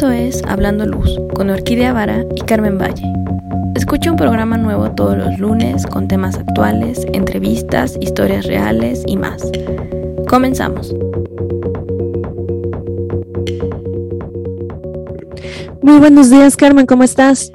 Esto 0.00 0.12
es 0.12 0.42
Hablando 0.48 0.86
Luz 0.86 1.20
con 1.34 1.50
Orquídea 1.50 1.92
Vara 1.92 2.24
y 2.34 2.40
Carmen 2.40 2.78
Valle. 2.78 3.04
Escucha 3.74 4.10
un 4.10 4.16
programa 4.16 4.56
nuevo 4.56 4.90
todos 4.92 5.14
los 5.14 5.38
lunes 5.38 5.86
con 5.86 6.08
temas 6.08 6.38
actuales, 6.38 7.04
entrevistas, 7.12 7.98
historias 8.00 8.46
reales 8.46 9.02
y 9.06 9.18
más. 9.18 9.42
Comenzamos. 10.26 10.94
Muy 15.82 15.98
buenos 15.98 16.30
días, 16.30 16.56
Carmen, 16.56 16.86
¿cómo 16.86 17.04
estás? 17.04 17.52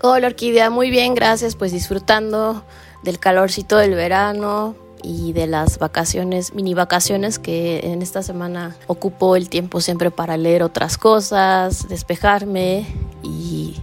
Hola, 0.00 0.28
Orquídea, 0.28 0.70
muy 0.70 0.88
bien, 0.88 1.14
gracias. 1.14 1.54
Pues 1.54 1.70
disfrutando 1.70 2.64
del 3.02 3.18
calorcito 3.18 3.76
del 3.76 3.94
verano, 3.94 4.74
y 5.02 5.32
de 5.32 5.46
las 5.46 5.78
vacaciones, 5.78 6.54
mini 6.54 6.74
vacaciones 6.74 7.38
que 7.38 7.80
en 7.84 8.02
esta 8.02 8.22
semana 8.22 8.76
ocupo 8.86 9.36
el 9.36 9.48
tiempo 9.48 9.80
siempre 9.80 10.10
para 10.10 10.36
leer 10.36 10.62
otras 10.62 10.98
cosas, 10.98 11.88
despejarme 11.88 12.86
y 13.22 13.76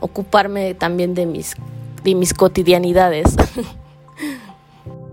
ocuparme 0.00 0.74
también 0.74 1.14
de 1.14 1.26
mis, 1.26 1.54
de 2.04 2.14
mis 2.14 2.34
cotidianidades. 2.34 3.36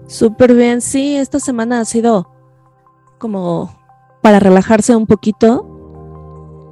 Súper 0.08 0.54
bien, 0.54 0.82
sí, 0.82 1.16
esta 1.16 1.40
semana 1.40 1.80
ha 1.80 1.86
sido 1.86 2.30
como 3.18 3.76
para 4.22 4.40
relajarse 4.40 4.96
un 4.96 5.08
poquito 5.08 5.72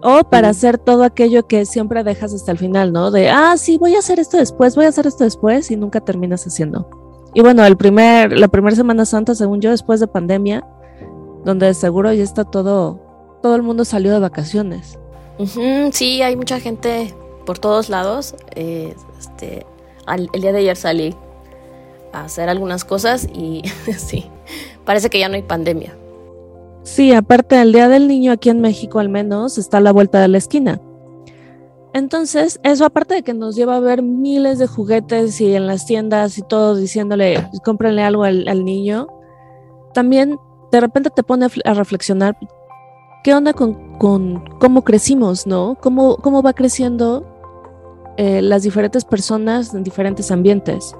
o 0.03 0.23
para 0.29 0.49
hacer 0.49 0.77
todo 0.77 1.03
aquello 1.03 1.47
que 1.47 1.65
siempre 1.65 2.03
dejas 2.03 2.33
hasta 2.33 2.51
el 2.51 2.57
final, 2.57 2.91
¿no? 2.91 3.09
De, 3.09 3.29
ah, 3.29 3.55
sí, 3.57 3.77
voy 3.77 3.95
a 3.95 3.99
hacer 3.99 4.19
esto 4.19 4.37
después, 4.37 4.75
voy 4.75 4.85
a 4.85 4.89
hacer 4.89 5.07
esto 5.07 5.23
después 5.23 5.71
y 5.71 5.77
nunca 5.77 6.01
terminas 6.01 6.45
haciendo. 6.45 7.02
Y 7.33 7.41
bueno, 7.41 7.65
el 7.65 7.77
primer, 7.77 8.37
la 8.37 8.47
primera 8.47 8.75
Semana 8.75 9.05
Santa, 9.05 9.33
según 9.35 9.59
yo, 9.59 9.71
después 9.71 9.99
de 9.99 10.07
pandemia, 10.07 10.63
donde 11.43 11.73
seguro 11.73 12.13
ya 12.13 12.23
está 12.23 12.43
todo, 12.43 12.99
todo 13.41 13.55
el 13.55 13.63
mundo 13.63 13.85
salió 13.85 14.13
de 14.13 14.19
vacaciones. 14.19 14.99
sí, 15.91 16.21
hay 16.21 16.35
mucha 16.35 16.59
gente 16.59 17.13
por 17.45 17.59
todos 17.59 17.89
lados. 17.89 18.35
Eh, 18.55 18.95
este, 19.19 19.65
el 20.07 20.41
día 20.41 20.51
de 20.51 20.59
ayer 20.59 20.77
salí 20.77 21.15
a 22.11 22.25
hacer 22.25 22.49
algunas 22.49 22.85
cosas 22.85 23.27
y 23.33 23.63
sí, 23.97 24.29
parece 24.85 25.09
que 25.09 25.19
ya 25.19 25.29
no 25.29 25.35
hay 25.35 25.41
pandemia. 25.41 25.97
Sí, 26.83 27.13
aparte 27.13 27.59
el 27.61 27.71
Día 27.71 27.87
del 27.87 28.09
Niño 28.09 28.33
aquí 28.33 28.49
en 28.49 28.59
México 28.59 28.99
al 28.99 29.07
menos 29.07 29.57
está 29.57 29.77
a 29.77 29.81
la 29.81 29.93
vuelta 29.93 30.19
de 30.19 30.27
la 30.27 30.37
esquina. 30.37 30.81
Entonces, 31.93 32.59
eso 32.63 32.85
aparte 32.85 33.13
de 33.13 33.23
que 33.23 33.35
nos 33.35 33.55
lleva 33.55 33.75
a 33.75 33.79
ver 33.79 34.01
miles 34.01 34.57
de 34.57 34.65
juguetes 34.65 35.39
y 35.39 35.55
en 35.55 35.67
las 35.67 35.85
tiendas 35.85 36.39
y 36.39 36.41
todo 36.41 36.75
diciéndole, 36.75 37.47
cómprenle 37.63 38.01
algo 38.01 38.23
al, 38.23 38.65
niño, 38.65 39.07
también 39.93 40.39
de 40.71 40.81
repente 40.81 41.11
te 41.11 41.21
pone 41.21 41.47
a 41.65 41.73
reflexionar, 41.75 42.35
¿qué 43.23 43.35
onda 43.35 43.53
con, 43.53 43.99
cómo 44.59 44.83
crecimos, 44.83 45.45
no? 45.45 45.77
¿Cómo, 45.79 46.17
cómo 46.17 46.41
va 46.41 46.53
creciendo 46.53 47.27
eh, 48.17 48.41
las 48.41 48.63
diferentes 48.63 49.05
personas 49.05 49.75
en 49.75 49.83
diferentes 49.83 50.31
ambientes? 50.31 50.95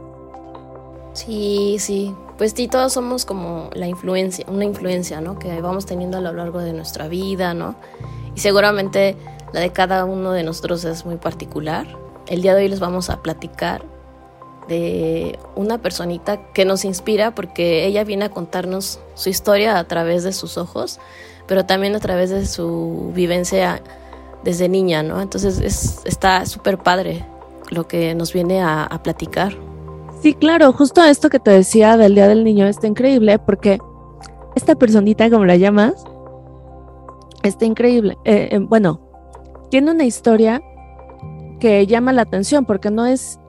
Sí, 1.14 1.78
sí. 1.80 2.14
Pues 2.38 2.54
sí, 2.56 2.68
todos 2.68 2.94
somos 2.94 3.26
como 3.26 3.70
la 3.74 3.88
influencia, 3.88 4.46
una 4.48 4.66
influencia, 4.66 5.22
¿no? 5.22 5.38
Que 5.38 5.62
vamos 5.62 5.86
teniendo 5.86 6.18
a 6.18 6.22
lo 6.22 6.34
largo 6.34 6.60
de 6.60 6.74
nuestra 6.74 7.08
vida, 7.08 7.54
¿no? 7.54 7.76
Y 8.36 8.40
seguramente 8.40 9.16
la 9.54 9.62
de 9.62 9.72
cada 9.72 10.04
uno 10.04 10.32
de 10.32 10.44
nosotros 10.44 10.84
es 10.84 11.06
muy 11.06 11.18
particular. 11.18 11.88
El 12.28 12.42
día 12.42 12.56
de 12.56 12.64
hoy 12.64 12.70
les 12.70 12.80
vamos 12.80 13.10
a 13.10 13.22
platicar 13.22 13.86
de 14.68 15.38
una 15.56 15.78
personita 15.78 16.52
que 16.54 16.66
nos 16.66 16.86
inspira 16.86 17.36
porque 17.36 17.86
ella 17.86 18.04
viene 18.04 18.26
a 18.26 18.30
contarnos 18.30 19.00
su 19.14 19.30
historia 19.30 19.78
a 19.78 19.84
través 19.88 20.24
de 20.24 20.34
sus 20.34 20.58
ojos, 20.58 21.00
pero 21.48 21.66
también 21.66 21.96
a 21.96 22.00
través 22.00 22.30
de 22.30 22.46
su 22.46 23.12
vivencia 23.14 23.82
desde 24.44 24.70
niña, 24.70 25.04
¿no? 25.04 25.22
Entonces 25.22 25.60
es, 25.60 26.02
está 26.06 26.46
súper 26.46 26.78
padre 26.78 27.26
lo 27.70 27.88
que 27.88 28.16
nos 28.16 28.34
viene 28.34 28.62
a, 28.62 29.00
platicar. 29.04 29.54
Sí, 30.22 30.34
claro, 30.34 30.72
justo 30.74 31.04
esto 31.04 31.30
que 31.30 31.40
te 31.40 31.52
decía 31.52 31.98
del 31.98 32.16
Día 32.16 32.28
del 32.28 32.44
Niño 32.44 32.68
está 32.68 32.88
increíble 32.88 33.40
porque 33.40 33.80
esta 34.56 34.76
personita, 34.76 35.30
como 35.30 35.46
la 35.46 35.58
llamas, 35.58 35.94
está 37.44 37.66
increíble. 37.66 38.18
Eh, 38.24 38.50
eh, 38.52 38.60
bueno, 38.60 39.02
tiene 39.74 39.90
una 39.90 40.06
historia 40.06 40.62
que 41.60 41.88
llama 41.88 42.14
la 42.14 42.22
atención 42.22 42.64
porque 42.64 42.92
no 42.92 43.08
es... 43.08 43.40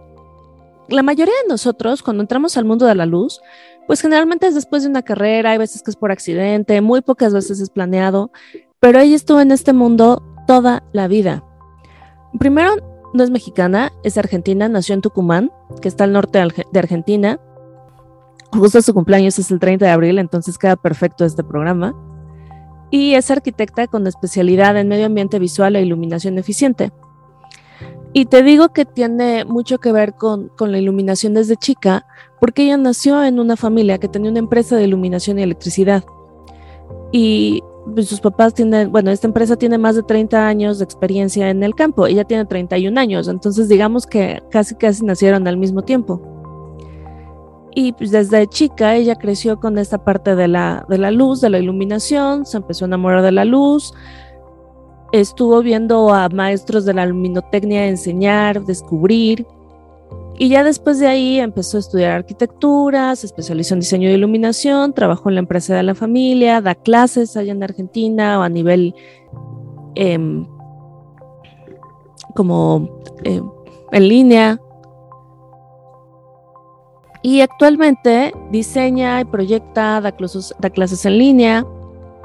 La 0.88 1.02
mayoría 1.02 1.34
de 1.42 1.50
nosotros, 1.50 2.02
cuando 2.02 2.22
entramos 2.22 2.56
al 2.56 2.64
mundo 2.64 2.86
de 2.86 2.94
la 2.94 3.04
luz, 3.04 3.42
pues 3.86 4.00
generalmente 4.00 4.46
es 4.46 4.54
después 4.54 4.84
de 4.84 4.88
una 4.88 5.02
carrera, 5.02 5.50
hay 5.50 5.58
veces 5.58 5.82
que 5.82 5.90
es 5.90 5.96
por 5.96 6.10
accidente, 6.10 6.80
muy 6.80 7.02
pocas 7.02 7.34
veces 7.34 7.60
es 7.60 7.68
planeado, 7.68 8.30
pero 8.80 9.00
ella 9.00 9.14
estuvo 9.14 9.38
en 9.42 9.52
este 9.52 9.74
mundo 9.74 10.22
toda 10.46 10.82
la 10.94 11.08
vida. 11.08 11.44
Primero, 12.38 12.76
no 13.12 13.22
es 13.22 13.28
mexicana, 13.28 13.92
es 14.02 14.16
argentina, 14.16 14.66
nació 14.66 14.94
en 14.94 15.02
Tucumán, 15.02 15.52
que 15.82 15.88
está 15.88 16.04
al 16.04 16.14
norte 16.14 16.42
de 16.72 16.78
Argentina. 16.78 17.38
Justo 18.50 18.80
su 18.80 18.94
cumpleaños 18.94 19.38
es 19.38 19.50
el 19.50 19.58
30 19.58 19.84
de 19.84 19.90
abril, 19.90 20.18
entonces 20.18 20.56
queda 20.56 20.76
perfecto 20.76 21.26
este 21.26 21.44
programa 21.44 21.94
y 22.94 23.16
es 23.16 23.28
arquitecta 23.28 23.88
con 23.88 24.06
especialidad 24.06 24.76
en 24.76 24.86
medio 24.86 25.06
ambiente 25.06 25.40
visual 25.40 25.74
e 25.74 25.82
iluminación 25.82 26.38
eficiente. 26.38 26.92
Y 28.12 28.26
te 28.26 28.44
digo 28.44 28.68
que 28.68 28.84
tiene 28.84 29.44
mucho 29.44 29.78
que 29.78 29.90
ver 29.90 30.14
con, 30.14 30.52
la 30.60 30.78
iluminación 30.78 31.34
desde 31.34 31.56
chica, 31.56 32.06
porque 32.40 32.62
ella 32.62 32.76
nació 32.76 33.24
en 33.24 33.40
una 33.40 33.56
familia 33.56 33.98
que 33.98 34.06
tenía 34.06 34.30
una 34.30 34.38
empresa 34.38 34.76
de 34.76 34.84
iluminación 34.84 35.40
y 35.40 35.42
electricidad. 35.42 36.04
Y 37.10 37.64
pues, 37.92 38.06
sus 38.06 38.20
papás 38.20 38.54
tienen, 38.54 38.92
bueno, 38.92 39.10
esta 39.10 39.26
empresa 39.26 39.56
tiene 39.56 39.76
más 39.76 39.96
de 39.96 40.04
30 40.04 40.46
años 40.46 40.78
de 40.78 40.84
experiencia 40.84 41.50
en 41.50 41.64
el 41.64 41.74
campo, 41.74 42.06
ella 42.06 42.22
tiene 42.22 42.44
31 42.44 43.00
años, 43.00 43.26
entonces 43.26 43.68
digamos 43.68 44.06
que 44.06 44.40
casi 44.52 44.76
casi 44.76 45.04
nacieron 45.04 45.48
al 45.48 45.56
mismo 45.56 45.82
tiempo. 45.82 46.33
Y 47.74 47.92
pues 47.92 48.12
desde 48.12 48.46
chica 48.46 48.94
ella 48.94 49.16
creció 49.16 49.58
con 49.58 49.78
esta 49.78 49.98
parte 50.04 50.36
de 50.36 50.46
la, 50.46 50.86
de 50.88 50.98
la 50.98 51.10
luz, 51.10 51.40
de 51.40 51.50
la 51.50 51.58
iluminación, 51.58 52.46
se 52.46 52.58
empezó 52.58 52.84
a 52.84 52.88
enamorar 52.88 53.22
de 53.22 53.32
la 53.32 53.44
luz, 53.44 53.92
estuvo 55.12 55.60
viendo 55.60 56.14
a 56.14 56.28
maestros 56.28 56.84
de 56.84 56.94
la 56.94 57.06
luminotecnia 57.06 57.88
enseñar, 57.88 58.64
descubrir, 58.64 59.44
y 60.36 60.48
ya 60.48 60.64
después 60.64 60.98
de 60.98 61.06
ahí 61.06 61.38
empezó 61.38 61.76
a 61.76 61.80
estudiar 61.80 62.12
arquitectura, 62.12 63.14
se 63.14 63.26
especializó 63.26 63.74
en 63.74 63.80
diseño 63.80 64.08
de 64.08 64.16
iluminación, 64.16 64.92
trabajó 64.92 65.28
en 65.28 65.36
la 65.36 65.40
empresa 65.40 65.76
de 65.76 65.84
la 65.84 65.94
familia, 65.94 66.60
da 66.60 66.74
clases 66.74 67.36
allá 67.36 67.52
en 67.52 67.62
Argentina 67.62 68.40
o 68.40 68.42
a 68.42 68.48
nivel 68.48 68.94
em, 69.94 70.44
como 72.34 73.00
em, 73.22 73.48
en 73.92 74.08
línea, 74.08 74.60
y 77.24 77.40
actualmente 77.40 78.34
diseña 78.50 79.18
y 79.22 79.24
proyecta, 79.24 79.98
da 80.02 80.12
clases, 80.12 80.54
da 80.58 80.68
clases 80.68 81.06
en 81.06 81.16
línea. 81.16 81.64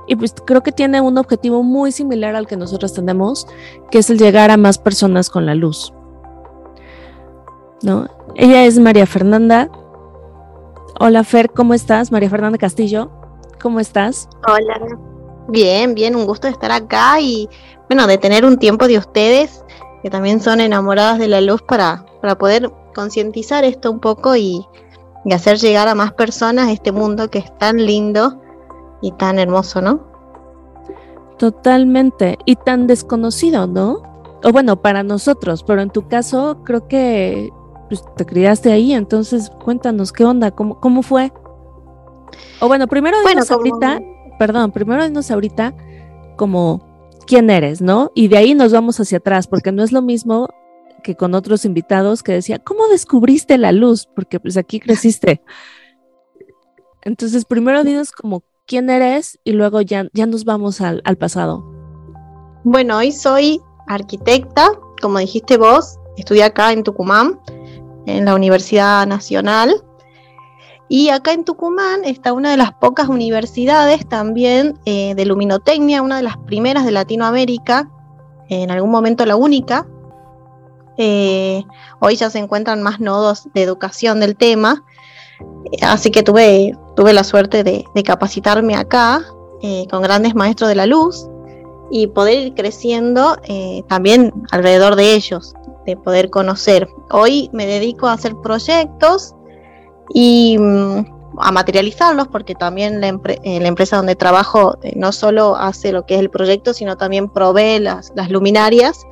Y 0.07 0.17
pues 0.17 0.35
creo 0.45 0.61
que 0.61 0.73
tiene 0.73 0.99
un 0.99 1.17
objetivo 1.17 1.63
muy 1.63 1.93
similar 1.93 2.35
al 2.35 2.47
que 2.47 2.57
nosotros 2.57 2.93
tenemos, 2.93 3.47
que 3.91 3.99
es 3.99 4.09
el 4.09 4.19
llegar 4.19 4.51
a 4.51 4.57
más 4.57 4.77
personas 4.77 5.29
con 5.29 5.45
la 5.45 5.55
luz. 5.55 5.93
¿No? 7.81 8.09
Ella 8.35 8.65
es 8.65 8.77
María 8.77 9.05
Fernanda. 9.05 9.71
Hola 10.99 11.23
Fer, 11.23 11.49
¿cómo 11.49 11.73
estás? 11.73 12.11
María 12.11 12.29
Fernanda 12.29 12.57
Castillo, 12.57 13.09
¿cómo 13.61 13.79
estás? 13.79 14.27
Hola. 14.49 14.81
Bien, 15.47 15.95
bien, 15.95 16.13
un 16.17 16.25
gusto 16.25 16.47
de 16.47 16.51
estar 16.51 16.73
acá 16.73 17.21
y 17.21 17.47
bueno, 17.88 18.05
de 18.05 18.17
tener 18.17 18.43
un 18.43 18.57
tiempo 18.57 18.85
de 18.85 18.97
ustedes 18.97 19.63
que 20.03 20.09
también 20.09 20.41
son 20.41 20.59
enamoradas 20.59 21.19
de 21.19 21.29
la 21.29 21.39
luz 21.39 21.61
para, 21.61 22.05
para 22.21 22.38
poder 22.38 22.69
concientizar 22.93 23.63
esto 23.63 23.89
un 23.91 24.01
poco 24.01 24.35
y, 24.35 24.67
y 25.25 25.34
hacer 25.34 25.57
llegar 25.57 25.88
a 25.88 25.96
más 25.96 26.13
personas 26.13 26.69
este 26.69 26.91
mundo 26.91 27.30
que 27.30 27.40
es 27.40 27.57
tan 27.57 27.85
lindo 27.85 28.42
y 29.01 29.12
tan 29.13 29.39
hermoso, 29.39 29.81
¿no? 29.81 30.07
Totalmente, 31.38 32.38
y 32.45 32.56
tan 32.56 32.88
desconocido, 32.88 33.68
¿no? 33.68 34.01
O 34.44 34.51
bueno, 34.51 34.81
para 34.81 35.04
nosotros, 35.04 35.63
pero 35.63 35.81
en 35.81 35.89
tu 35.89 36.07
caso 36.07 36.62
creo 36.63 36.88
que 36.88 37.50
pues, 37.89 38.04
te 38.16 38.25
criaste 38.25 38.71
ahí, 38.71 38.94
entonces 38.94 39.51
cuéntanos 39.63 40.12
qué 40.12 40.24
onda, 40.24 40.51
cómo, 40.51 40.80
cómo 40.80 41.01
fue. 41.01 41.33
O 42.62 42.68
bueno, 42.68 42.88
primero 42.88 43.18
dinos 43.27 43.51
ahorita, 43.51 44.01
perdón, 44.38 44.72
primero 44.72 45.04
dinos 45.04 45.31
ahorita 45.31 45.74
como 46.38 46.81
quién 47.25 47.50
eres, 47.50 47.81
¿no? 47.81 48.12
Y 48.15 48.27
de 48.27 48.38
ahí 48.38 48.54
nos 48.54 48.74
vamos 48.74 49.00
hacia 49.00 49.18
atrás, 49.18 49.48
porque 49.48 49.72
no 49.72 49.83
es 49.83 49.92
lo 49.92 50.01
mismo 50.01 50.48
que 51.00 51.16
con 51.16 51.34
otros 51.34 51.66
invitados 51.66 52.24
que 52.24 52.34
decía, 52.34 52.60
¿cómo 52.60 52.88
descubriste 52.88 53.57
la 53.57 53.72
luz? 53.72 54.07
Porque 54.16 54.40
pues 54.40 54.57
aquí 54.57 54.80
creciste. 54.80 55.42
Entonces, 57.01 57.46
primero 57.46 57.84
dinos 57.84 58.12
como 58.12 58.44
quién 58.66 58.90
eres 58.90 59.40
y 59.44 59.54
luego 59.54 59.81
ya, 59.81 60.07
ya 60.13 60.25
nos 60.25 60.46
vamos 60.46 60.81
al, 60.81 61.01
al 61.06 61.18
pasado. 61.18 61.63
Bueno, 62.63 62.98
hoy 62.98 63.12
soy 63.12 63.62
arquitecta, 63.88 64.69
como 65.01 65.19
dijiste 65.19 65.57
vos, 65.57 65.98
estudié 66.18 66.44
acá 66.44 66.72
en 66.72 66.84
Tucumán, 66.84 67.40
en 68.06 68.25
la 68.25 68.36
Universidad 68.36 69.07
Nacional. 69.07 69.84
Y 70.88 71.10
acá 71.10 71.34
en 71.34 71.46
Tucumán 71.46 72.04
está 72.04 72.34
una 72.34 72.51
de 72.51 72.57
las 72.57 72.74
pocas 72.74 73.10
universidades 73.10 74.07
también 74.07 74.80
eh, 74.86 75.13
de 75.16 75.25
luminotecnia, 75.25 76.01
una 76.01 76.18
de 76.18 76.24
las 76.24 76.38
primeras 76.38 76.84
de 76.84 76.92
Latinoamérica, 76.92 77.90
en 78.50 78.72
algún 78.72 78.90
momento 78.90 79.25
la 79.25 79.36
única. 79.36 79.88
Eh, 81.00 81.63
hoy 82.00 82.16
ya 82.16 82.30
se 82.30 82.38
encuentran 82.38 82.84
más 82.84 83.00
nodos 83.00 83.48
de 83.54 83.63
educación 83.63 84.19
del 84.19 84.36
tema, 84.36 84.84
así 85.81 86.12
que 86.12 86.22
tuve, 86.22 86.78
tuve 86.96 87.13
la 87.13 87.24
suerte 87.24 87.63
de, 87.63 87.86
capacitarme 88.06 88.75
acá 88.75 89.24
eh, 89.62 89.88
con 89.90 90.04
grandes 90.04 90.36
maestros 90.36 90.69
de 90.69 90.75
la 90.75 90.86
luz 90.86 91.28
y 91.90 92.07
poder 92.07 92.48
ir 92.48 92.54
creciendo 92.54 93.38
también 93.88 94.31
alrededor 94.51 94.96
de 94.96 95.16
ellos, 95.16 95.56
de 95.88 95.98
poder 95.98 96.30
conocer. 96.30 96.88
Hoy 97.10 97.50
me 97.51 97.66
dedico 97.66 98.07
a 98.07 98.13
hacer 98.13 98.36
proyectos 98.36 99.34
y 100.13 100.57
mm, 100.60 101.19
a 101.40 101.51
materializarlos, 101.51 102.28
porque 102.28 102.56
también 102.56 103.01
la, 103.01 103.07
eh, 103.07 103.40
empresa 103.44 103.98
donde 103.98 104.16
trabajo 104.16 104.78
eh, 104.84 104.94
no 104.96 105.12
solo 105.12 105.56
hace 105.56 105.92
lo 105.92 106.06
que 106.06 106.16
es 106.16 106.19
el 106.19 106.30
proyecto, 106.30 106.74
sino 106.74 106.98
también 106.98 107.30
provee 107.30 107.80
las, 107.80 108.12
luminarias 108.30 109.06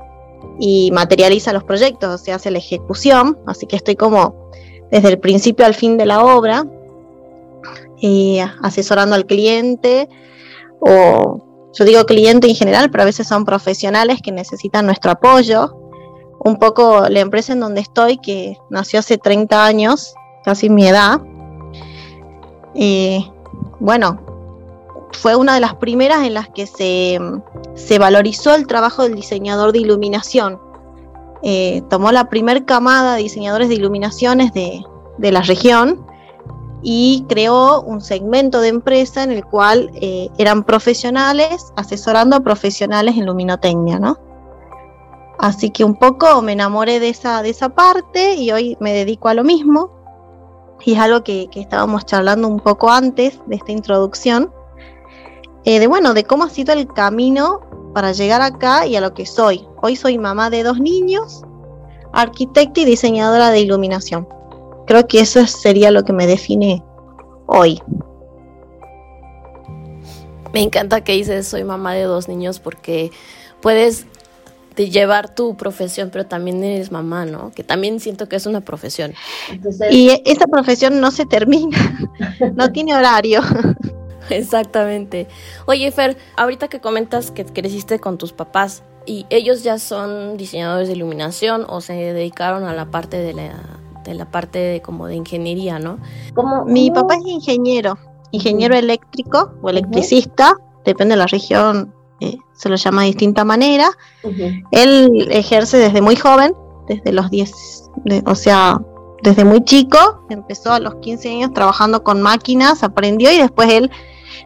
y 0.60 0.92
materializa 0.92 1.54
los 1.54 1.64
proyectos, 1.64 2.28
o 2.28 2.34
hace 2.34 2.52
la 2.52 2.58
ejecución, 2.58 3.38
así 3.46 3.68
que 3.68 3.76
estoy 3.76 3.96
como 3.96 4.50
desde 4.92 5.10
el 5.10 5.20
principio 5.20 5.66
al 5.66 5.74
fin 5.74 5.98
de 5.98 6.06
la 6.06 6.24
obra, 6.24 6.66
y 8.00 8.40
asesorando 8.62 9.16
al 9.16 9.26
cliente, 9.26 10.08
o 10.80 11.42
yo 11.78 11.86
digo 11.86 12.06
cliente 12.06 12.48
en 12.48 12.56
general, 12.56 12.90
pero 12.90 13.04
a 13.04 13.06
veces 13.06 13.28
son 13.28 13.46
profesionales 13.46 14.20
que 14.22 14.32
necesitan 14.32 14.86
nuestro 14.86 15.12
apoyo. 15.12 15.76
Un 16.40 16.58
poco 16.58 17.08
la 17.10 17.20
empresa 17.20 17.54
en 17.54 17.60
donde 17.60 17.82
estoy, 17.82 18.18
que 18.18 18.58
nació 18.70 19.00
hace 19.00 19.18
30 19.18 19.66
años, 19.66 20.16
casi 20.44 20.70
mi 20.70 20.88
edad. 20.88 21.22
bueno, 23.80 24.20
fue 25.12 25.36
una 25.36 25.54
de 25.56 25.60
las 25.60 25.76
primeras 25.76 26.24
en 26.24 26.34
las 26.34 26.50
que 26.50 26.68
se, 26.68 27.98
valorizó 27.98 28.54
el 28.56 28.68
trabajo 28.68 29.04
del 29.04 29.16
diseñador 29.16 29.72
de 29.72 29.80
iluminación. 29.80 30.60
Eh, 31.44 31.84
tomó 31.90 32.12
la 32.12 32.30
primer 32.30 32.66
camada 32.66 33.16
de 33.16 33.24
diseñadores 33.24 33.70
de 33.70 33.76
iluminaciones 33.76 34.54
de, 34.54 34.84
la 35.20 35.42
región 35.42 36.06
y 36.84 37.26
creó 37.28 37.82
un 37.82 38.02
segmento 38.02 38.62
de 38.62 38.68
empresa 38.68 39.24
en 39.24 39.32
el 39.32 39.44
cual 39.44 39.90
eh, 39.96 40.30
eran 40.38 40.64
profesionales 40.64 41.74
asesorando 41.76 42.36
a 42.36 42.40
profesionales 42.42 43.18
en 43.18 43.26
luminotecnia, 43.26 44.00
¿no? 44.00 44.20
Así 45.40 45.70
que 45.70 45.84
un 45.84 45.96
poco 45.96 46.42
me 46.42 46.54
enamoré 46.54 47.00
de 47.00 47.10
esa, 47.10 47.42
de 47.42 47.50
esa 47.50 47.70
parte 47.70 48.36
y 48.36 48.52
hoy 48.52 48.78
me 48.80 48.94
dedico 48.94 49.28
a 49.28 49.34
lo 49.34 49.44
mismo 49.44 49.98
y 50.84 50.94
es 50.94 51.00
algo 51.00 51.24
que, 51.24 51.50
estábamos 51.56 52.06
charlando 52.06 52.48
un 52.48 52.60
poco 52.60 52.90
antes 52.90 53.40
de 53.48 53.56
esta 53.56 53.72
introducción, 53.72 54.52
eh, 55.68 55.82
de 55.82 55.88
bueno, 55.88 56.14
de 56.14 56.24
cómo 56.24 56.46
ha 56.46 56.50
sido 56.50 56.72
el 56.72 56.88
camino 56.88 57.60
para 57.94 58.14
llegar 58.14 58.42
acá 58.42 58.86
y 58.86 58.96
a 58.96 59.02
lo 59.02 59.14
que 59.14 59.26
soy. 59.26 59.68
Hoy 59.82 59.98
soy 59.98 60.18
mamá 60.18 60.50
de 60.50 60.64
dos 60.64 60.80
niños, 60.80 61.42
arquitecta 62.14 62.80
y 62.80 62.86
diseñadora 62.86 63.50
de 63.50 63.60
iluminación. 63.60 64.30
Creo 64.86 65.06
que 65.08 65.20
eso 65.20 65.46
sería 65.46 65.92
lo 65.92 66.06
que 66.06 66.14
me 66.14 66.26
define 66.26 66.82
hoy. 67.48 67.82
Me 70.54 70.62
encanta 70.62 71.04
que 71.04 71.12
dices 71.12 71.50
soy 71.50 71.66
mamá 71.66 71.96
de 71.96 72.04
dos 72.04 72.30
niños 72.30 72.62
porque 72.62 73.12
puedes 73.60 74.06
de 74.78 74.90
llevar 74.90 75.36
tu 75.36 75.58
profesión, 75.58 76.12
pero 76.14 76.26
también 76.28 76.64
eres 76.64 76.94
mamá, 76.94 77.26
¿no? 77.26 77.52
Que 77.52 77.66
también 77.66 78.00
siento 78.00 78.30
que 78.30 78.38
es 78.38 78.46
una 78.46 78.62
profesión. 78.62 79.14
Y 79.92 80.12
esa 80.24 80.48
profesión 80.48 81.02
no 81.02 81.12
se 81.12 81.26
termina, 81.26 82.10
no 82.56 82.72
tiene 82.72 82.96
horario. 82.96 83.42
Exactamente. 84.30 85.28
Oye, 85.66 85.92
Fer, 85.92 86.18
ahorita 86.36 86.68
que 86.68 86.80
comentas 86.80 87.32
que 87.32 87.46
creciste 87.46 88.00
con 88.00 88.18
tus 88.18 88.34
papás 88.34 88.84
y 89.06 89.26
ellos 89.30 89.64
ya 89.64 89.80
son 89.80 90.38
diseñadores 90.38 90.88
de 90.88 90.96
iluminación 90.96 91.66
o 91.68 91.82
se 91.82 91.94
dedicaron 91.94 92.66
a 92.66 92.74
la 92.74 92.86
parte 92.92 93.18
de 93.18 93.34
la, 93.34 93.54
de 94.04 94.14
la 94.14 94.30
parte 94.30 94.60
de, 94.60 94.82
como 94.82 95.08
de 95.08 95.16
ingeniería, 95.16 95.80
¿no? 95.80 96.00
Mi 96.66 96.92
papá 96.92 97.16
es 97.16 97.26
ingeniero, 97.26 97.98
ingeniero 98.32 98.76
eléctrico 98.76 99.54
o 99.62 99.70
electricista, 99.70 100.56
depende 100.84 101.14
de 101.14 101.20
la 101.20 101.28
región 101.28 101.94
eh, 102.20 102.38
se 102.54 102.70
lo 102.70 102.76
llama 102.76 103.02
de 103.02 103.08
distinta 103.08 103.46
manera. 103.46 103.90
Él 104.72 105.28
ejerce 105.32 105.78
desde 105.78 106.02
muy 106.02 106.16
joven, 106.16 106.54
desde 106.88 107.12
los 107.12 107.30
10, 107.30 107.52
o 108.26 108.36
sea, 108.36 108.82
desde 109.22 109.46
muy 109.46 109.64
chico, 109.64 110.26
empezó 110.30 110.74
a 110.74 110.80
los 110.80 110.96
15 110.96 111.30
años 111.30 111.54
trabajando 111.54 112.04
con 112.04 112.22
máquinas, 112.22 112.84
aprendió 112.84 113.32
y 113.32 113.38
después 113.38 113.72
él 113.72 113.92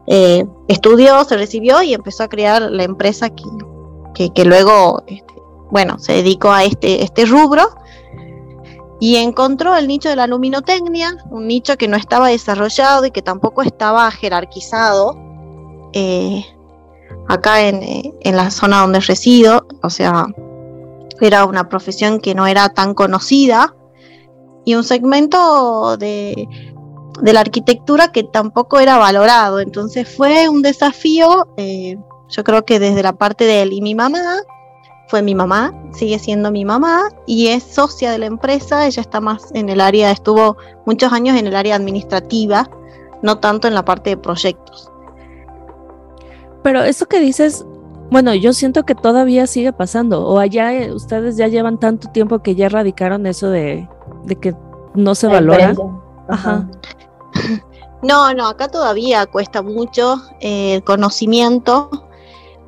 eh, 0.08 0.46
estudió, 0.68 1.24
se 1.24 1.38
recibió 1.38 1.82
y 1.82 1.94
empezó 1.94 2.24
a 2.24 2.28
crear 2.28 2.62
la 2.62 2.84
empresa 2.84 3.30
que, 3.30 4.32
que, 4.34 4.46
luego, 4.46 5.04
este, 5.08 5.34
bueno, 5.70 6.00
se 6.00 6.14
dedicó 6.14 6.52
a 6.52 6.64
este, 6.64 7.04
este 7.04 7.26
rubro 7.26 7.64
y 9.00 9.16
encontró 9.16 9.76
el 9.76 9.88
nicho 9.88 10.10
de 10.10 10.16
la 10.16 10.28
luminotecnia, 10.28 11.18
un 11.32 11.48
nicho 11.48 11.76
que 11.76 11.88
no 11.88 11.98
estaba 11.98 12.28
desarrollado 12.28 13.06
y 13.06 13.12
que 13.12 13.24
tampoco 13.24 13.64
estaba 13.64 14.10
jerarquizado. 14.12 15.18
Eh, 15.94 16.46
acá 17.28 17.68
eh, 17.68 18.14
en, 18.22 18.36
la 18.36 18.52
zona 18.52 18.82
donde 18.82 19.00
resido, 19.00 19.66
o 19.82 19.90
sea, 19.90 20.28
era 21.20 21.46
una 21.46 21.68
profesión 21.68 22.20
que 22.20 22.36
no 22.36 22.46
era 22.46 22.70
tan 22.70 22.94
conocida 22.94 23.76
y 24.66 24.76
un 24.76 24.84
segmento 24.84 25.98
de, 25.98 26.48
la 27.22 27.42
arquitectura 27.42 28.12
que 28.12 28.24
tampoco 28.24 28.80
era 28.80 28.98
valorado. 28.98 29.60
Entonces 29.60 30.08
fue 30.16 30.50
un 30.50 30.62
desafío, 30.62 31.48
eh, 31.58 31.98
yo 32.30 32.44
creo 32.44 32.66
que 32.66 32.80
desde 32.80 33.04
la 33.04 33.14
parte 33.14 33.46
de 33.46 33.62
él 33.62 33.74
y 33.74 33.82
mi 33.82 33.96
mamá, 33.96 34.22
fue 35.08 35.22
mi 35.22 35.36
mamá, 35.36 35.74
sigue 35.94 36.18
siendo 36.20 36.52
mi 36.52 36.64
mamá 36.64 37.10
y 37.28 37.48
es 37.48 37.64
socia 37.64 38.12
de 38.12 38.18
la 38.18 38.28
empresa, 38.28 38.88
ella 38.88 39.02
está 39.02 39.20
más 39.20 39.52
en 39.54 39.68
el 39.70 39.82
área, 39.82 40.10
estuvo 40.10 40.56
muchos 40.86 41.12
años 41.12 41.38
en 41.38 41.48
el 41.48 41.56
área 41.56 41.76
administrativa, 41.76 42.70
no 43.22 43.38
tanto 43.40 43.68
en 43.68 43.74
la 43.74 43.84
parte 43.84 44.12
de 44.12 44.18
proyectos. 44.18 44.90
Pero 46.64 46.84
eso 46.84 47.08
que 47.08 47.20
dices, 47.20 47.66
bueno, 48.12 48.34
yo 48.36 48.54
siento 48.54 48.84
que 48.84 48.94
todavía 48.94 49.48
sigue 49.48 49.74
pasando. 49.74 50.26
O 50.28 50.38
allá 50.38 50.74
eh, 50.74 50.94
ustedes 50.94 51.38
ya 51.38 51.48
llevan 51.48 51.80
tanto 51.80 52.10
tiempo 52.10 52.40
que 52.40 52.56
ya 52.56 52.68
erradicaron 52.68 53.26
eso 53.26 53.50
de, 53.50 53.88
que 54.40 54.54
no 54.94 55.16
se 55.16 55.28
valora. 55.28 55.74
Ajá. 56.28 56.70
No, 58.04 58.34
no, 58.34 58.48
acá 58.48 58.68
todavía 58.68 59.28
cuesta 59.28 59.62
mucho 59.62 60.16
eh, 60.40 60.74
el 60.74 60.84
conocimiento. 60.84 62.10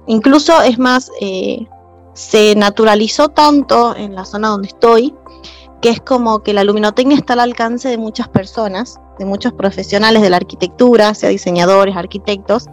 Incluso 0.05 0.61
es 0.61 0.77
más, 0.77 1.09
eh, 1.21 1.65
se 2.13 2.53
naturalizó 2.55 3.29
tanto 3.29 3.95
en 3.95 4.13
la 4.13 4.25
zona 4.25 4.49
donde 4.49 4.67
estoy 4.67 5.15
que 5.83 5.89
es 5.89 5.99
como 5.99 6.39
que 6.39 6.53
la 6.53 6.63
luminotecnia 6.63 7.17
está 7.17 7.33
al 7.33 7.41
alcance 7.41 7.89
de 7.89 7.97
muchas 7.97 8.29
personas, 8.29 9.01
de 9.19 9.25
muchos 9.25 9.51
profesionales 9.51 10.21
de 10.21 10.29
la 10.29 10.37
arquitectura, 10.37 11.13
sea 11.13 11.27
diseñadores, 11.27 11.97
arquitectos, 11.97 12.67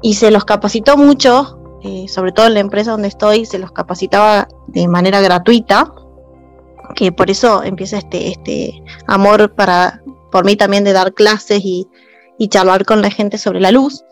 y 0.00 0.14
se 0.14 0.30
los 0.30 0.44
capacitó 0.44 0.96
mucho, 0.96 1.58
eh, 1.82 2.06
sobre 2.06 2.30
todo 2.30 2.46
en 2.46 2.54
la 2.54 2.60
empresa 2.60 2.92
donde 2.92 3.08
estoy, 3.08 3.46
se 3.46 3.58
los 3.58 3.72
capacitaba 3.72 4.46
de 4.68 4.86
manera 4.86 5.20
gratuita, 5.20 5.92
que 6.94 7.10
por 7.10 7.32
eso 7.32 7.64
empieza 7.64 7.98
este, 7.98 8.28
este 8.28 8.80
amor 9.08 9.52
para, 9.56 10.00
por 10.34 10.44
mí 10.44 10.56
también 10.56 10.82
de 10.82 10.92
dar 10.92 11.14
clases 11.14 11.60
y, 11.64 11.88
charlar 12.48 12.84
con 12.84 13.00
la 13.02 13.10
gente 13.10 13.38
sobre 13.38 13.60
la 13.60 13.70
luz. 13.70 14.04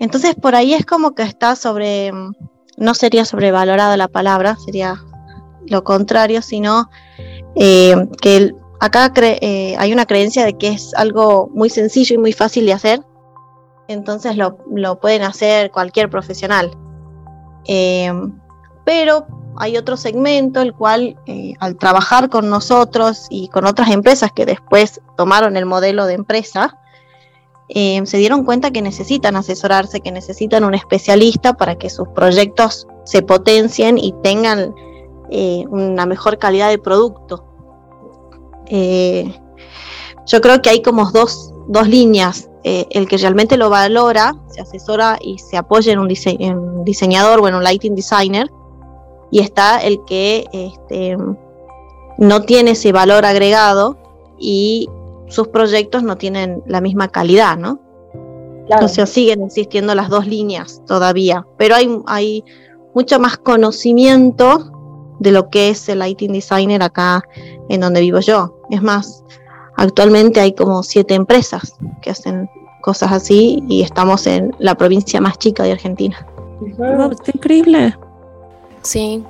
Entonces 0.00 0.34
por 0.34 0.56
ahí 0.56 0.74
es 0.74 0.84
como 0.84 1.14
que 1.14 1.22
está 1.22 1.54
sobre, 1.54 2.10
no 2.76 2.94
sería 2.94 3.24
sobrevalorada 3.24 3.96
la 3.96 4.08
palabra, 4.08 4.56
sería 4.56 4.96
lo 5.68 5.84
contrario, 5.84 6.42
sino 6.42 6.90
eh, 7.54 7.94
que 8.20 8.52
acá 8.80 9.12
eh, 9.22 9.76
hay 9.78 9.92
una 9.92 10.04
creencia 10.04 10.44
de 10.44 10.58
que 10.58 10.70
es 10.70 10.92
algo 10.94 11.48
muy 11.54 11.70
sencillo 11.70 12.16
y 12.16 12.18
muy 12.18 12.32
fácil 12.32 12.66
de 12.66 12.72
hacer, 12.72 13.00
entonces 13.86 14.36
lo, 14.36 14.98
pueden 14.98 15.22
hacer 15.22 15.70
cualquier 15.70 16.10
profesional. 16.10 16.72
Eh, 17.68 18.12
pero 18.84 19.28
hay 19.60 19.76
otro 19.76 19.96
segmento, 19.96 20.60
el 20.60 20.74
cual 20.74 21.16
eh, 21.26 21.52
al 21.60 21.76
trabajar 21.76 22.28
con 22.28 22.50
nosotros 22.50 23.26
y 23.30 23.48
con 23.48 23.66
otras 23.66 23.90
empresas 23.90 24.32
que 24.32 24.46
después 24.46 25.00
tomaron 25.16 25.56
el 25.56 25.66
modelo 25.66 26.06
de 26.06 26.14
empresa, 26.14 26.78
eh, 27.68 28.00
se 28.04 28.16
dieron 28.18 28.44
cuenta 28.44 28.72
que 28.72 28.82
necesitan 28.82 29.36
asesorarse, 29.36 30.00
que 30.00 30.10
necesitan 30.10 30.64
un 30.64 30.74
especialista 30.74 31.52
para 31.52 31.76
que 31.76 31.88
sus 31.88 32.08
proyectos 32.08 32.88
se 33.04 33.22
potencien 33.22 33.98
y 33.98 34.12
tengan 34.22 34.74
una 35.70 36.06
mejor 36.06 36.38
calidad 36.38 36.70
de 36.70 36.78
producto. 36.78 37.44
yo 38.66 40.40
creo 40.40 40.60
que 40.60 40.70
hay 40.70 40.82
como 40.82 41.08
dos, 41.12 41.52
dos 41.68 41.86
líneas 41.86 42.50
eh, 42.62 42.86
el 42.90 43.08
que 43.08 43.16
realmente 43.16 43.56
lo 43.56 43.70
valora, 43.70 44.34
se 44.48 44.60
asesora 44.60 45.18
y 45.20 45.38
se 45.38 45.56
apoya 45.56 45.94
en 45.94 45.98
un, 45.98 46.08
diseñador 46.84 47.40
o 47.40 47.48
en 47.48 47.54
un 47.54 47.64
lighting 47.64 47.94
designer, 47.94 48.50
y 49.30 49.40
está 49.40 49.78
el 49.78 50.04
que 50.04 50.46
este, 50.52 51.16
no 52.18 52.42
tiene 52.42 52.72
ese 52.72 52.92
valor 52.92 53.24
agregado 53.24 53.98
y 54.38 54.88
sus 55.28 55.48
proyectos 55.48 56.02
no 56.02 56.16
tienen 56.16 56.62
la 56.66 56.80
misma 56.80 57.08
calidad, 57.08 57.56
¿no? 57.56 57.80
O 58.82 58.88
sea, 58.88 59.06
siguen 59.06 59.42
existiendo 59.42 59.94
las 59.96 60.08
dos 60.08 60.26
líneas 60.28 60.80
todavía, 60.86 61.44
pero 61.58 61.74
hay, 61.74 61.88
hay 62.06 62.44
mucho 62.94 63.18
más 63.18 63.36
conocimiento 63.36 64.70
de 65.18 65.32
lo 65.32 65.50
que 65.50 65.70
es 65.70 65.88
el 65.88 65.98
lighting 65.98 66.32
designer 66.32 66.82
acá 66.82 67.22
en 67.68 67.80
donde 67.80 68.00
vivo 68.00 68.20
yo. 68.20 68.60
Es 68.70 68.80
más, 68.80 69.24
actualmente 69.76 70.40
hay 70.40 70.54
como 70.54 70.82
siete 70.82 71.14
empresas 71.14 71.74
que 72.00 72.10
hacen 72.10 72.48
cosas 72.80 73.12
así 73.12 73.62
y 73.68 73.82
estamos 73.82 74.26
en 74.26 74.54
la 74.58 74.76
provincia 74.76 75.20
más 75.20 75.38
chica 75.38 75.64
de 75.64 75.72
Argentina. 75.72 76.26
increíble. 77.34 77.94
Sí, 78.82 79.24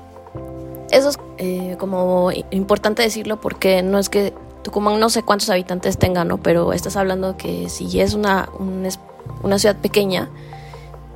eso 0.90 1.11
es 1.11 1.19
eh, 1.38 1.76
como 1.78 2.30
importante 2.50 3.02
decirlo 3.02 3.40
porque 3.40 3.83
no 3.83 3.99
es 3.99 4.09
que 4.09 4.33
Tucumán 4.62 5.00
no 5.00 5.09
sé 5.11 5.23
cuántos 5.23 5.49
habitantes 5.50 5.99
tenga, 5.99 6.25
¿no? 6.25 6.38
Pero 6.38 6.73
estás 6.73 6.97
hablando 6.97 7.37
que 7.37 7.69
si 7.69 8.00
es 8.00 8.14
una, 8.14 8.49
una 9.42 9.59
ciudad 9.59 9.76
pequeña 9.76 10.28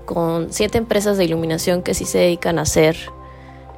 con 0.06 0.52
siete 0.52 0.78
empresas 0.78 1.16
de 1.16 1.24
iluminación 1.24 1.82
que 1.82 1.94
sí 1.94 2.04
se 2.04 2.18
dedican 2.18 2.58
a 2.58 2.62
hacer 2.62 2.96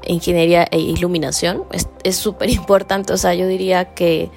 ingeniería 0.06 0.66
e 0.70 0.78
iluminación, 0.78 1.64
es 2.04 2.16
súper 2.16 2.50
importante. 2.60 3.12
O 3.12 3.16
sea, 3.16 3.34
yo 3.34 3.46
diría 3.46 3.94
que 3.94 4.30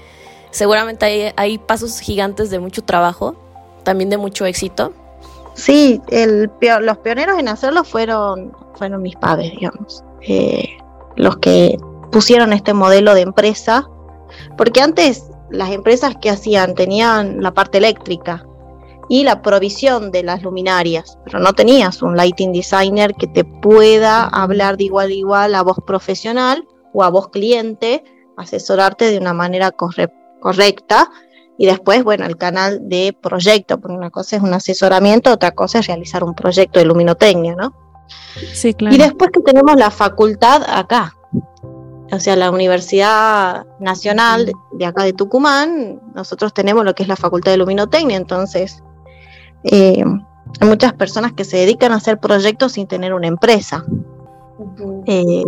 seguramente 0.51 1.05
hay, 1.05 1.33
hay 1.35 1.57
pasos 1.57 1.99
gigantes 1.99 2.49
de 2.49 2.59
mucho 2.59 2.83
trabajo, 2.83 3.35
también 3.83 4.09
de 4.09 4.17
mucho 4.17 4.45
éxito. 4.45 4.93
Sí, 5.53 6.01
el, 6.07 6.49
los 6.81 6.97
pioneros 6.99 7.37
en 7.37 7.49
hacerlo 7.49 7.83
fueron, 7.83 8.53
fueron 8.75 9.01
mis 9.01 9.15
padres, 9.15 9.51
digamos. 9.51 10.03
Eh, 10.21 10.77
los 11.15 11.37
que 11.37 11.77
pusieron 12.11 12.53
este 12.53 12.73
modelo 12.73 13.13
de 13.13 13.21
empresa, 13.21 13.87
porque 14.57 14.81
antes 14.81 15.29
las 15.49 15.71
empresas 15.71 16.15
que 16.21 16.29
hacían 16.29 16.75
tenían 16.75 17.41
la 17.41 17.53
parte 17.53 17.77
eléctrica 17.77 18.45
y 19.09 19.23
la 19.23 19.41
provisión 19.41 20.11
de 20.11 20.23
las 20.23 20.43
luminarias, 20.43 21.17
pero 21.25 21.39
no 21.39 21.53
tenías 21.53 22.01
un 22.01 22.15
lighting 22.15 22.53
designer 22.53 23.15
que 23.15 23.27
te 23.27 23.43
pueda 23.43 24.25
hablar 24.25 24.77
de 24.77 24.85
igual 24.85 25.09
a 25.09 25.13
igual 25.13 25.55
a 25.55 25.63
voz 25.63 25.77
profesional 25.85 26.67
o 26.93 27.03
a 27.03 27.09
voz 27.09 27.29
cliente, 27.29 28.03
asesorarte 28.37 29.11
de 29.11 29.17
una 29.17 29.33
manera 29.33 29.71
correcta 29.71 31.09
y 31.57 31.65
después, 31.65 32.03
bueno, 32.03 32.25
el 32.25 32.37
canal 32.37 32.87
de 32.87 33.17
proyecto, 33.19 33.81
porque 33.81 33.97
una 33.97 34.11
cosa 34.11 34.37
es 34.37 34.41
un 34.41 34.53
asesoramiento, 34.53 35.33
otra 35.33 35.51
cosa 35.51 35.79
es 35.79 35.87
realizar 35.87 36.23
un 36.23 36.33
proyecto 36.33 36.79
de 36.79 36.85
luminotecnia, 36.85 37.55
¿no? 37.55 37.88
Sí, 38.53 38.73
claro. 38.73 38.95
Y 38.95 38.99
después 38.99 39.31
que 39.31 39.41
tenemos 39.41 39.75
la 39.75 39.91
facultad 39.91 40.63
acá, 40.67 41.15
o 42.11 42.19
sea, 42.19 42.35
la 42.35 42.51
Universidad 42.51 43.67
Nacional 43.79 44.51
de 44.71 44.85
acá 44.85 45.03
de 45.03 45.13
Tucumán, 45.13 46.01
nosotros 46.15 46.53
tenemos 46.53 46.83
lo 46.83 46.95
que 46.95 47.03
es 47.03 47.09
la 47.09 47.15
Facultad 47.15 47.51
de 47.51 47.57
Luminotecnia, 47.57 48.17
entonces 48.17 48.83
eh, 49.63 50.03
hay 50.59 50.67
muchas 50.67 50.93
personas 50.93 51.33
que 51.33 51.45
se 51.45 51.57
dedican 51.57 51.91
a 51.91 51.95
hacer 51.95 52.19
proyectos 52.19 52.73
sin 52.73 52.87
tener 52.87 53.13
una 53.13 53.27
empresa. 53.27 53.85
Eh, 55.05 55.43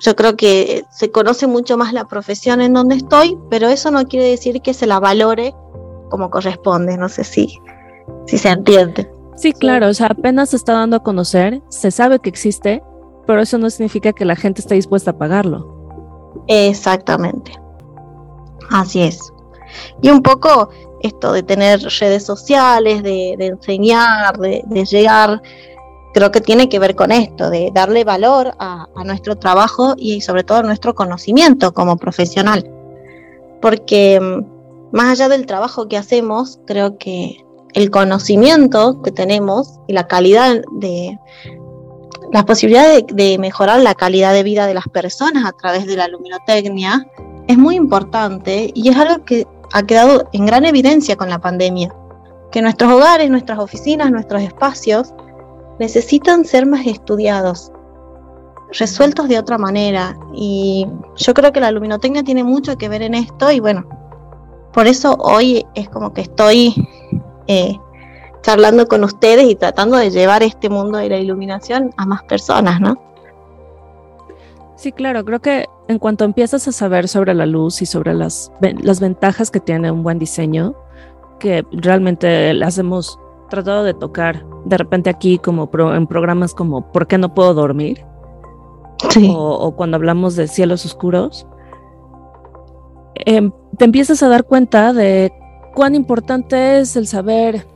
yo 0.00 0.16
creo 0.16 0.36
que 0.36 0.84
se 0.90 1.10
conoce 1.10 1.46
mucho 1.46 1.76
más 1.76 1.92
la 1.92 2.06
profesión 2.06 2.60
en 2.60 2.74
donde 2.74 2.96
estoy, 2.96 3.38
pero 3.50 3.68
eso 3.68 3.90
no 3.90 4.04
quiere 4.06 4.26
decir 4.26 4.60
que 4.62 4.74
se 4.74 4.86
la 4.86 5.00
valore 5.00 5.54
como 6.10 6.30
corresponde, 6.30 6.96
no 6.96 7.08
sé 7.08 7.24
si, 7.24 7.58
si 8.26 8.36
se 8.36 8.48
entiende. 8.48 9.10
Sí, 9.40 9.54
claro, 9.54 9.88
o 9.88 9.94
sea, 9.94 10.08
apenas 10.08 10.50
se 10.50 10.56
está 10.56 10.74
dando 10.74 10.96
a 10.96 11.02
conocer, 11.02 11.62
se 11.70 11.90
sabe 11.90 12.18
que 12.18 12.28
existe, 12.28 12.82
pero 13.26 13.40
eso 13.40 13.56
no 13.56 13.70
significa 13.70 14.12
que 14.12 14.26
la 14.26 14.36
gente 14.36 14.60
esté 14.60 14.74
dispuesta 14.74 15.12
a 15.12 15.18
pagarlo. 15.18 16.44
Exactamente. 16.46 17.50
Así 18.70 19.00
es. 19.00 19.18
Y 20.02 20.10
un 20.10 20.20
poco 20.20 20.68
esto 21.00 21.32
de 21.32 21.42
tener 21.42 21.80
redes 21.80 22.22
sociales, 22.22 23.02
de, 23.02 23.32
enseñar, 23.40 24.36
de, 24.38 24.84
llegar, 24.84 25.40
creo 26.12 26.30
que 26.30 26.42
tiene 26.42 26.68
que 26.68 26.78
ver 26.78 26.94
con 26.94 27.10
esto, 27.10 27.48
de 27.48 27.70
darle 27.72 28.04
valor 28.04 28.52
a, 28.58 28.88
a, 28.94 29.04
nuestro 29.04 29.36
trabajo 29.36 29.94
y 29.96 30.20
sobre 30.20 30.44
todo 30.44 30.58
a 30.58 30.62
nuestro 30.64 30.94
conocimiento 30.94 31.72
como 31.72 31.96
profesional. 31.96 32.70
Porque 33.62 34.20
mm, 34.20 34.94
más 34.94 35.18
allá 35.18 35.30
del 35.30 35.46
trabajo 35.46 35.88
que 35.88 35.96
hacemos, 35.96 36.60
creo 36.66 36.98
que 36.98 37.42
el 37.74 37.90
conocimiento 37.90 39.00
que 39.02 39.12
tenemos 39.12 39.80
y 39.86 39.92
la 39.92 40.06
calidad 40.06 40.62
de 40.72 41.18
las 42.32 42.44
posibilidades 42.44 43.04
de, 43.12 43.38
mejorar 43.38 43.80
la 43.80 43.94
calidad 43.94 44.32
de 44.32 44.42
vida 44.42 44.66
de 44.66 44.74
las 44.74 44.88
personas 44.88 45.44
a 45.44 45.52
través 45.52 45.86
de 45.86 45.96
la 45.96 46.08
luminotecnia 46.08 47.06
es 47.48 47.58
muy 47.58 47.74
importante 47.74 48.70
y 48.74 48.88
es 48.88 48.96
algo 48.96 49.24
que 49.24 49.46
ha 49.72 49.82
quedado 49.82 50.28
en 50.32 50.46
gran 50.46 50.64
evidencia 50.64 51.16
con 51.16 51.28
la 51.28 51.40
pandemia, 51.40 51.92
que 52.52 52.62
nuestros 52.62 52.92
hogares, 52.92 53.30
nuestras 53.30 53.58
oficinas, 53.58 54.10
nuestros 54.10 54.42
espacios 54.42 55.12
necesitan 55.78 56.44
ser 56.44 56.66
más 56.66 56.86
estudiados, 56.86 57.72
resueltos 58.72 59.28
de 59.28 59.38
otra 59.38 59.58
manera. 59.58 60.16
Y 60.34 60.86
yo 61.16 61.34
creo 61.34 61.52
que 61.52 61.60
la 61.60 61.70
luminotecnia 61.70 62.22
tiene 62.22 62.44
mucho 62.44 62.76
que 62.76 62.88
ver 62.88 63.02
en 63.02 63.14
esto 63.14 63.50
y 63.50 63.60
bueno, 63.60 63.88
por 64.72 64.86
eso 64.86 65.16
hoy 65.18 65.66
es 65.74 65.88
como 65.88 66.12
que 66.12 66.22
estoy 66.22 66.74
eh, 67.46 67.78
charlando 68.42 68.86
con 68.86 69.04
ustedes 69.04 69.48
y 69.48 69.54
tratando 69.54 69.96
de 69.96 70.10
llevar 70.10 70.42
este 70.42 70.68
mundo 70.68 70.98
de 70.98 71.08
la 71.08 71.18
iluminación 71.18 71.92
a 71.96 72.06
más 72.06 72.22
personas, 72.24 72.80
¿no? 72.80 72.96
Sí, 74.76 74.92
claro, 74.92 75.24
creo 75.24 75.40
que 75.40 75.66
en 75.88 75.98
cuanto 75.98 76.24
empiezas 76.24 76.66
a 76.66 76.72
saber 76.72 77.06
sobre 77.06 77.34
la 77.34 77.44
luz 77.44 77.82
y 77.82 77.86
sobre 77.86 78.14
las, 78.14 78.50
las 78.60 79.00
ventajas 79.00 79.50
que 79.50 79.60
tiene 79.60 79.90
un 79.90 80.02
buen 80.02 80.18
diseño, 80.18 80.74
que 81.38 81.66
realmente 81.70 82.54
las 82.54 82.78
hemos 82.78 83.18
tratado 83.50 83.84
de 83.84 83.92
tocar 83.92 84.44
de 84.64 84.78
repente 84.78 85.10
aquí 85.10 85.38
como 85.38 85.68
en 85.94 86.06
programas 86.06 86.54
como 86.54 86.92
¿Por 86.92 87.06
qué 87.06 87.18
no 87.18 87.34
puedo 87.34 87.52
dormir? 87.52 88.04
O, 89.34 89.74
cuando 89.76 89.96
hablamos 89.96 90.36
de 90.36 90.46
cielos 90.46 90.84
oscuros, 90.84 91.46
em, 93.14 93.50
te 93.76 93.84
empiezas 93.86 94.22
a 94.22 94.28
dar 94.28 94.44
cuenta 94.44 94.92
de 94.92 95.32
cuán 95.74 95.94
importante 95.94 96.80
es 96.80 96.96
el 96.96 97.06
saber 97.06 97.66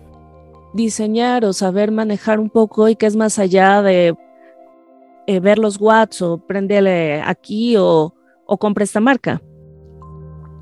diseñar 0.74 1.44
o 1.44 1.52
saber 1.52 1.92
manejar 1.92 2.40
un 2.40 2.50
poco 2.50 2.88
y 2.88 2.96
que 2.96 3.06
es 3.06 3.16
más 3.16 3.38
allá 3.38 3.80
de 3.82 4.16
eh, 5.26 5.40
ver 5.40 5.58
los 5.58 5.80
watts 5.80 6.20
o 6.20 6.38
prendele 6.38 7.22
aquí 7.22 7.76
o, 7.76 8.14
o 8.46 8.58
compra 8.58 8.84
esta 8.84 9.00
marca. 9.00 9.40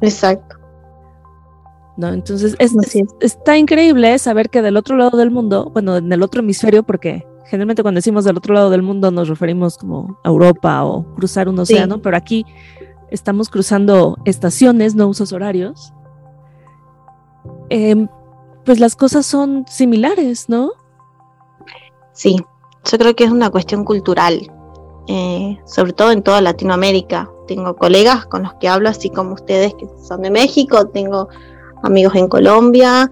Exacto. 0.00 0.56
¿No? 1.96 2.08
Entonces 2.08 2.56
es, 2.58 2.72
está 3.20 3.56
increíble 3.56 4.18
saber 4.18 4.50
que 4.50 4.62
del 4.62 4.76
otro 4.76 4.96
lado 4.96 5.18
del 5.18 5.30
mundo, 5.30 5.70
bueno, 5.72 5.96
en 5.96 6.12
el 6.12 6.22
otro 6.22 6.40
hemisferio, 6.40 6.82
porque 6.82 7.26
generalmente 7.46 7.82
cuando 7.82 7.98
decimos 7.98 8.24
del 8.24 8.36
otro 8.36 8.54
lado 8.54 8.70
del 8.70 8.82
mundo 8.82 9.10
nos 9.10 9.28
referimos 9.28 9.76
como 9.76 10.18
a 10.24 10.28
Europa 10.28 10.84
o 10.84 11.04
cruzar 11.14 11.48
un 11.48 11.58
océano, 11.58 12.00
pero 12.00 12.16
aquí 12.16 12.46
estamos 13.10 13.48
cruzando 13.48 14.18
estaciones, 14.24 14.94
no 14.94 15.08
usos 15.08 15.32
horarios. 15.32 15.92
Em, 17.74 18.06
pues 18.66 18.80
las 18.80 18.96
cosas 18.96 19.24
son 19.24 19.64
similares, 19.66 20.50
¿no? 20.50 20.72
Sí, 22.12 22.36
yo 22.84 22.98
creo 22.98 23.16
que 23.16 23.24
es 23.24 23.30
una 23.30 23.48
cuestión 23.48 23.82
cultural, 23.82 24.52
eh, 25.08 25.58
sobre 25.64 25.94
todo 25.94 26.10
en 26.10 26.22
toda 26.22 26.42
Latinoamérica. 26.42 27.30
Tengo 27.48 27.74
colegas 27.76 28.26
con 28.26 28.42
los 28.42 28.52
que 28.60 28.68
hablo, 28.68 28.90
así 28.90 29.08
como 29.08 29.32
ustedes 29.32 29.72
que 29.72 29.88
son 30.06 30.20
de 30.20 30.30
México, 30.30 30.86
tengo 30.88 31.30
amigos 31.82 32.14
en 32.14 32.28
Colombia, 32.28 33.10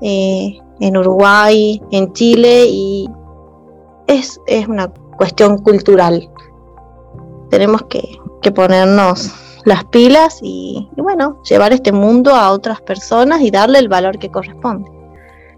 eh, 0.00 0.58
en 0.80 0.96
Uruguay, 0.96 1.82
en 1.90 2.10
Chile, 2.14 2.64
y 2.66 3.10
es, 4.06 4.40
es 4.46 4.66
una 4.68 4.88
cuestión 5.18 5.58
cultural. 5.58 6.30
Tenemos 7.50 7.82
que, 7.90 8.18
que 8.40 8.52
ponernos 8.52 9.34
las 9.68 9.84
pilas 9.84 10.40
y, 10.42 10.88
bueno, 10.96 11.42
llevar 11.42 11.72
este 11.72 11.92
mundo 11.92 12.34
a 12.34 12.50
otras 12.52 12.80
personas 12.80 13.42
y 13.42 13.50
darle 13.50 13.78
el 13.78 13.88
valor 13.88 14.18
que 14.18 14.30
corresponde. 14.30 14.90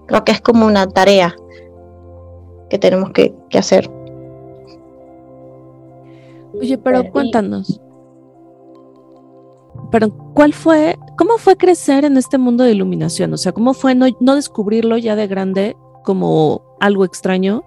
Creo 0.07 0.25
que 0.25 0.33
es 0.33 0.41
como 0.41 0.67
una 0.67 0.89
tarea 0.89 1.35
que 2.69 2.79
tenemos 2.79 3.13
que, 3.13 3.33
hacer. 3.57 3.89
Oye, 6.61 6.77
pero 6.77 7.09
cuéntanos. 7.11 7.81
Pero, 9.93 10.11
¿cuál 10.35 10.53
fue, 10.55 10.99
cómo 11.17 11.39
fue 11.39 11.57
crecer 11.57 12.05
en 12.05 12.17
este 12.17 12.37
mundo 12.37 12.65
de 12.65 12.73
iluminación? 12.73 13.33
O 13.33 13.37
sea, 13.37 13.53
¿cómo 13.53 13.75
fue 13.75 13.95
no, 13.95 14.07
no 14.19 14.35
descubrirlo 14.35 14.99
ya 14.99 15.15
de 15.15 15.29
grande 15.29 15.77
como 16.05 16.63
algo 16.81 17.05
extraño, 17.05 17.63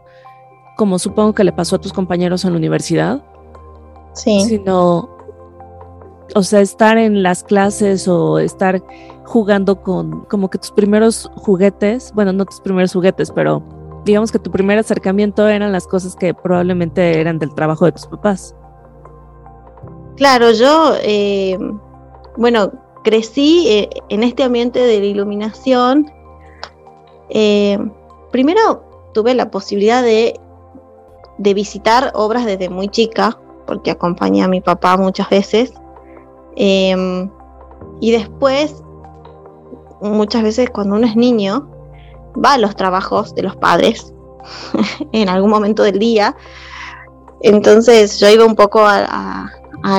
como 0.75 0.99
supongo 0.99 1.33
que 1.33 1.45
le 1.45 1.53
pasó 1.53 1.77
a 1.77 1.81
tus 1.81 1.93
compañeros 1.93 2.43
en 2.43 2.51
la 2.51 2.57
universidad? 2.57 3.23
Sí. 4.13 4.41
Sino 4.41 5.12
o 6.35 6.43
sea, 6.43 6.61
estar 6.61 6.97
en 6.97 7.23
las 7.23 7.43
clases 7.43 8.07
o 8.07 8.39
estar 8.39 8.81
jugando 9.25 9.81
con 9.81 10.21
como 10.25 10.49
que 10.49 10.57
tus 10.57 10.71
primeros 10.71 11.29
juguetes, 11.35 12.11
bueno, 12.13 12.33
no 12.33 12.45
tus 12.45 12.59
primeros 12.59 12.93
juguetes, 12.93 13.31
pero 13.31 13.63
digamos 14.05 14.31
que 14.31 14.39
tu 14.39 14.51
primer 14.51 14.77
acercamiento 14.77 15.47
eran 15.47 15.71
las 15.71 15.87
cosas 15.87 16.15
que 16.15 16.33
probablemente 16.33 17.19
eran 17.19 17.39
del 17.39 17.53
trabajo 17.53 17.85
de 17.85 17.93
tus 17.93 18.07
papás. 18.07 18.55
Claro, 20.17 20.51
yo, 20.51 20.93
eh, 21.01 21.57
bueno, 22.37 22.71
crecí 23.03 23.67
eh, 23.67 23.89
en 24.09 24.23
este 24.23 24.43
ambiente 24.43 24.79
de 24.79 24.99
la 24.99 25.05
iluminación. 25.05 26.11
Eh, 27.29 27.79
primero 28.31 29.11
tuve 29.13 29.33
la 29.33 29.49
posibilidad 29.49 30.03
de, 30.03 30.39
de, 31.37 31.53
visitar 31.53 32.11
obras 32.13 32.45
desde 32.45 32.69
muy 32.69 32.89
chica, 32.89 33.39
porque 33.65 33.91
acompañé 33.91 34.43
a 34.43 34.47
mi 34.47 34.61
papá 34.61 34.97
muchas 34.97 35.29
veces. 35.29 35.73
Em, 36.55 37.29
y 38.01 38.11
después, 38.11 38.83
muchas 40.01 40.43
veces 40.43 40.69
cuando 40.69 40.95
uno 40.95 41.07
es 41.07 41.15
niño, 41.15 41.69
va 42.43 42.53
a 42.53 42.57
los 42.57 42.75
trabajos 42.75 43.35
de 43.35 43.43
los 43.43 43.55
padres 43.55 44.13
en 45.11 45.29
algún 45.29 45.49
momento 45.49 45.83
del 45.83 45.99
día. 45.99 46.35
Entonces 47.41 48.19
yo 48.19 48.29
iba 48.29 48.45
un 48.45 48.55
poco 48.55 48.81
a, 48.85 49.49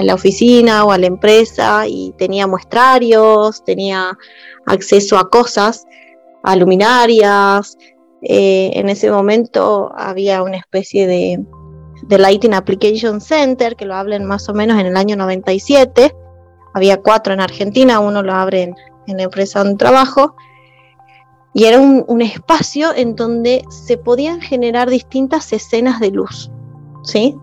la 0.02 0.14
oficina 0.14 0.86
o 0.86 0.92
a 0.92 0.98
la 0.98 1.06
empresa 1.06 1.86
y 1.86 2.14
tenía 2.16 2.46
muestrarios, 2.46 3.62
tenía 3.64 4.16
acceso 4.64 5.18
a 5.18 5.28
cosas, 5.28 5.84
a 6.42 6.56
luminarias. 6.56 7.76
Eh, 8.22 8.70
en 8.72 8.88
ese 8.88 9.10
momento 9.10 9.92
había 9.94 10.42
una 10.42 10.56
especie 10.56 11.06
de, 11.06 11.44
de 12.06 12.18
Lighting 12.18 12.54
Application 12.54 13.20
Center 13.20 13.76
que 13.76 13.84
lo 13.84 13.94
hablen 13.94 14.24
más 14.24 14.48
o 14.48 14.54
menos 14.54 14.80
en 14.80 14.86
el 14.86 14.96
año 14.96 15.16
97. 15.16 16.14
Había 16.74 17.00
cuatro 17.00 17.32
en 17.32 17.40
Argentina, 17.40 18.00
uno 18.00 18.22
lo 18.22 18.34
abre 18.34 18.74
en, 19.06 19.16
la 19.16 19.22
empresa 19.22 19.60
donde 19.60 19.76
trabajo. 19.76 20.34
Y 21.52 21.64
era 21.64 21.78
un, 21.78 22.20
espacio 22.20 22.92
en 22.94 23.14
donde 23.14 23.64
se 23.70 23.96
podían 23.96 24.40
generar 24.40 24.90
distintas 24.90 25.52
escenas 25.52 26.00
de 26.00 26.10
luz. 26.10 26.50
¿sí? 27.04 27.36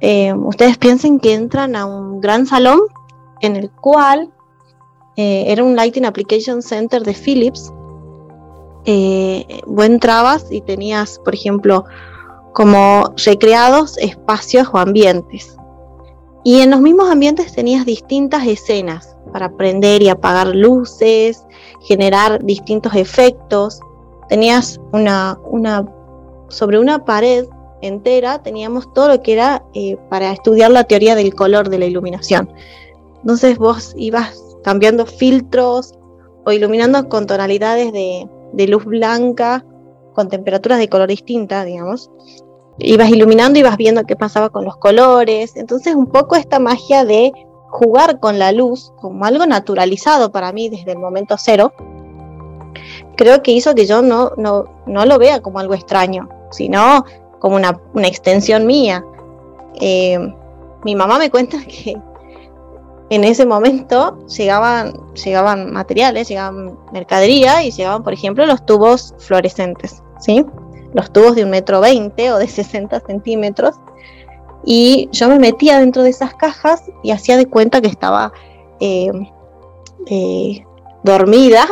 Eh, 0.00 0.34
ustedes 0.34 0.76
piensen 0.76 1.20
que 1.20 1.34
entran 1.34 1.76
a 1.76 1.86
un 1.86 2.20
gran 2.20 2.46
salón 2.46 2.80
en 3.40 3.54
el 3.54 3.70
cual 3.70 4.32
eh, 5.16 5.44
era 5.46 5.62
un 5.62 5.76
Lighting 5.76 6.04
Application 6.04 6.62
Center 6.62 7.02
de 7.02 7.14
Philips. 7.14 7.72
Eh, 8.84 9.60
vos 9.66 9.86
entrabas 9.86 10.50
y 10.50 10.60
tenías, 10.60 11.20
por 11.20 11.34
ejemplo, 11.34 11.84
como 12.52 13.14
recreados 13.24 13.96
espacios 13.98 14.68
o 14.72 14.78
ambientes. 14.78 15.56
Y 16.44 16.60
en 16.60 16.70
los 16.70 16.80
mismos 16.80 17.10
ambientes 17.10 17.54
tenías 17.54 17.86
distintas 17.86 18.46
escenas 18.46 19.16
para 19.32 19.50
prender 19.56 20.02
y 20.02 20.08
apagar 20.08 20.48
luces, 20.48 21.44
generar 21.82 22.42
distintos 22.44 22.94
efectos. 22.94 23.80
Tenías 24.28 24.80
una, 24.92 25.38
sobre 26.48 26.78
una 26.78 27.04
pared 27.04 27.46
entera 27.82 28.40
teníamos 28.42 28.92
todo 28.94 29.08
lo 29.08 29.22
que 29.22 29.32
era 29.32 29.64
eh, 29.74 29.96
para 30.08 30.32
estudiar 30.32 30.70
la 30.70 30.84
teoría 30.84 31.14
del 31.14 31.34
color 31.34 31.68
de 31.68 31.78
la 31.78 31.86
iluminación. 31.86 32.48
Entonces 33.20 33.58
vos 33.58 33.92
ibas 33.96 34.40
cambiando 34.64 35.04
filtros 35.04 35.94
o 36.44 36.52
iluminando 36.52 37.08
con 37.08 37.26
tonalidades 37.26 37.92
de, 37.92 38.28
de 38.52 38.68
luz 38.68 38.84
blanca, 38.84 39.64
con 40.14 40.28
temperaturas 40.28 40.78
de 40.78 40.88
color 40.88 41.08
distintas, 41.08 41.66
digamos. 41.66 42.10
Ibas 42.78 43.10
iluminando 43.10 43.58
y 43.58 43.62
vas 43.62 43.76
viendo 43.76 44.04
qué 44.04 44.16
pasaba 44.16 44.50
con 44.50 44.64
los 44.64 44.76
colores. 44.76 45.56
Entonces 45.56 45.94
un 45.94 46.06
poco 46.06 46.36
esta 46.36 46.58
magia 46.58 47.04
de 47.04 47.32
jugar 47.68 48.20
con 48.20 48.38
la 48.38 48.52
luz 48.52 48.92
como 49.00 49.24
algo 49.24 49.46
naturalizado 49.46 50.30
para 50.30 50.52
mí 50.52 50.68
desde 50.68 50.92
el 50.92 50.98
momento 50.98 51.36
cero, 51.38 51.72
creo 53.16 53.42
que 53.42 53.52
hizo 53.52 53.74
que 53.74 53.86
yo 53.86 54.02
no, 54.02 54.32
no, 54.36 54.64
no 54.86 55.06
lo 55.06 55.18
vea 55.18 55.40
como 55.40 55.58
algo 55.58 55.74
extraño, 55.74 56.28
sino 56.50 57.04
como 57.38 57.56
una, 57.56 57.78
extensión 58.06 58.66
mía. 58.66 59.04
Eh, 59.80 60.18
mi 60.84 60.94
mamá 60.94 61.18
me 61.18 61.30
cuenta 61.30 61.58
que 61.66 61.96
en 63.10 63.24
ese 63.24 63.44
momento 63.44 64.18
llegaban, 64.26 64.92
llegaban 65.14 65.72
materiales, 65.72 66.28
llegaban 66.28 66.78
mercadería 66.92 67.62
y 67.62 67.70
llegaban, 67.70 68.02
por 68.02 68.12
ejemplo, 68.12 68.46
los 68.46 68.64
tubos 68.64 69.14
fluorescentes, 69.18 70.02
¿sí? 70.18 70.46
Los 70.92 71.12
tubos 71.12 71.34
de 71.34 71.44
un 71.44 71.50
metro 71.50 71.80
veinte 71.80 72.32
o 72.32 72.38
de 72.38 72.48
60 72.48 73.00
centímetros. 73.00 73.76
Y 74.64 75.08
yo 75.12 75.28
me 75.28 75.38
metía 75.38 75.78
dentro 75.78 76.02
de 76.02 76.10
esas 76.10 76.34
cajas 76.34 76.84
y 77.02 77.10
hacía 77.10 77.36
de 77.36 77.46
cuenta 77.46 77.80
que 77.80 77.88
estaba 77.88 78.32
eh, 78.80 79.10
eh, 80.06 80.64
dormida. 81.02 81.66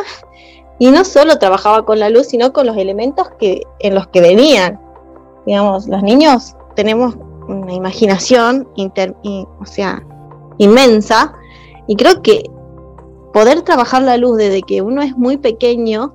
Y 0.79 0.89
no 0.89 1.05
solo 1.05 1.37
trabajaba 1.37 1.85
con 1.85 1.99
la 1.99 2.09
luz, 2.09 2.27
sino 2.27 2.51
con 2.53 2.65
los 2.65 2.75
elementos 2.75 3.29
que, 3.39 3.63
en 3.79 3.95
los 3.95 4.07
que 4.07 4.21
venían 4.21 4.79
digamos, 5.45 5.87
los 5.87 6.03
niños 6.03 6.55
tenemos 6.75 7.15
una 7.47 7.73
imaginación 7.73 8.67
o 8.75 9.65
sea, 9.65 10.03
inmensa 10.57 11.33
y 11.87 11.95
creo 11.95 12.21
que 12.21 12.43
poder 13.33 13.61
trabajar 13.63 14.03
la 14.03 14.17
luz 14.17 14.37
desde 14.37 14.61
que 14.61 14.81
uno 14.81 15.01
es 15.01 15.17
muy 15.17 15.37
pequeño 15.37 16.13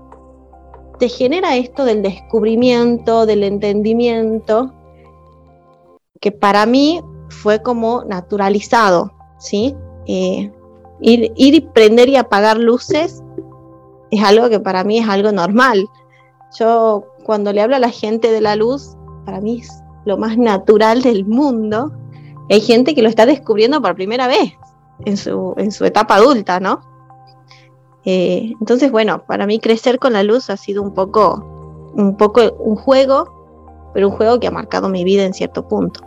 te 0.99 1.09
genera 1.09 1.57
esto 1.57 1.85
del 1.85 2.03
descubrimiento, 2.03 3.27
del 3.27 3.45
entendimiento, 3.45 4.73
que 6.21 6.33
para 6.33 6.67
mí 6.67 7.01
fue 7.29 7.63
como 7.63 8.05
naturalizado, 8.05 9.13
¿sí? 9.39 9.75
Eh, 10.07 10.51
ir, 11.01 11.33
y 11.37 11.61
prender 11.61 12.09
y 12.09 12.17
apagar 12.17 12.59
luces 12.59 13.23
es 14.11 14.23
algo 14.23 14.49
que 14.49 14.61
para 14.61 14.85
mí 14.85 14.99
es 14.99 15.09
algo 15.09 15.33
normal. 15.33 15.87
Yo 16.59 17.05
cuando 17.25 17.53
le 17.53 17.61
hablo 17.61 17.77
a 17.77 17.81
la 17.81 17.91
gente 17.91 18.31
de 18.31 18.41
la 18.41 18.57
luz, 18.57 18.97
para 19.25 19.41
mí 19.41 19.61
es 19.61 19.83
lo 20.05 20.17
más 20.17 20.39
natural 20.39 21.03
del 21.03 21.27
mundo. 21.27 21.93
Hay 22.49 22.61
gente 22.61 22.95
que 22.95 23.03
lo 23.03 23.09
está 23.09 23.27
descubriendo 23.27 23.83
por 23.83 23.97
primera 23.97 24.29
vez 24.29 24.53
en 25.05 25.17
su, 25.17 25.55
en 25.57 25.73
su 25.73 25.85
etapa 25.85 26.15
adulta, 26.15 26.61
¿no? 26.61 26.81
Eh, 28.07 28.55
entonces, 28.61 28.91
bueno, 28.91 29.25
para 29.27 29.47
mí 29.47 29.59
crecer 29.59 29.99
con 29.99 30.13
la 30.13 30.23
luz 30.23 30.49
ha 30.49 30.57
sido 30.57 30.81
un 30.81 30.95
poco, 30.95 31.93
un 31.95 32.17
poco 32.17 32.41
un 32.61 32.77
juego, 32.77 33.91
pero 33.93 34.09
un 34.09 34.17
juego 34.17 34.39
que 34.39 34.47
ha 34.47 34.53
marcado 34.53 34.89
mi 34.89 35.05
vida 35.05 35.25
en 35.25 35.35
cierto 35.35 35.67
punto. 35.67 36.01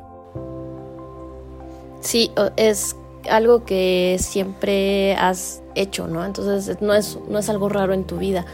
Sí, 2.00 2.32
es 2.56 2.96
algo 3.30 3.66
que 3.66 4.16
siempre 4.18 5.14
has 5.16 5.62
hecho, 5.76 6.08
¿no? 6.08 6.24
Entonces 6.24 6.82
no 6.82 6.94
es, 6.94 7.20
no 7.28 7.38
es 7.38 7.50
algo 7.50 7.68
raro 7.68 7.94
en 7.94 8.06
tu 8.06 8.18
vida. 8.18 8.46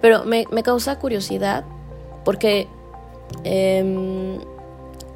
Pero 0.00 0.24
me, 0.24 0.46
me 0.50 0.62
causa 0.62 0.98
curiosidad 0.98 1.64
porque 2.24 2.68
eh, 3.44 4.38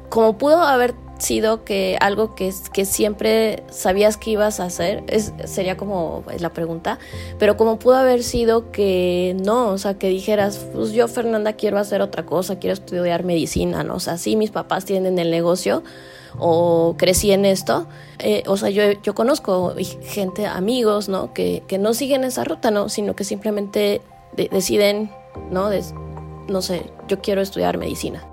como 0.09 0.37
pudo 0.37 0.61
haber 0.61 0.93
sido 1.19 1.63
que 1.63 1.97
algo 2.01 2.35
que, 2.35 2.53
que 2.73 2.85
siempre 2.85 3.63
sabías 3.69 4.17
que 4.17 4.31
ibas 4.31 4.59
a 4.59 4.65
hacer, 4.65 5.03
es, 5.07 5.33
sería 5.45 5.77
como 5.77 6.23
la 6.39 6.49
pregunta, 6.51 6.99
pero 7.37 7.57
como 7.57 7.79
pudo 7.79 7.95
haber 7.95 8.23
sido 8.23 8.71
que 8.71 9.35
no, 9.43 9.67
o 9.67 9.77
sea, 9.77 9.95
que 9.95 10.09
dijeras, 10.09 10.65
pues 10.73 10.91
yo 10.91 11.07
Fernanda 11.07 11.53
quiero 11.53 11.77
hacer 11.77 12.01
otra 12.01 12.25
cosa, 12.25 12.59
quiero 12.59 12.73
estudiar 12.73 13.23
medicina, 13.23 13.83
¿no? 13.83 13.95
O 13.95 13.99
sea, 13.99 14.17
sí, 14.17 14.35
mis 14.35 14.51
papás 14.51 14.85
tienen 14.85 15.19
el 15.19 15.31
negocio 15.31 15.83
o 16.37 16.95
crecí 16.97 17.31
en 17.31 17.45
esto, 17.45 17.87
eh, 18.19 18.43
o 18.47 18.57
sea, 18.57 18.69
yo, 18.69 18.83
yo 19.03 19.15
conozco 19.15 19.73
gente, 20.03 20.45
amigos, 20.45 21.09
¿no? 21.09 21.33
Que, 21.33 21.63
que 21.67 21.77
no 21.77 21.93
siguen 21.93 22.23
esa 22.23 22.43
ruta, 22.43 22.71
¿no? 22.71 22.89
Sino 22.89 23.15
que 23.15 23.23
simplemente 23.23 24.01
deciden, 24.35 25.11
¿no? 25.51 25.69
no 26.47 26.61
sé, 26.61 26.91
yo 27.07 27.21
quiero 27.21 27.41
estudiar 27.41 27.77
medicina. 27.77 28.23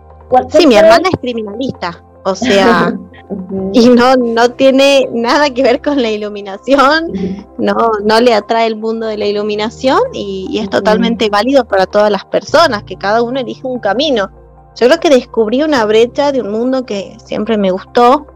Sí, 0.51 0.66
mi 0.66 0.75
hermana 0.75 1.09
es 1.12 1.20
criminalista, 1.20 2.03
o 2.27 2.35
sea, 2.35 2.93
y 3.73 3.89
no, 3.89 4.17
no 4.17 4.51
tiene 4.51 5.09
nada 5.12 5.49
que 5.51 5.62
ver 5.62 5.81
con 5.81 6.03
la 6.03 6.11
iluminación, 6.11 7.12
no, 7.57 7.93
no 8.05 8.21
le 8.21 8.35
atrae 8.35 8.67
el 8.67 8.75
mundo 8.75 9.07
de 9.07 9.17
la 9.17 9.27
iluminación 9.27 10.01
y, 10.12 10.59
es 10.59 10.69
totalmente 10.69 11.31
válido 11.31 11.65
para 11.65 11.87
todas 11.87 12.11
las 12.11 12.25
personas, 12.25 12.83
que 12.83 12.97
cada 12.97 13.23
uno 13.23 13.39
elige 13.39 13.62
un 13.65 13.79
camino. 13.79 14.29
Yo 14.75 14.89
creo 14.89 14.99
que 14.99 15.09
descubrí 15.09 15.62
una 15.62 15.85
brecha 15.85 16.33
de 16.33 16.41
un 16.41 16.51
mundo 16.51 16.85
que 16.85 17.17
siempre 17.25 17.57
me 17.57 17.71
gustó. 17.71 18.27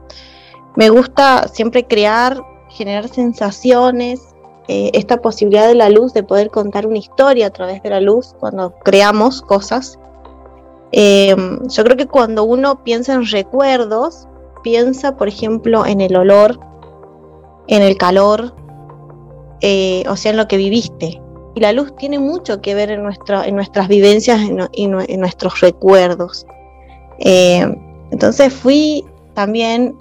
Me 0.77 0.89
gusta 0.89 1.49
siempre 1.49 1.85
crear, 1.85 2.41
generar 2.69 3.09
sensaciones, 3.09 4.21
eh, 4.69 4.93
esta 4.95 5.17
posibilidad 5.17 5.67
de 5.67 5.75
la 5.75 5.91
luz, 5.91 6.15
de 6.15 6.23
poder 6.23 6.51
contar 6.51 6.87
una 6.87 6.99
historia 6.99 7.49
a 7.49 7.51
través 7.51 7.83
de 7.83 7.91
la 7.91 8.01
luz 8.01 8.37
cuando 8.39 8.73
creamos 8.85 9.43
cosas. 9.43 9.99
Eh, 10.93 11.37
yo 11.69 11.85
creo 11.85 11.97
que 11.97 12.07
cuando 12.07 12.45
uno 12.45 12.83
piensa 12.83 13.15
en 13.15 13.27
recuerdos, 13.27 14.29
piensa, 14.63 15.17
por 15.17 15.29
ejemplo, 15.29 15.87
en 15.87 16.01
el 16.01 16.17
olor, 16.17 16.59
en 17.69 17.83
el 17.83 17.97
calor, 17.97 18.55
eh, 19.61 20.05
o 20.09 20.17
sea, 20.17 20.33
en 20.33 20.37
lo 20.37 20.49
que 20.49 20.57
viviste. 20.57 21.21
Y 21.55 21.61
la 21.61 21.73
luz 21.73 21.95
tiene 21.97 22.19
mucho 22.19 22.61
que 22.61 22.75
ver 22.75 22.91
en, 22.91 23.03
en 23.05 23.55
nuestras 23.55 23.89
vivencias 23.89 24.41
y 24.73 24.85
en, 24.85 25.21
nuestros 25.21 25.61
recuerdos. 25.61 26.47
entonces 27.19 28.53
fui 28.53 29.05
también 29.35 29.97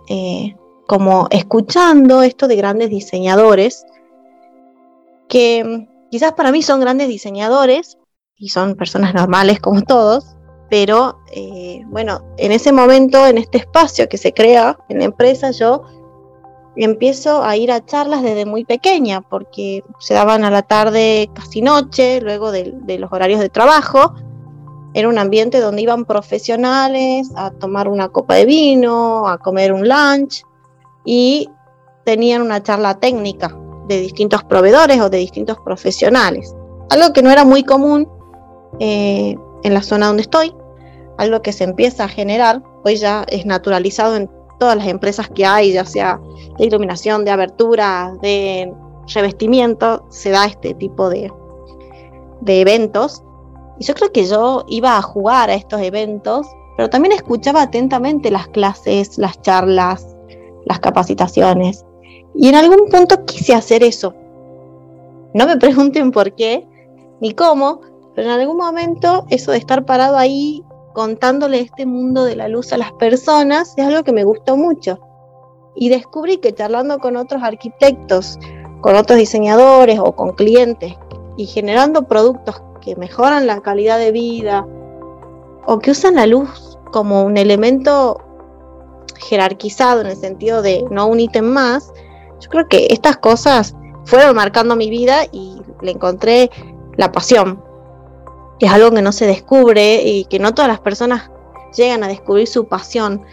como 0.88 1.28
escuchando 1.32 2.22
esto 2.22 2.48
de 2.48 2.56
grandes 2.56 2.90
diseñadores 2.90 3.86
que 5.30 5.88
quizás 6.12 6.34
para 6.34 6.52
mí 6.52 6.62
son 6.62 6.82
grandes 6.82 7.08
diseñadores 7.08 7.98
y 8.36 8.50
son 8.50 8.76
personas 8.76 9.14
normales 9.14 9.60
como 9.60 9.82
todos, 9.84 10.36
pero 10.70 11.20
eh, 11.32 11.84
bueno, 11.88 12.22
en 12.38 12.52
ese 12.52 12.72
momento, 12.72 13.26
en 13.26 13.38
este 13.38 13.58
espacio 13.58 14.08
que 14.08 14.18
se 14.18 14.34
crea 14.34 14.78
en 14.90 15.00
la 15.00 15.06
empresa, 15.06 15.52
yo 15.52 15.84
empiezo 16.76 17.44
a 17.44 17.58
ir 17.58 17.72
a 17.72 17.86
charlas 17.86 18.22
desde 18.22 18.46
muy 18.46 18.66
pequeña, 18.66 19.22
porque 19.22 19.84
se 20.00 20.14
daban 20.14 20.44
a 20.44 20.52
la 20.52 20.62
tarde 20.62 21.30
casi 21.34 21.62
noche, 21.62 22.22
luego 22.22 22.52
de, 22.52 22.98
los 23.00 23.12
horarios 23.12 23.40
de 23.40 23.50
trabajo. 23.50 24.14
Era 24.94 25.10
un 25.10 25.18
ambiente 25.18 25.60
donde 25.60 25.82
iban 25.82 26.06
profesionales 26.06 27.32
a 27.36 27.52
tomar 27.52 27.88
una 27.88 28.10
copa 28.10 28.36
de 28.36 28.46
vino, 28.46 29.28
a 29.28 29.38
comer 29.38 29.74
un 29.74 29.88
lunch 29.88 30.44
y 31.06 31.50
tenían 32.06 32.42
una 32.42 32.64
charla 32.64 33.00
técnica 33.00 33.56
de 33.88 34.00
distintos 34.00 34.44
proveedores 34.44 35.00
o 35.02 35.10
de 35.10 35.18
distintos 35.18 35.58
profesionales. 35.64 36.56
Algo 36.90 37.14
que 37.14 37.22
no 37.22 37.30
era 37.30 37.46
muy 37.46 37.64
común 37.64 38.08
eh, 38.80 39.36
en 39.64 39.74
la 39.74 39.84
zona 39.84 40.08
donde 40.08 40.24
estoy, 40.24 40.54
algo 41.20 41.42
que 41.42 41.52
se 41.52 41.66
empieza 41.66 42.06
a 42.06 42.08
generar, 42.08 42.64
hoy 42.86 42.96
ya 42.96 43.26
es 43.28 43.46
naturalizado 43.46 44.16
en 44.16 44.30
todas 44.58 44.78
las 44.78 44.88
empresas 44.88 45.30
que 45.30 45.46
hay, 45.46 45.74
ya 45.74 45.86
sea 45.86 46.20
de 46.58 46.66
iluminación, 46.66 47.26
de 47.26 47.32
abertura, 47.32 48.14
de 48.22 48.74
revestimiento, 49.14 50.06
se 50.10 50.30
da 50.30 50.46
este 50.46 50.74
tipo 50.74 51.10
de, 51.10 51.32
de 52.40 52.62
eventos. 52.62 53.22
Y 53.80 53.84
yo 53.84 53.94
creo 53.96 54.12
que 54.14 54.26
yo 54.26 54.64
iba 54.70 54.98
a 54.98 55.02
jugar 55.02 55.50
a 55.50 55.56
estos 55.56 55.82
eventos, 55.82 56.48
pero 56.78 56.90
también 56.90 57.12
escuchaba 57.12 57.64
atentamente 57.64 58.32
las 58.32 58.48
clases, 58.48 59.18
las 59.18 59.42
charlas, 59.42 60.16
las 60.68 60.80
capacitaciones. 60.80 61.86
Y 62.34 62.48
en 62.48 62.56
algún 62.56 62.90
punto 62.90 63.26
quise 63.26 63.54
hacer 63.54 63.84
eso. 63.84 64.14
No 65.34 65.46
me 65.46 65.58
pregunten 65.60 66.12
por 66.12 66.34
qué 66.34 66.66
ni 67.20 67.34
cómo, 67.34 67.82
pero 68.16 68.30
en 68.30 68.40
algún 68.40 68.56
momento 68.56 69.26
eso 69.30 69.52
de 69.52 69.58
estar 69.58 69.86
parado 69.86 70.18
ahí 70.18 70.64
contándole 71.00 71.62
este 71.62 71.86
mundo 71.86 72.26
de 72.26 72.36
la 72.36 72.50
luz 72.50 72.74
a 72.74 72.78
las 72.78 72.92
personas 72.92 73.74
es 73.78 73.88
algo 73.88 74.04
que 74.04 74.12
me 74.12 74.26
gustó 74.26 74.58
mucho. 74.58 75.00
Y 75.74 75.88
descubrí 75.88 76.40
que 76.40 76.54
charlando 76.54 77.00
con 77.00 77.16
otros 77.16 77.42
arquitectos, 77.42 78.38
con 78.82 78.98
otros 78.98 79.18
diseñadores 79.18 79.98
o 79.98 80.14
con 80.14 80.34
clientes 80.34 80.96
y 81.38 81.46
generando 81.46 82.04
productos 82.04 82.62
que 82.82 82.98
mejoran 82.98 83.48
la 83.48 83.62
calidad 83.62 83.98
de 83.98 84.12
vida 84.12 84.68
o 85.66 85.80
que 85.80 85.92
usan 85.92 86.16
la 86.16 86.28
luz 86.28 86.78
como 86.92 87.24
un 87.24 87.38
elemento 87.38 88.20
jerarquizado 89.20 90.02
en 90.02 90.08
el 90.08 90.18
sentido 90.18 90.62
de 90.62 90.84
no 90.92 91.08
un 91.08 91.22
ítem 91.22 91.46
más, 91.46 91.94
yo 92.42 92.50
creo 92.50 92.68
que 92.68 92.88
estas 92.90 93.16
cosas 93.16 93.74
fueron 94.04 94.36
marcando 94.36 94.76
mi 94.76 94.90
vida 94.90 95.22
y 95.32 95.62
le 95.82 95.92
encontré 95.92 96.52
la 96.98 97.14
pasión 97.14 97.69
es 98.66 98.72
algo 98.72 98.92
que 98.92 99.02
no 99.02 99.12
se 99.12 99.26
descubre 99.26 100.04
y 100.04 100.26
que 100.26 100.40
no 100.40 100.54
todas 100.54 100.70
las 100.70 100.80
personas 100.80 101.32
llegan 101.76 102.04
a 102.04 102.08
descubrir 102.08 102.48
su 102.48 102.68
pasión. 102.68 103.24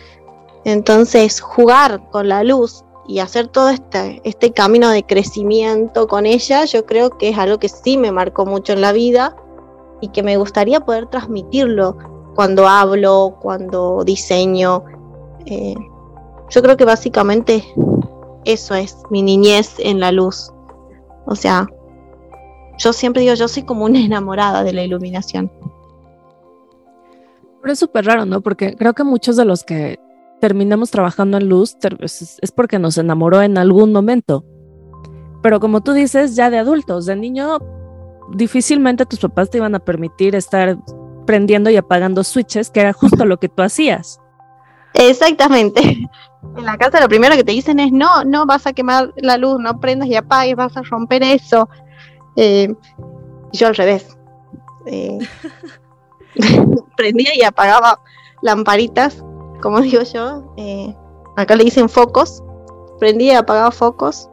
Entonces, 0.64 1.40
jugar 1.40 2.08
con 2.10 2.28
la 2.28 2.44
luz 2.44 2.84
y 3.08 3.20
hacer 3.20 3.48
todo 3.48 3.70
este, 3.70 4.20
este 4.24 4.52
camino 4.52 4.90
de 4.90 5.04
crecimiento 5.04 6.08
con 6.08 6.26
ella, 6.26 6.64
yo 6.64 6.86
creo 6.86 7.10
que 7.10 7.28
es 7.28 7.38
algo 7.38 7.58
que 7.58 7.68
sí 7.68 7.96
me 7.96 8.12
marcó 8.12 8.46
mucho 8.46 8.72
en 8.72 8.80
la 8.80 8.92
vida 8.92 9.36
y 10.00 10.08
que 10.08 10.22
me 10.22 10.36
gustaría 10.36 10.80
poder 10.80 11.06
transmitirlo 11.06 11.96
cuando 12.34 12.68
hablo, 12.68 13.38
cuando 13.40 14.04
diseño. 14.04 14.84
Eh, 15.46 15.74
yo 16.50 16.62
creo 16.62 16.76
que 16.76 16.84
básicamente 16.84 17.64
eso 18.44 18.74
es 18.74 18.98
mi 19.10 19.22
niñez 19.22 19.74
en 19.78 20.00
la 20.00 20.12
luz. 20.12 20.52
O 21.26 21.34
sea, 21.34 21.68
yo 22.78 22.92
siempre 22.92 23.22
digo, 23.22 23.34
yo 23.34 23.48
soy 23.48 23.64
como 23.64 23.84
una 23.84 23.98
enamorada 24.04 24.64
de 24.64 24.72
la 24.72 24.84
iluminación. 24.84 25.50
Pero 27.60 27.72
es 27.72 27.78
súper 27.78 28.04
raro, 28.04 28.26
¿no? 28.26 28.40
Porque 28.40 28.76
creo 28.76 28.94
que 28.94 29.04
muchos 29.04 29.36
de 29.36 29.44
los 29.44 29.64
que 29.64 29.98
terminamos 30.40 30.90
trabajando 30.90 31.38
en 31.38 31.48
luz 31.48 31.76
es 32.00 32.52
porque 32.54 32.78
nos 32.78 32.98
enamoró 32.98 33.42
en 33.42 33.58
algún 33.58 33.92
momento. 33.92 34.44
Pero 35.42 35.60
como 35.60 35.80
tú 35.80 35.92
dices, 35.92 36.36
ya 36.36 36.50
de 36.50 36.58
adultos, 36.58 37.06
de 37.06 37.16
niño, 37.16 37.58
difícilmente 38.34 39.06
tus 39.06 39.20
papás 39.20 39.50
te 39.50 39.58
iban 39.58 39.74
a 39.74 39.80
permitir 39.80 40.34
estar 40.34 40.76
prendiendo 41.26 41.70
y 41.70 41.76
apagando 41.76 42.22
switches, 42.24 42.70
que 42.70 42.80
era 42.80 42.92
justo 42.92 43.24
lo 43.24 43.38
que 43.38 43.48
tú 43.48 43.62
hacías. 43.62 44.20
Exactamente. 44.94 46.08
En 46.56 46.64
la 46.64 46.78
casa 46.78 47.00
lo 47.00 47.08
primero 47.08 47.34
que 47.34 47.42
te 47.42 47.50
dicen 47.50 47.80
es, 47.80 47.90
no, 47.90 48.22
no 48.22 48.46
vas 48.46 48.68
a 48.68 48.72
quemar 48.72 49.12
la 49.16 49.36
luz, 49.36 49.58
no 49.58 49.80
prendas 49.80 50.08
y 50.08 50.14
apagues, 50.14 50.54
vas 50.54 50.76
a 50.76 50.82
romper 50.82 51.22
eso. 51.24 51.68
Eh, 52.36 52.74
yo 53.52 53.66
al 53.66 53.74
revés. 53.74 54.16
Eh, 54.86 55.18
prendía 56.96 57.34
y 57.34 57.42
apagaba 57.42 58.00
lamparitas, 58.42 59.24
como 59.62 59.80
digo 59.82 60.02
yo. 60.02 60.54
Eh, 60.56 60.94
acá 61.36 61.56
le 61.56 61.64
dicen 61.64 61.88
focos. 61.88 62.42
Prendía 62.98 63.34
y 63.34 63.36
apagaba 63.36 63.70
focos. 63.70 64.28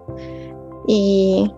Y, 0.88 1.52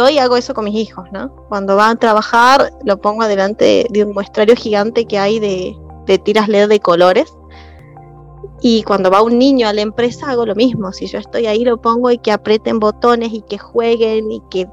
hoy 0.00 0.18
hago 0.18 0.36
eso 0.36 0.54
con 0.54 0.64
mis 0.64 0.74
hijos, 0.74 1.06
¿no? 1.12 1.34
Cuando 1.48 1.76
van 1.76 1.96
a 1.96 1.98
trabajar, 1.98 2.72
lo 2.84 3.00
pongo 3.00 3.26
delante 3.26 3.86
de 3.90 4.04
un 4.04 4.14
muestrario 4.14 4.56
gigante 4.56 5.04
que 5.04 5.18
hay 5.18 5.38
de, 5.38 5.76
de 6.06 6.18
tiras 6.18 6.48
LED 6.48 6.68
de 6.68 6.80
colores. 6.80 7.36
Y 8.60 8.84
cuando 8.84 9.10
va 9.10 9.22
un 9.22 9.38
niño 9.38 9.66
a 9.66 9.72
la 9.72 9.80
empresa 9.80 10.30
hago 10.30 10.46
lo 10.46 10.54
mismo. 10.54 10.92
Si 10.92 11.06
yo 11.06 11.18
estoy 11.18 11.46
ahí 11.46 11.64
lo 11.64 11.80
pongo 11.80 12.12
y 12.12 12.18
que 12.18 12.30
aprieten 12.30 12.78
botones 12.78 13.32
y 13.32 13.42
que 13.42 13.58
jueguen 13.58 14.30
y 14.30 14.40
que 14.50 14.68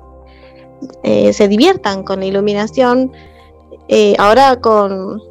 eh, 1.04 1.34
se 1.34 1.48
diviertan 1.48 2.04
con 2.04 2.20
la 2.20 2.26
iluminación. 2.26 3.12
Eh, 3.88 4.16
ahora 4.20 4.60
con... 4.62 5.22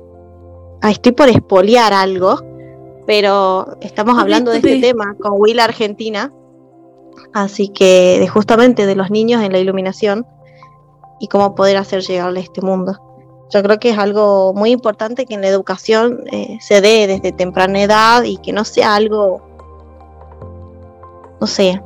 estoy 0.82 1.12
por 1.12 1.28
espolear 1.28 1.92
algo, 1.92 2.40
pero 3.06 3.66
estamos 3.80 4.18
hablando 4.18 4.50
de 4.50 4.58
este 4.58 4.80
tema 4.80 5.16
con 5.20 5.32
Will 5.40 5.60
Argentina, 5.60 6.32
así 7.32 7.68
que 7.68 8.18
de 8.20 8.28
justamente 8.28 8.86
de 8.86 8.96
los 8.96 9.10
niños 9.10 9.42
en 9.42 9.52
la 9.52 9.58
iluminación 9.58 10.26
y 11.20 11.28
cómo 11.28 11.54
poder 11.54 11.76
hacer 11.76 12.02
llegarle 12.02 12.40
a 12.40 12.42
este 12.42 12.60
mundo. 12.60 12.98
Yo 13.50 13.62
creo 13.62 13.80
que 13.80 13.90
es 13.90 13.98
algo 13.98 14.52
muy 14.52 14.70
importante 14.70 15.24
que 15.24 15.34
en 15.34 15.40
la 15.40 15.48
educación 15.48 16.24
eh, 16.30 16.58
se 16.60 16.80
dé 16.80 17.06
desde 17.06 17.32
temprana 17.32 17.82
edad 17.82 18.24
y 18.24 18.36
que 18.36 18.52
no 18.52 18.64
sea 18.64 18.94
algo, 18.94 19.40
no 21.40 21.46
sé, 21.46 21.80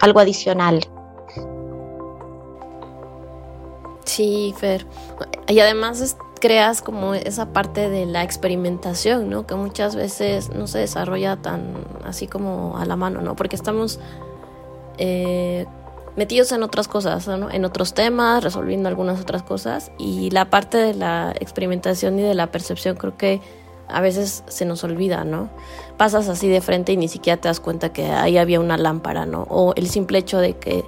algo 0.00 0.20
adicional. 0.20 0.80
Sí, 4.06 4.54
Fer. 4.56 4.86
Y 5.48 5.58
además 5.60 6.16
creas 6.40 6.80
como 6.80 7.14
esa 7.14 7.52
parte 7.52 7.90
de 7.90 8.06
la 8.06 8.22
experimentación, 8.22 9.28
¿no? 9.28 9.46
Que 9.46 9.54
muchas 9.54 9.96
veces 9.96 10.50
no 10.50 10.66
se 10.66 10.78
desarrolla 10.78 11.36
tan 11.36 11.74
así 12.04 12.26
como 12.26 12.78
a 12.78 12.84
la 12.86 12.96
mano, 12.96 13.20
¿no? 13.20 13.36
Porque 13.36 13.56
estamos 13.56 13.98
eh, 14.98 15.66
metidos 16.14 16.52
en 16.52 16.62
otras 16.62 16.88
cosas, 16.88 17.26
¿no? 17.26 17.50
En 17.50 17.64
otros 17.64 17.94
temas, 17.94 18.44
resolviendo 18.44 18.88
algunas 18.88 19.20
otras 19.20 19.42
cosas. 19.42 19.90
Y 19.98 20.30
la 20.30 20.50
parte 20.50 20.78
de 20.78 20.94
la 20.94 21.34
experimentación 21.40 22.18
y 22.18 22.22
de 22.22 22.34
la 22.34 22.46
percepción 22.52 22.96
creo 22.96 23.16
que 23.16 23.40
a 23.88 24.00
veces 24.00 24.44
se 24.46 24.64
nos 24.64 24.84
olvida, 24.84 25.24
¿no? 25.24 25.48
Pasas 25.96 26.28
así 26.28 26.48
de 26.48 26.60
frente 26.60 26.92
y 26.92 26.96
ni 26.96 27.08
siquiera 27.08 27.40
te 27.40 27.48
das 27.48 27.60
cuenta 27.60 27.92
que 27.92 28.06
ahí 28.06 28.38
había 28.38 28.60
una 28.60 28.76
lámpara, 28.76 29.26
¿no? 29.26 29.42
O 29.50 29.74
el 29.74 29.88
simple 29.88 30.18
hecho 30.18 30.38
de 30.38 30.56
que 30.56 30.84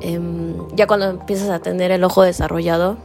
Em, 0.00 0.54
ya 0.74 0.86
cuando 0.86 1.10
empiezas 1.10 1.50
a 1.50 1.60
tener 1.60 1.90
el 1.90 2.04
ojo 2.04 2.22
desarrollado, 2.22 2.96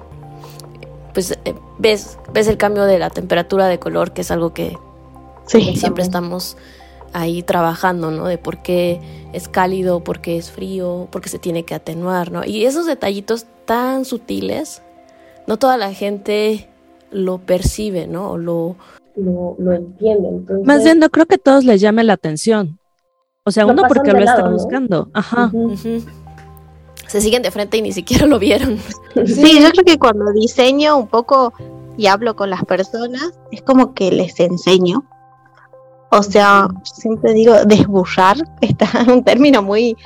pues 1.13 1.37
eh, 1.45 1.55
ves, 1.77 2.17
ves 2.33 2.47
el 2.47 2.57
cambio 2.57 2.85
de 2.85 2.99
la 2.99 3.09
temperatura 3.09 3.67
de 3.67 3.79
color, 3.79 4.13
que 4.13 4.21
es 4.21 4.31
algo 4.31 4.53
que 4.53 4.77
siempre 5.47 6.03
estamos 6.03 6.57
ahí 7.13 7.43
trabajando, 7.43 8.11
¿no? 8.11 8.27
De 8.27 8.37
por 8.37 8.61
qué 8.61 8.99
es 9.33 9.47
cálido, 9.47 10.03
por 10.03 10.19
qué 10.19 10.37
es 10.37 10.51
frío, 10.51 11.07
por 11.11 11.21
qué 11.21 11.29
se 11.29 11.39
tiene 11.39 11.63
que 11.63 11.75
atenuar, 11.75 12.31
¿no? 12.31 12.45
Y 12.45 12.65
esos 12.65 12.85
detallitos 12.85 13.45
tan 13.65 14.05
sutiles, 14.05 14.81
no 15.47 15.57
toda 15.57 15.77
la 15.77 15.93
gente 15.93 16.69
lo 17.11 17.37
percibe, 17.37 18.07
¿no? 18.07 18.31
O 18.31 18.37
lo, 18.37 18.75
lo, 19.15 19.73
entiende. 19.73 20.61
Más 20.63 20.83
bien, 20.83 20.99
no 20.99 21.09
creo 21.09 21.25
que 21.25 21.37
todos 21.37 21.63
les 21.63 21.79
llame 21.79 22.03
la 22.03 22.13
atención. 22.13 22.79
O 23.45 23.51
sea, 23.51 23.65
uno 23.65 23.83
porque 23.87 24.11
lo 24.11 24.19
está 24.19 24.49
buscando. 24.49 25.09
Ajá 25.13 25.51
se 27.07 27.21
siguen 27.21 27.41
de 27.41 27.51
frente 27.51 27.77
y 27.77 27.81
ni 27.81 27.91
siquiera 27.91 28.25
lo 28.25 28.39
vieron. 28.39 28.79
Sí, 29.25 29.61
yo 29.61 29.69
creo 29.71 29.85
que 29.85 29.97
cuando 29.97 30.31
diseño 30.33 30.97
un 30.97 31.07
poco 31.07 31.53
y 31.97 32.07
hablo 32.07 32.35
con 32.35 32.49
las 32.49 32.63
personas, 32.65 33.39
es 33.51 33.61
como 33.61 33.93
que 33.93 34.11
les 34.11 34.39
enseño. 34.39 35.03
O 36.11 36.23
sea, 36.23 36.67
siempre 36.83 37.33
digo 37.33 37.53
desburrar, 37.65 38.37
está 38.61 38.87
un 39.11 39.23
término 39.23 39.61
muy, 39.61 39.97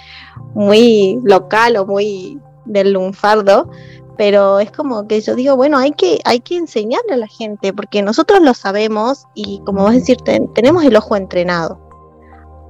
muy 0.53 1.19
local 1.23 1.77
o 1.77 1.85
muy 1.85 2.39
del 2.65 2.93
lunfardo, 2.93 3.69
pero 4.17 4.59
es 4.59 4.71
como 4.71 5.07
que 5.07 5.21
yo 5.21 5.35
digo, 5.35 5.55
bueno, 5.55 5.77
hay 5.77 5.91
que, 5.91 6.19
hay 6.25 6.39
que 6.41 6.57
enseñarle 6.57 7.13
a 7.13 7.17
la 7.17 7.27
gente, 7.27 7.73
porque 7.73 8.01
nosotros 8.01 8.41
lo 8.41 8.53
sabemos 8.53 9.25
y 9.33 9.61
como 9.65 9.83
vos 9.83 9.93
decís, 9.93 10.17
tenemos 10.53 10.83
el 10.83 10.95
ojo 10.95 11.15
entrenado. 11.15 11.79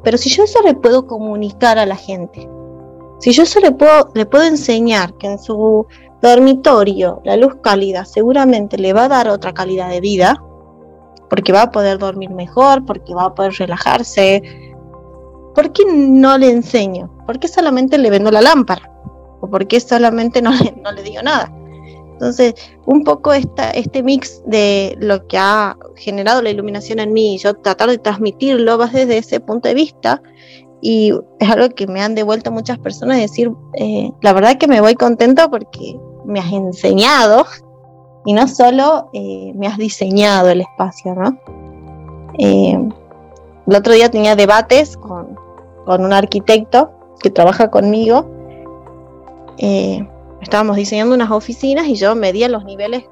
Pero 0.03 0.17
si 0.17 0.29
yo 0.29 0.43
eso 0.43 0.61
le 0.61 0.75
puedo 0.75 1.07
comunicar 1.07 1.77
a 1.77 1.85
la 1.85 1.95
gente, 1.95 2.47
si 3.19 3.31
yo 3.31 3.45
se 3.45 3.61
le 3.61 3.71
puedo, 3.71 4.11
le 4.13 4.25
puedo 4.25 4.43
enseñar 4.43 5.13
que 5.15 5.27
en 5.27 5.39
su 5.39 5.85
dormitorio 6.21 7.21
la 7.23 7.37
luz 7.37 7.55
cálida 7.61 8.05
seguramente 8.05 8.77
le 8.77 8.93
va 8.93 9.05
a 9.05 9.09
dar 9.09 9.29
otra 9.29 9.53
calidad 9.53 9.89
de 9.89 10.01
vida, 10.01 10.41
porque 11.29 11.51
va 11.51 11.63
a 11.63 11.71
poder 11.71 11.97
dormir 11.97 12.31
mejor, 12.31 12.85
porque 12.85 13.13
va 13.13 13.25
a 13.25 13.35
poder 13.35 13.53
relajarse, 13.53 14.41
¿por 15.53 15.71
qué 15.71 15.83
no 15.85 16.37
le 16.37 16.49
enseño? 16.49 17.09
¿Por 17.25 17.39
qué 17.39 17.47
solamente 17.47 17.97
le 17.97 18.09
vendo 18.09 18.31
la 18.31 18.41
lámpara? 18.41 18.91
¿O 19.41 19.49
por 19.49 19.67
qué 19.67 19.79
solamente 19.79 20.41
no 20.41 20.51
le, 20.51 20.73
no 20.83 20.91
le 20.91 21.03
digo 21.03 21.21
nada? 21.21 21.53
Entonces, 22.13 22.53
un 22.85 23.05
poco 23.05 23.31
esta, 23.31 23.71
este 23.71 24.03
mix 24.03 24.41
de 24.45 24.97
lo 24.99 25.25
que 25.27 25.37
ha 25.37 25.77
generado 25.95 26.41
la 26.41 26.49
iluminación 26.49 26.99
en 26.99 27.13
mí, 27.13 27.37
yo 27.37 27.53
tratar 27.53 27.89
de 27.89 27.97
transmitirlo 27.97 28.77
va 28.77 28.87
desde 28.87 29.19
ese 29.19 29.39
punto 29.39 29.69
de 29.69 29.75
vista, 29.75 30.21
y 30.81 31.13
es 31.39 31.49
algo 31.49 31.69
que 31.69 31.87
me 31.87 32.01
han 32.01 32.15
devuelto 32.15 32.51
muchas 32.51 32.77
personas, 32.79 33.17
decir, 33.17 33.51
eh, 33.75 34.11
la 34.21 34.33
verdad 34.33 34.57
que 34.57 34.67
me 34.67 34.81
voy 34.81 34.95
contento 34.95 35.49
porque 35.49 35.99
me 36.25 36.39
has 36.39 36.51
enseñado 36.51 37.45
y 38.25 38.33
no 38.33 38.47
solo 38.47 39.09
eh, 39.13 39.51
me 39.55 39.67
has 39.67 39.77
diseñado 39.77 40.49
el 40.49 40.61
espacio, 40.61 41.15
¿no? 41.15 41.37
Eh, 42.37 42.77
el 43.67 43.75
otro 43.75 43.93
día 43.93 44.09
tenía 44.09 44.35
debates 44.35 44.97
con, 44.97 45.37
con 45.85 46.03
un 46.03 46.13
arquitecto 46.13 46.91
que 47.21 47.29
trabaja 47.29 47.69
conmigo. 47.69 48.29
Eh, 49.57 50.07
estábamos 50.41 50.77
diseñando 50.77 51.15
unas 51.15 51.31
oficinas 51.31 51.87
y 51.87 51.95
yo 51.95 52.15
medía 52.15 52.49
los 52.49 52.63
niveles 52.63 53.03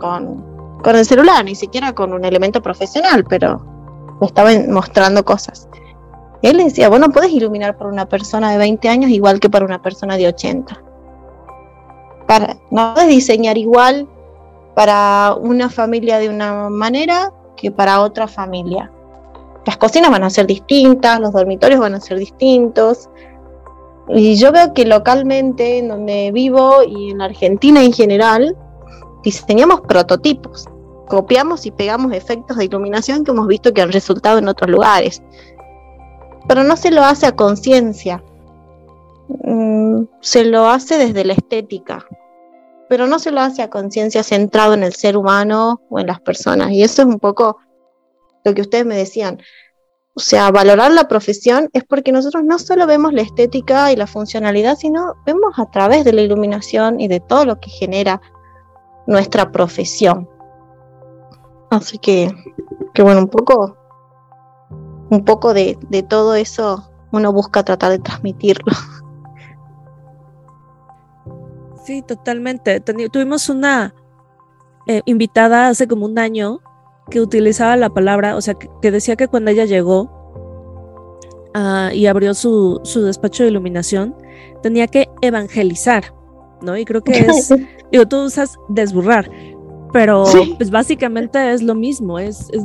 con, 0.00 0.44
con 0.82 0.96
el 0.96 1.04
celular, 1.04 1.44
ni 1.44 1.54
siquiera 1.54 1.92
con 1.94 2.12
un 2.12 2.24
elemento 2.24 2.62
profesional, 2.62 3.24
pero 3.28 3.60
me 4.20 4.26
estaba 4.26 4.50
mostrando 4.68 5.24
cosas. 5.24 5.68
Él 6.42 6.58
decía, 6.58 6.88
bueno, 6.88 7.10
puedes 7.10 7.32
iluminar 7.32 7.76
para 7.76 7.90
una 7.90 8.08
persona 8.08 8.52
de 8.52 8.58
20 8.58 8.88
años 8.88 9.10
igual 9.10 9.40
que 9.40 9.50
para 9.50 9.64
una 9.64 9.82
persona 9.82 10.16
de 10.16 10.28
80. 10.28 10.82
Para, 12.26 12.56
no 12.70 12.94
puedes 12.94 13.08
diseñar 13.08 13.58
igual 13.58 14.06
para 14.74 15.34
una 15.40 15.68
familia 15.68 16.18
de 16.18 16.28
una 16.28 16.68
manera 16.68 17.32
que 17.56 17.70
para 17.70 18.00
otra 18.02 18.28
familia. 18.28 18.90
Las 19.66 19.76
cocinas 19.76 20.10
van 20.10 20.22
a 20.22 20.30
ser 20.30 20.46
distintas, 20.46 21.20
los 21.20 21.32
dormitorios 21.32 21.80
van 21.80 21.94
a 21.94 22.00
ser 22.00 22.18
distintos. 22.18 23.10
Y 24.08 24.36
yo 24.36 24.52
veo 24.52 24.72
que 24.72 24.86
localmente, 24.86 25.78
en 25.78 25.88
donde 25.88 26.30
vivo 26.32 26.82
y 26.86 27.10
en 27.10 27.20
Argentina 27.20 27.82
en 27.82 27.92
general, 27.92 28.56
diseñamos 29.24 29.80
prototipos, 29.82 30.66
copiamos 31.08 31.66
y 31.66 31.70
pegamos 31.70 32.12
efectos 32.12 32.56
de 32.56 32.66
iluminación 32.66 33.24
que 33.24 33.32
hemos 33.32 33.46
visto 33.46 33.74
que 33.74 33.82
han 33.82 33.92
resultado 33.92 34.38
en 34.38 34.48
otros 34.48 34.70
lugares. 34.70 35.22
Pero 36.48 36.64
no 36.64 36.76
se 36.76 36.90
lo 36.90 37.04
hace 37.04 37.26
a 37.26 37.36
conciencia, 37.36 38.22
mm, 39.44 40.04
se 40.20 40.44
lo 40.44 40.68
hace 40.68 40.98
desde 40.98 41.24
la 41.24 41.34
estética, 41.34 42.06
pero 42.88 43.06
no 43.06 43.18
se 43.18 43.30
lo 43.30 43.40
hace 43.40 43.62
a 43.62 43.70
conciencia 43.70 44.22
centrado 44.22 44.74
en 44.74 44.82
el 44.82 44.94
ser 44.94 45.16
humano 45.16 45.82
o 45.90 46.00
en 46.00 46.06
las 46.06 46.20
personas. 46.20 46.70
Y 46.70 46.82
eso 46.82 47.02
es 47.02 47.08
un 47.08 47.18
poco 47.18 47.58
lo 48.44 48.54
que 48.54 48.62
ustedes 48.62 48.86
me 48.86 48.96
decían. 48.96 49.40
O 50.18 50.20
sea, 50.20 50.50
valorar 50.50 50.90
la 50.90 51.06
profesión 51.06 51.70
es 51.72 51.84
porque 51.84 52.10
nosotros 52.10 52.42
no 52.42 52.58
solo 52.58 52.88
vemos 52.88 53.12
la 53.12 53.22
estética 53.22 53.92
y 53.92 53.96
la 53.96 54.08
funcionalidad, 54.08 54.76
sino 54.76 55.14
vemos 55.24 55.56
a 55.58 55.70
través 55.70 56.04
de 56.04 56.12
la 56.12 56.22
iluminación 56.22 56.98
y 56.98 57.06
de 57.06 57.20
todo 57.20 57.44
lo 57.44 57.60
que 57.60 57.70
genera 57.70 58.20
nuestra 59.06 59.52
profesión. 59.52 60.28
Así 61.70 61.98
que, 61.98 62.34
que 62.94 63.02
bueno, 63.02 63.20
un 63.20 63.28
poco, 63.28 63.77
un 65.10 65.24
poco 65.24 65.54
de, 65.54 65.78
de 65.88 66.02
todo 66.02 66.34
eso 66.34 66.90
uno 67.12 67.32
busca 67.32 67.62
tratar 67.64 67.92
de 67.92 67.98
transmitirlo. 67.98 68.72
Sí, 71.84 72.02
totalmente. 72.02 72.80
tuvimos 72.80 73.48
una 73.48 73.94
eh, 74.86 75.00
invitada 75.06 75.68
hace 75.68 75.88
como 75.88 76.04
un 76.04 76.18
año 76.18 76.60
que 77.08 77.18
utilizaba 77.18 77.76
la 77.78 77.88
palabra, 77.88 78.36
o 78.36 78.42
sea, 78.42 78.52
que, 78.54 78.90
decía 78.90 79.16
que 79.16 79.26
cuando 79.26 79.50
ella 79.50 79.64
llegó 79.64 80.02
uh, 81.54 81.90
y 81.94 82.06
abrió 82.06 82.34
su, 82.34 82.78
su, 82.84 83.02
despacho 83.04 83.42
de 83.42 83.48
iluminación, 83.48 84.14
tenía 84.62 84.86
que 84.86 85.08
evangelizar, 85.22 86.12
¿no? 86.60 86.76
Y 86.76 86.84
creo 86.84 87.02
que 87.02 87.12
es, 87.28 87.54
digo, 87.90 88.06
tú 88.06 88.24
usas 88.24 88.58
desburrar, 88.68 89.30
pero 89.90 90.24
pues 90.58 90.70
básicamente 90.70 91.52
es 91.54 91.62
lo 91.62 91.74
mismo, 91.74 92.18
es, 92.18 92.50
es 92.50 92.62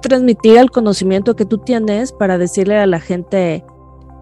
transmitir 0.00 0.58
el 0.58 0.70
conocimiento 0.70 1.36
que 1.36 1.44
tú 1.44 1.58
tienes 1.58 2.12
para 2.12 2.38
decirle 2.38 2.78
a 2.78 2.86
la 2.86 3.00
gente, 3.00 3.64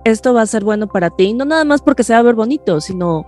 esto 0.05 0.35
va 0.35 0.42
a 0.42 0.46
ser 0.46 0.64
bueno 0.64 0.87
para 0.87 1.11
ti, 1.11 1.33
no 1.33 1.44
nada 1.44 1.64
más 1.64 1.83
porque 1.83 2.05
se 2.05 2.12
va 2.12 2.18
a 2.18 2.22
ver 2.22 2.35
bonito, 2.35 2.81
sino 2.81 3.27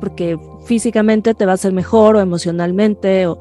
porque 0.00 0.38
físicamente 0.64 1.34
te 1.34 1.46
va 1.46 1.52
a 1.52 1.58
ser 1.58 1.72
mejor 1.72 2.16
o 2.16 2.20
emocionalmente 2.20 3.26
o 3.26 3.38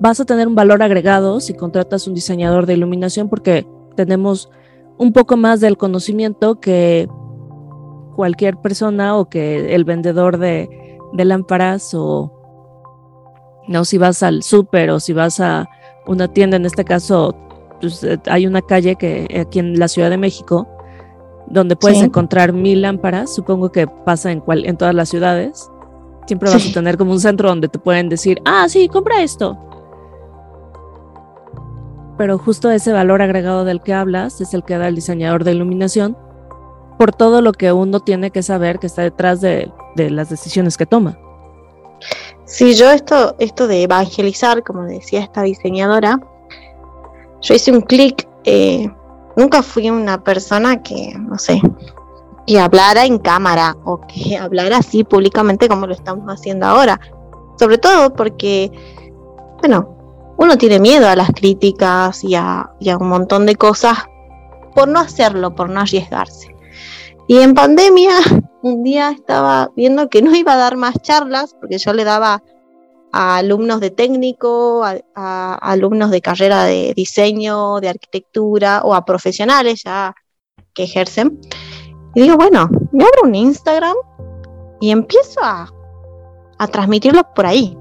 vas 0.00 0.20
a 0.20 0.24
tener 0.24 0.46
un 0.46 0.54
valor 0.54 0.82
agregado 0.82 1.40
si 1.40 1.54
contratas 1.54 2.06
un 2.06 2.14
diseñador 2.14 2.66
de 2.66 2.74
iluminación 2.74 3.28
porque 3.28 3.66
tenemos 3.96 4.50
un 4.98 5.12
poco 5.12 5.36
más 5.36 5.60
del 5.60 5.76
conocimiento 5.76 6.60
que 6.60 7.08
cualquier 8.14 8.56
persona 8.56 9.16
o 9.16 9.28
que 9.28 9.74
el 9.74 9.84
vendedor 9.84 10.38
de, 10.38 10.68
lámparas 11.12 11.92
o 11.94 12.32
no 13.68 13.84
si 13.84 13.98
vas 13.98 14.22
al 14.22 14.42
súper 14.42 14.90
o 14.90 15.00
si 15.00 15.12
vas 15.12 15.40
a 15.40 15.68
una 16.06 16.28
tienda, 16.28 16.56
en 16.56 16.66
este 16.66 16.84
caso 16.84 17.34
pues, 17.80 18.02
eh, 18.04 18.18
hay 18.26 18.46
una 18.46 18.62
calle 18.62 18.96
que 18.96 19.44
aquí 19.46 19.58
en 19.58 19.78
la 19.78 19.88
Ciudad 19.88 20.10
de 20.10 20.18
México 20.18 20.68
donde 21.48 21.76
puedes 21.76 22.02
encontrar 22.02 22.52
mil 22.52 22.82
lámparas, 22.82 23.32
supongo 23.32 23.70
que 23.70 23.86
pasa 23.86 24.32
en, 24.32 24.40
cual, 24.40 24.66
en 24.66 24.76
todas 24.76 24.94
las 24.94 25.08
ciudades. 25.08 25.70
Siempre 26.26 26.50
vas 26.50 26.68
a 26.68 26.72
tener 26.72 26.96
como 26.96 27.12
un 27.12 27.20
centro 27.20 27.48
donde 27.48 27.68
te 27.68 27.78
pueden 27.78 28.08
decir, 28.08 28.42
ah, 28.44 28.66
sí, 28.68 28.88
compra 28.88 29.22
esto 29.22 29.56
pero 32.16 32.38
justo 32.38 32.70
ese 32.70 32.92
valor 32.92 33.22
agregado 33.22 33.64
del 33.64 33.82
que 33.82 33.92
hablas 33.92 34.40
es 34.40 34.54
el 34.54 34.64
que 34.64 34.78
da 34.78 34.88
el 34.88 34.94
diseñador 34.94 35.44
de 35.44 35.52
iluminación 35.52 36.16
por 36.98 37.14
todo 37.14 37.42
lo 37.42 37.52
que 37.52 37.72
uno 37.72 38.00
tiene 38.00 38.30
que 38.30 38.42
saber 38.42 38.78
que 38.78 38.86
está 38.86 39.02
detrás 39.02 39.40
de, 39.40 39.70
las 39.96 40.30
decisiones 40.30 40.76
que 40.76 40.86
toma. 40.86 41.18
Sí, 42.44 42.74
yo 42.74 42.90
esto, 42.90 43.34
esto 43.38 43.66
de 43.66 43.82
evangelizar, 43.82 44.62
como 44.62 44.84
decía 44.84 45.20
esta 45.20 45.42
diseñadora, 45.42 46.20
yo 47.46 47.54
hice 47.54 47.70
un 47.70 47.80
clic, 47.80 48.28
eh, 48.44 48.90
nunca 49.36 49.62
fui 49.62 49.88
una 49.88 50.22
persona 50.24 50.82
que, 50.82 51.14
no 51.16 51.38
sé, 51.38 51.60
que 52.44 52.58
hablara 52.58 53.04
en 53.04 53.18
cámara 53.18 53.76
o 53.84 54.00
que 54.00 54.36
hablara 54.40 54.78
así 54.78 55.04
públicamente 55.04 55.68
como 55.68 55.86
lo 55.86 55.94
estamos 55.94 56.26
haciendo 56.26 56.66
ahora. 56.66 57.00
Sobre 57.56 57.78
todo 57.78 58.12
porque, 58.14 58.72
bueno, 59.60 60.34
uno 60.38 60.58
tiene 60.58 60.80
miedo 60.80 61.08
a 61.08 61.14
las 61.14 61.30
críticas 61.30 62.24
y 62.24 62.34
a, 62.34 62.68
un 63.00 63.08
montón 63.08 63.46
de 63.46 63.54
cosas 63.54 63.96
por 64.74 64.88
no 64.88 64.98
hacerlo, 64.98 65.54
por 65.54 65.70
no 65.70 65.80
arriesgarse. 65.80 66.54
Y 67.28 67.38
en 67.38 67.54
pandemia, 67.54 68.14
un 68.62 68.82
día 68.82 69.10
estaba 69.10 69.70
viendo 69.76 70.08
que 70.08 70.20
no 70.20 70.34
iba 70.34 70.54
a 70.54 70.56
dar 70.56 70.76
más 70.76 71.00
charlas, 71.00 71.54
porque 71.60 71.78
yo 71.78 71.92
le 71.92 72.02
daba 72.02 72.42
a 73.16 73.38
alumnos 73.38 73.80
de 73.80 73.90
técnico, 73.90 74.84
a, 74.84 75.54
alumnos 75.54 76.10
de 76.10 76.20
carrera 76.20 76.64
de 76.64 76.92
diseño, 76.94 77.80
de 77.80 77.88
arquitectura 77.88 78.82
o 78.84 78.94
a 78.94 79.04
profesionales 79.04 79.82
ya 79.84 80.14
que 80.74 80.82
ejercen. 80.84 81.40
Y 82.14 82.22
digo, 82.22 82.36
bueno, 82.36 82.68
me 82.92 83.04
abro 83.04 83.22
un 83.24 83.34
Instagram 83.34 83.96
y 84.80 84.90
empiezo 84.90 85.40
a, 85.42 85.72
a 86.58 86.66
transmitirlos 86.66 87.24
por 87.34 87.46
ahí 87.46 87.76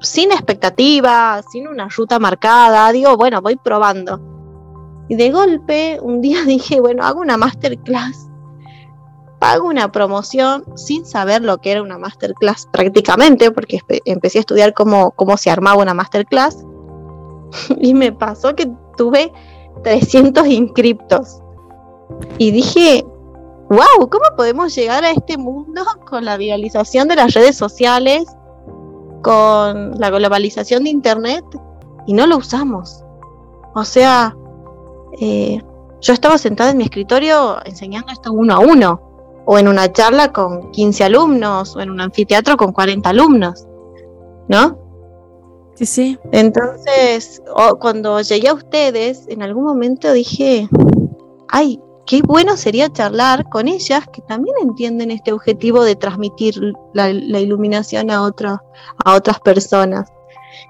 sin 0.00 0.32
expectativa, 0.32 1.40
sin 1.50 1.68
una 1.68 1.88
ruta 1.88 2.18
marcada, 2.18 2.90
digo, 2.92 3.16
bueno, 3.16 3.40
voy 3.42 3.56
probando. 3.56 4.20
Y 5.08 5.16
de 5.16 5.30
golpe, 5.30 5.98
un 6.00 6.20
día 6.20 6.42
dije, 6.46 6.80
bueno, 6.80 7.04
hago 7.04 7.20
una 7.20 7.36
masterclass, 7.36 8.28
pago 9.38 9.68
una 9.68 9.92
promoción 9.92 10.64
sin 10.76 11.04
saber 11.04 11.42
lo 11.42 11.58
que 11.58 11.72
era 11.72 11.82
una 11.82 11.98
masterclass 11.98 12.68
prácticamente, 12.72 13.50
porque 13.50 13.80
empecé 14.04 14.38
a 14.38 14.40
estudiar 14.40 14.74
cómo, 14.74 15.12
cómo 15.12 15.36
se 15.36 15.50
armaba 15.50 15.82
una 15.82 15.94
masterclass. 15.94 16.64
y 17.80 17.94
me 17.94 18.12
pasó 18.12 18.54
que 18.54 18.70
tuve 18.96 19.32
300 19.82 20.46
inscriptos. 20.48 21.40
Y 22.38 22.50
dije, 22.50 23.04
wow, 23.68 24.08
¿cómo 24.08 24.24
podemos 24.36 24.74
llegar 24.74 25.04
a 25.04 25.10
este 25.10 25.36
mundo 25.36 25.82
con 26.08 26.24
la 26.24 26.36
viralización 26.36 27.08
de 27.08 27.16
las 27.16 27.34
redes 27.34 27.56
sociales? 27.56 28.26
con 29.26 29.98
la 29.98 30.08
globalización 30.10 30.84
de 30.84 30.90
Internet 30.90 31.44
y 32.06 32.12
no 32.12 32.28
lo 32.28 32.36
usamos. 32.36 33.04
O 33.74 33.84
sea, 33.84 34.36
eh, 35.20 35.60
yo 36.00 36.12
estaba 36.12 36.38
sentada 36.38 36.70
en 36.70 36.76
mi 36.76 36.84
escritorio 36.84 37.58
enseñando 37.64 38.12
esto 38.12 38.32
uno 38.32 38.54
a 38.54 38.58
uno, 38.60 39.05
o 39.46 39.58
en 39.58 39.68
una 39.68 39.90
charla 39.92 40.32
con 40.32 40.70
15 40.72 41.04
alumnos, 41.04 41.76
o 41.76 41.80
en 41.80 41.90
un 41.90 42.00
anfiteatro 42.00 42.56
con 42.56 42.72
40 42.72 43.08
alumnos, 43.08 43.66
¿no? 44.48 44.78
Sí, 45.76 45.86
sí. 45.86 46.18
Entonces, 46.32 47.42
cuando 47.80 48.20
llegué 48.20 48.48
a 48.48 48.54
ustedes, 48.54 49.26
en 49.28 49.42
algún 49.42 49.64
momento 49.64 50.12
dije, 50.12 50.68
ay, 51.48 51.80
qué 52.06 52.22
bueno 52.22 52.56
sería 52.56 52.92
charlar 52.92 53.48
con 53.50 53.68
ellas 53.68 54.04
que 54.12 54.22
también 54.22 54.56
entienden 54.62 55.10
este 55.10 55.32
objetivo 55.32 55.84
de 55.84 55.96
transmitir 55.96 56.54
la, 56.94 57.10
iluminación 57.10 58.10
a, 58.10 58.16
a 58.16 59.14
otras 59.14 59.40
personas. 59.40 60.10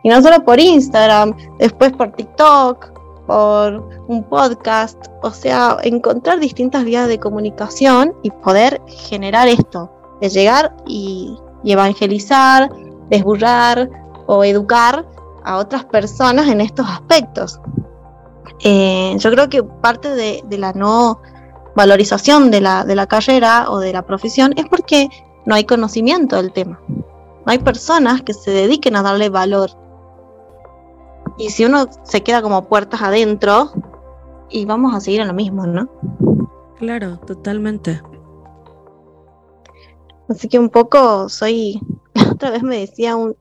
Y 0.03 0.09
no 0.09 0.21
solo 0.21 0.45
por 0.45 0.59
Instagram, 0.59 1.35
después 1.59 1.93
por 1.93 2.13
TikTok, 2.13 2.96
por 3.27 3.89
un 4.09 4.23
podcast, 4.25 5.07
o 5.23 5.31
sea, 5.31 5.77
encontrar 5.83 6.39
distintas 6.41 6.85
vías 6.85 7.09
de 7.09 7.19
comunicación 7.19 8.15
y 8.23 8.31
poder 8.31 8.81
generar 8.87 9.49
esto, 9.49 9.91
de 10.21 10.29
llegar 10.29 10.75
y, 10.87 11.37
evangelizar, 11.65 12.71
desburrar 13.11 13.91
o 14.27 14.45
educar 14.45 15.05
a 15.45 15.57
otras 15.57 15.85
personas 15.85 16.49
en 16.49 16.61
estos 16.61 16.89
aspectos. 16.89 17.61
Eh, 18.61 19.17
yo 19.19 19.31
creo 19.33 19.49
que 19.49 19.63
parte 19.63 20.11
de, 20.11 20.43
la 20.57 20.73
no 20.73 21.21
valorización 21.75 22.51
de 22.51 22.61
la, 22.61 22.85
de 22.85 22.95
la 22.95 23.07
carrera 23.07 23.67
o 23.69 23.81
de 23.81 23.93
la 23.93 24.03
profesión 24.03 24.53
es 24.57 24.67
porque 24.67 25.09
no 25.45 25.55
hay 25.55 25.65
conocimiento 25.65 26.37
del 26.37 26.53
tema. 26.53 26.81
No 26.89 27.53
hay 27.53 27.59
personas 27.59 28.23
que 28.23 28.35
se 28.35 28.51
dediquen 28.51 28.97
a 28.97 29.03
darle 29.03 29.29
valor. 29.29 29.71
Y 31.39 31.51
si 31.51 31.65
uno 31.65 31.87
se 32.05 32.23
queda 32.23 32.43
como 32.43 32.69
puertas 32.69 33.03
adentro, 33.03 33.73
y 34.49 34.65
vamos 34.65 34.95
a 34.95 35.01
seguir 35.01 35.21
en 35.21 35.29
lo 35.29 35.35
mismo, 35.35 35.67
¿no? 35.67 35.89
Claro, 36.79 37.19
totalmente. 37.19 38.01
Así 40.29 40.49
que 40.49 40.59
un 40.59 40.71
poco 40.71 41.29
soy, 41.29 41.81
otra 42.33 42.51
vez 42.51 42.63
me 42.63 42.79
decía 42.79 43.17
un, 43.17 43.37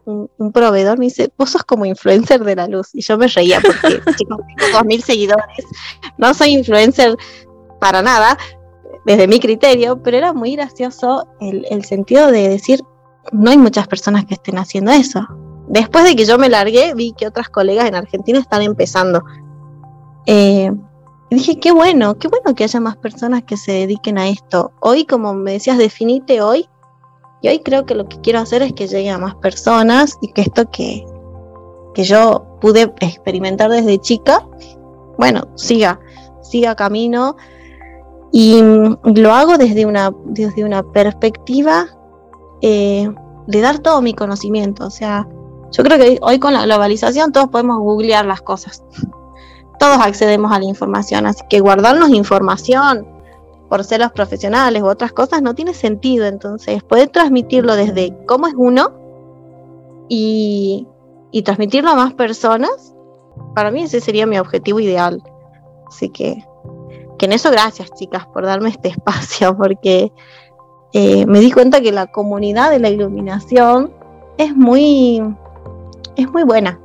proveedor, 0.54 0.98
me 0.98 1.06
dice, 1.06 1.32
vos 1.38 1.52
sos 1.52 1.64
como 1.64 1.86
influencer 1.86 2.44
de 2.44 2.56
la 2.56 2.68
luz. 2.68 2.90
Y 2.94 3.02
yo 3.02 3.18
me 3.18 3.28
reía 3.28 3.60
porque, 3.62 4.00
chicos, 4.18 4.40
tengo 4.58 4.72
dos 4.74 4.86
mil 4.86 5.02
seguidores, 5.02 5.66
no 6.18 6.34
soy 6.34 6.50
influencer 6.50 7.16
para 7.80 8.02
nada, 8.02 8.38
desde 9.06 9.28
mi 9.28 9.40
criterio, 9.40 10.02
pero 10.02 10.18
era 10.18 10.34
muy 10.34 10.56
gracioso 10.56 11.28
el, 11.40 11.66
el 11.70 11.86
sentido 11.86 12.32
de 12.32 12.50
decir, 12.50 12.82
no 13.32 13.52
hay 13.52 13.58
muchas 13.58 13.88
personas 13.88 14.26
que 14.26 14.36
estén 14.36 14.58
haciendo 14.58 14.92
eso. 14.92 15.28
Después 15.68 16.04
de 16.04 16.16
que 16.16 16.26
yo 16.26 16.38
me 16.38 16.50
largué, 16.50 16.94
vi 16.94 17.14
que 17.14 17.28
otras 17.28 17.50
colegas 17.50 17.88
en 17.88 17.96
Argentina 17.96 18.40
están 18.40 18.62
empezando. 18.62 19.24
Eh, 20.26 20.72
dije, 21.30 21.60
qué 21.60 21.72
bueno, 21.72 22.16
qué 22.16 22.28
bueno 22.28 22.56
que 22.56 22.64
haya 22.64 22.80
más 22.80 22.98
personas 22.98 23.44
que 23.44 23.58
se 23.58 23.72
dediquen 23.72 24.18
a 24.18 24.28
esto. 24.30 24.72
Hoy, 24.80 25.06
como 25.06 25.34
me 25.34 25.54
decías, 25.54 25.78
definite 25.78 26.42
hoy. 26.42 26.70
Y 27.42 27.50
hoy 27.50 27.60
creo 27.60 27.86
que 27.86 27.96
lo 27.96 28.08
que 28.08 28.20
quiero 28.22 28.40
hacer 28.40 28.62
es 28.62 28.74
que 28.74 28.88
llegue 28.88 29.10
a 29.10 29.18
más 29.18 29.36
personas 29.36 30.18
y 30.22 30.32
que 30.32 30.42
esto 30.42 30.70
que, 30.72 31.06
que 31.94 32.04
yo 32.04 32.58
pude 32.62 32.94
experimentar 33.02 33.70
desde 33.70 34.00
chica, 34.00 34.48
bueno, 35.18 35.48
siga, 35.56 36.00
siga 36.42 36.76
camino. 36.76 37.36
Y 38.32 38.62
lo 38.62 39.34
hago 39.34 39.58
desde 39.58 39.86
una, 39.86 40.12
desde 40.26 40.64
una 40.64 40.84
perspectiva 40.84 41.88
eh, 42.62 43.10
de 43.48 43.62
dar 43.62 43.80
todo 43.80 44.02
mi 44.02 44.14
conocimiento. 44.14 44.86
O 44.86 44.90
sea, 44.90 45.28
yo 45.76 45.84
creo 45.84 45.98
que 45.98 46.20
hoy 46.22 46.40
con 46.40 46.54
la 46.54 46.64
globalización 46.66 47.32
todos 47.32 47.50
podemos 47.50 47.80
googlear 47.80 48.26
las 48.26 48.42
cosas. 48.42 48.84
Todos 49.80 50.00
accedemos 50.00 50.52
a 50.52 50.60
la 50.60 50.66
información, 50.66 51.26
así 51.26 51.44
que 51.50 51.60
guardarnos 51.60 52.10
información 52.10 53.06
por 53.70 53.84
ser 53.84 54.00
los 54.00 54.12
profesionales 54.12 54.82
u 54.82 54.88
otras 54.88 55.12
cosas 55.12 55.42
no 55.42 55.54
tiene 55.54 55.74
sentido. 55.74 56.26
Entonces, 56.26 56.84
poder 56.84 57.10
transmitirlo 57.10 57.76
desde 57.76 58.16
cómo 58.26 58.48
es 58.48 58.54
uno 58.56 58.94
y, 60.08 60.88
y 61.32 61.42
transmitirlo 61.42 61.90
a 61.90 61.96
más 61.96 62.14
personas, 62.14 62.96
para 63.54 63.72
mí 63.72 63.84
ese 63.84 64.00
sería 64.00 64.26
mi 64.26 64.40
objetivo 64.40 64.80
ideal. 64.80 65.22
Así 65.88 66.10
que, 66.10 66.46
que 67.18 67.26
en 67.26 67.34
eso 67.34 67.52
gracias 67.52 67.92
chicas 67.94 68.26
por 68.28 68.46
darme 68.46 68.70
este 68.70 68.88
espacio, 68.96 69.58
porque 69.58 70.12
eh, 70.94 71.26
me 71.26 71.40
di 71.40 71.52
cuenta 71.52 71.82
que 71.82 71.92
la 71.92 72.08
comunidad 72.08 72.70
de 72.70 72.80
la 72.80 72.90
iluminación 72.90 73.92
es 74.38 74.56
muy, 74.56 75.22
es 76.16 76.32
muy 76.32 76.44
buena. 76.44 76.80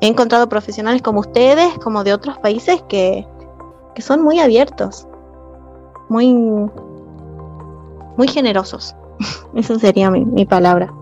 He 0.00 0.06
encontrado 0.06 0.48
profesionales 0.48 1.02
como 1.02 1.20
ustedes, 1.20 1.78
como 1.78 2.04
de 2.04 2.12
otros 2.12 2.38
países, 2.38 2.82
que, 2.88 3.26
son 3.98 4.22
muy 4.22 4.40
abiertos, 4.40 5.06
muy, 6.08 6.34
muy 6.34 8.28
generosos. 8.28 8.94
Esa 9.54 9.78
sería 9.78 10.10
mi, 10.10 10.44
palabra. 10.44 10.92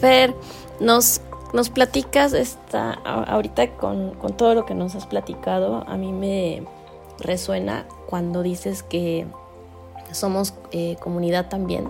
Fer, 0.00 0.34
nos, 0.80 1.20
nos 1.54 1.70
platicas 1.70 2.32
esta, 2.32 2.92
ahorita 2.92 3.76
con, 3.76 4.14
con 4.14 4.36
todo 4.36 4.54
lo 4.54 4.66
que 4.66 4.74
nos 4.74 4.94
has 4.94 5.06
platicado, 5.06 5.84
a 5.86 5.96
mí 5.96 6.12
me 6.12 6.66
resuena 7.18 7.86
cuando 8.06 8.42
dices 8.42 8.82
que 8.82 9.26
somos 10.12 10.54
eh, 10.72 10.96
comunidad 11.00 11.48
también, 11.48 11.88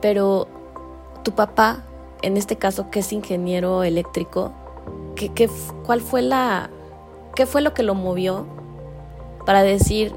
pero 0.00 0.48
tu 1.22 1.32
papá, 1.32 1.84
en 2.22 2.36
este 2.36 2.56
caso 2.56 2.90
que 2.90 3.00
es 3.00 3.12
ingeniero 3.12 3.82
eléctrico, 3.82 4.52
¿qué, 5.16 5.48
cuál 5.84 6.00
fue 6.00 6.22
la, 6.22 6.70
¿qué 7.34 7.46
fue 7.46 7.62
lo 7.62 7.74
que 7.74 7.82
lo 7.82 7.94
movió 7.94 8.46
para 9.46 9.62
decir 9.62 10.14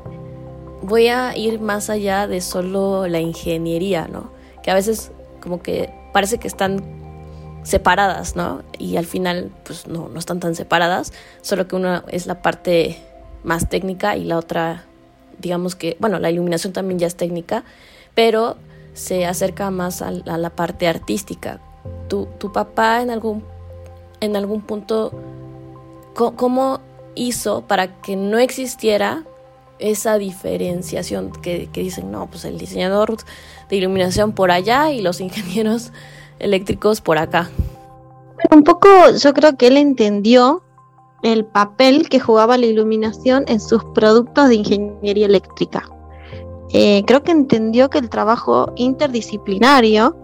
voy 0.81 1.07
a 1.07 1.35
ir 1.35 1.59
más 1.59 1.89
allá 1.89 2.27
de 2.27 2.41
solo 2.41 3.07
la 3.07 3.19
ingeniería, 3.19 4.07
¿no? 4.07 4.31
Que 4.63 4.71
a 4.71 4.73
veces 4.73 5.11
como 5.41 5.61
que 5.61 5.93
parece 6.13 6.37
que 6.37 6.47
están 6.47 6.83
separadas, 7.63 8.35
¿no? 8.35 8.63
Y 8.77 8.97
al 8.97 9.05
final, 9.05 9.51
pues 9.63 9.87
no, 9.87 10.07
no 10.09 10.19
están 10.19 10.39
tan 10.39 10.55
separadas, 10.55 11.13
solo 11.41 11.67
que 11.67 11.75
una 11.75 12.03
es 12.09 12.27
la 12.27 12.41
parte 12.41 12.97
más 13.43 13.67
técnica 13.69 14.15
y 14.15 14.23
la 14.23 14.37
otra, 14.37 14.85
digamos 15.39 15.75
que, 15.75 15.97
bueno, 15.99 16.19
la 16.19 16.29
iluminación 16.29 16.73
también 16.73 16.99
ya 16.99 17.07
es 17.07 17.15
técnica, 17.15 17.63
pero 18.13 18.57
se 18.95 19.25
acerca 19.25 19.69
más 19.69 20.01
a, 20.01 20.09
la 20.11 20.49
parte 20.49 20.87
artística. 20.87 21.59
Tu, 22.07 22.25
tu, 22.39 22.51
papá 22.51 23.01
en 23.01 23.11
algún, 23.11 23.43
en 24.21 24.35
algún 24.35 24.61
punto, 24.61 25.11
¿cómo 26.15 26.79
hizo 27.13 27.61
para 27.61 28.01
que 28.01 28.15
no 28.15 28.39
existiera 28.39 29.23
esa 29.77 30.17
diferenciación 30.17 31.31
que, 31.31 31.69
que, 31.71 31.81
dicen, 31.81 32.11
no, 32.11 32.27
pues 32.27 32.45
el 32.45 32.57
diseñador 32.57 33.17
de 33.69 33.75
iluminación 33.75 34.31
por 34.31 34.49
allá 34.49 34.91
y 34.91 35.01
los 35.01 35.19
ingenieros 35.21 35.91
eléctricos 36.39 37.01
por 37.01 37.17
acá? 37.17 37.49
Un 38.51 38.63
poco 38.63 38.87
yo 39.21 39.33
creo 39.33 39.57
que 39.57 39.67
él 39.67 39.77
entendió 39.77 40.63
el 41.21 41.43
papel 41.43 42.07
que 42.07 42.19
jugaba 42.19 42.57
la 42.57 42.65
iluminación 42.65 43.43
en 43.47 43.59
sus 43.59 43.83
productos 43.93 44.47
de 44.47 44.55
ingeniería 44.55 45.25
eléctrica. 45.25 45.89
Eh, 46.73 47.03
creo 47.05 47.23
que 47.23 47.31
entendió 47.31 47.89
que 47.89 47.99
el 47.99 48.09
trabajo 48.09 48.71
interdisciplinario 48.75 50.15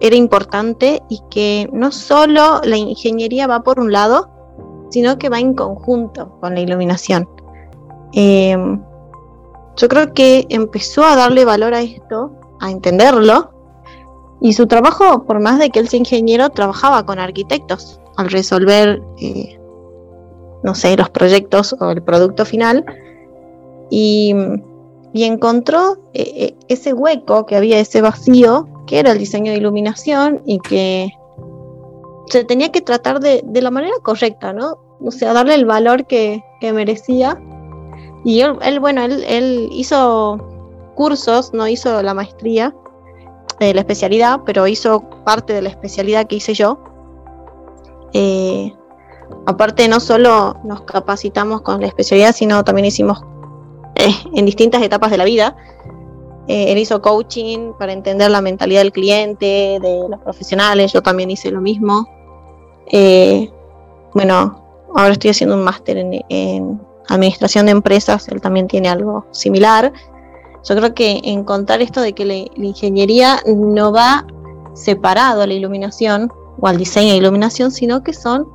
era 0.00 0.16
importante 0.16 1.02
y 1.08 1.20
que 1.30 1.68
no 1.72 1.92
solo 1.92 2.60
la 2.64 2.76
ingeniería 2.76 3.46
va 3.46 3.62
por 3.62 3.78
un 3.78 3.92
lado, 3.92 4.30
sino 4.90 5.18
que 5.18 5.28
va 5.28 5.38
en 5.38 5.54
conjunto 5.54 6.38
con 6.40 6.54
la 6.54 6.60
iluminación. 6.60 7.28
Em, 8.12 8.82
yo 9.76 9.88
creo 9.88 10.12
que 10.14 10.46
empezó 10.48 11.04
a 11.04 11.16
darle 11.16 11.44
valor 11.44 11.74
a 11.74 11.82
esto, 11.82 12.32
a 12.60 12.70
entenderlo, 12.70 13.50
y 14.40 14.54
su 14.54 14.66
trabajo, 14.66 15.24
por 15.24 15.38
más 15.38 15.58
de 15.58 15.70
que 15.70 15.80
él 15.80 15.88
sea 15.88 15.98
ingeniero, 15.98 16.48
trabajaba 16.48 17.04
con 17.04 17.18
arquitectos 17.18 18.00
al 18.16 18.30
resolver 18.30 19.02
eh, 19.18 19.60
no 20.62 20.74
sé, 20.74 20.96
los 20.96 21.10
proyectos 21.10 21.74
o 21.80 21.90
el 21.90 22.02
producto 22.02 22.44
final. 22.44 22.84
Y, 23.90 24.34
encontró 25.14 25.98
eh, 26.14 26.32
eh, 26.36 26.56
ese 26.68 26.92
hueco 26.92 27.46
que 27.46 27.56
había, 27.56 27.78
ese 27.78 28.00
vacío, 28.00 28.68
que 28.86 29.00
era 29.00 29.12
el 29.12 29.18
diseño 29.18 29.52
de 29.52 29.58
iluminación 29.58 30.42
y 30.46 30.58
que 30.60 31.12
se 32.28 32.44
tenía 32.44 32.70
que 32.70 32.80
tratar 32.80 33.20
de, 33.20 33.42
la 33.52 33.70
manera 33.70 33.94
correcta, 34.02 34.52
¿no? 34.52 34.78
O 35.04 35.10
sea, 35.10 35.32
darle 35.32 35.54
el 35.54 35.66
valor 35.66 36.06
que, 36.06 36.42
merecía. 36.60 37.40
Y 38.24 38.40
él, 38.40 38.80
bueno, 38.80 39.02
él, 39.02 39.68
hizo 39.72 40.38
cursos, 40.94 41.52
no 41.52 41.66
hizo 41.66 42.02
la 42.02 42.14
maestría, 42.14 42.74
de 43.58 43.74
la 43.74 43.80
especialidad, 43.80 44.40
pero 44.46 44.66
hizo 44.66 45.00
parte 45.24 45.52
de 45.52 45.62
la 45.62 45.68
especialidad 45.68 46.26
que 46.26 46.36
hice 46.36 46.54
yo. 46.54 46.78
Eh, 48.12 48.72
aparte 49.46 49.86
no 49.88 50.00
solo 50.00 50.56
nos 50.64 50.82
capacitamos 50.82 51.62
con 51.62 51.80
la 51.80 51.86
especialidad, 51.86 52.34
sino 52.34 52.64
también 52.64 52.86
hicimos 52.86 53.22
eh, 54.06 54.14
en 54.34 54.46
distintas 54.46 54.82
etapas 54.82 55.10
de 55.10 55.18
la 55.18 55.24
vida. 55.24 55.56
Eh, 56.48 56.72
él 56.72 56.78
hizo 56.78 57.00
coaching 57.00 57.72
para 57.78 57.92
entender 57.92 58.30
la 58.30 58.40
mentalidad 58.40 58.80
del 58.80 58.92
cliente, 58.92 59.78
de 59.80 60.06
los 60.08 60.20
profesionales, 60.20 60.92
yo 60.92 61.02
también 61.02 61.30
hice 61.30 61.50
lo 61.50 61.60
mismo. 61.60 62.06
Eh, 62.86 63.50
bueno, 64.14 64.62
ahora 64.94 65.12
estoy 65.12 65.30
haciendo 65.30 65.56
un 65.56 65.62
máster 65.62 65.96
en, 65.98 66.80
administración 67.08 67.66
de 67.66 67.72
empresas, 67.72 68.28
él 68.28 68.40
también 68.40 68.68
tiene 68.68 68.88
algo 68.88 69.26
similar. 69.32 69.92
Yo 70.64 70.76
creo 70.76 70.94
que 70.94 71.20
encontrar 71.24 71.82
esto 71.82 72.00
de 72.00 72.12
que 72.12 72.24
la, 72.24 72.34
la 72.34 72.66
ingeniería 72.66 73.40
no 73.46 73.92
va 73.92 74.26
separado 74.74 75.42
a 75.42 75.46
la 75.46 75.54
iluminación 75.54 76.32
o 76.60 76.68
al 76.68 76.76
diseño 76.76 77.10
de 77.12 77.16
iluminación, 77.16 77.72
sino 77.72 78.04
que 78.04 78.12
son 78.12 78.46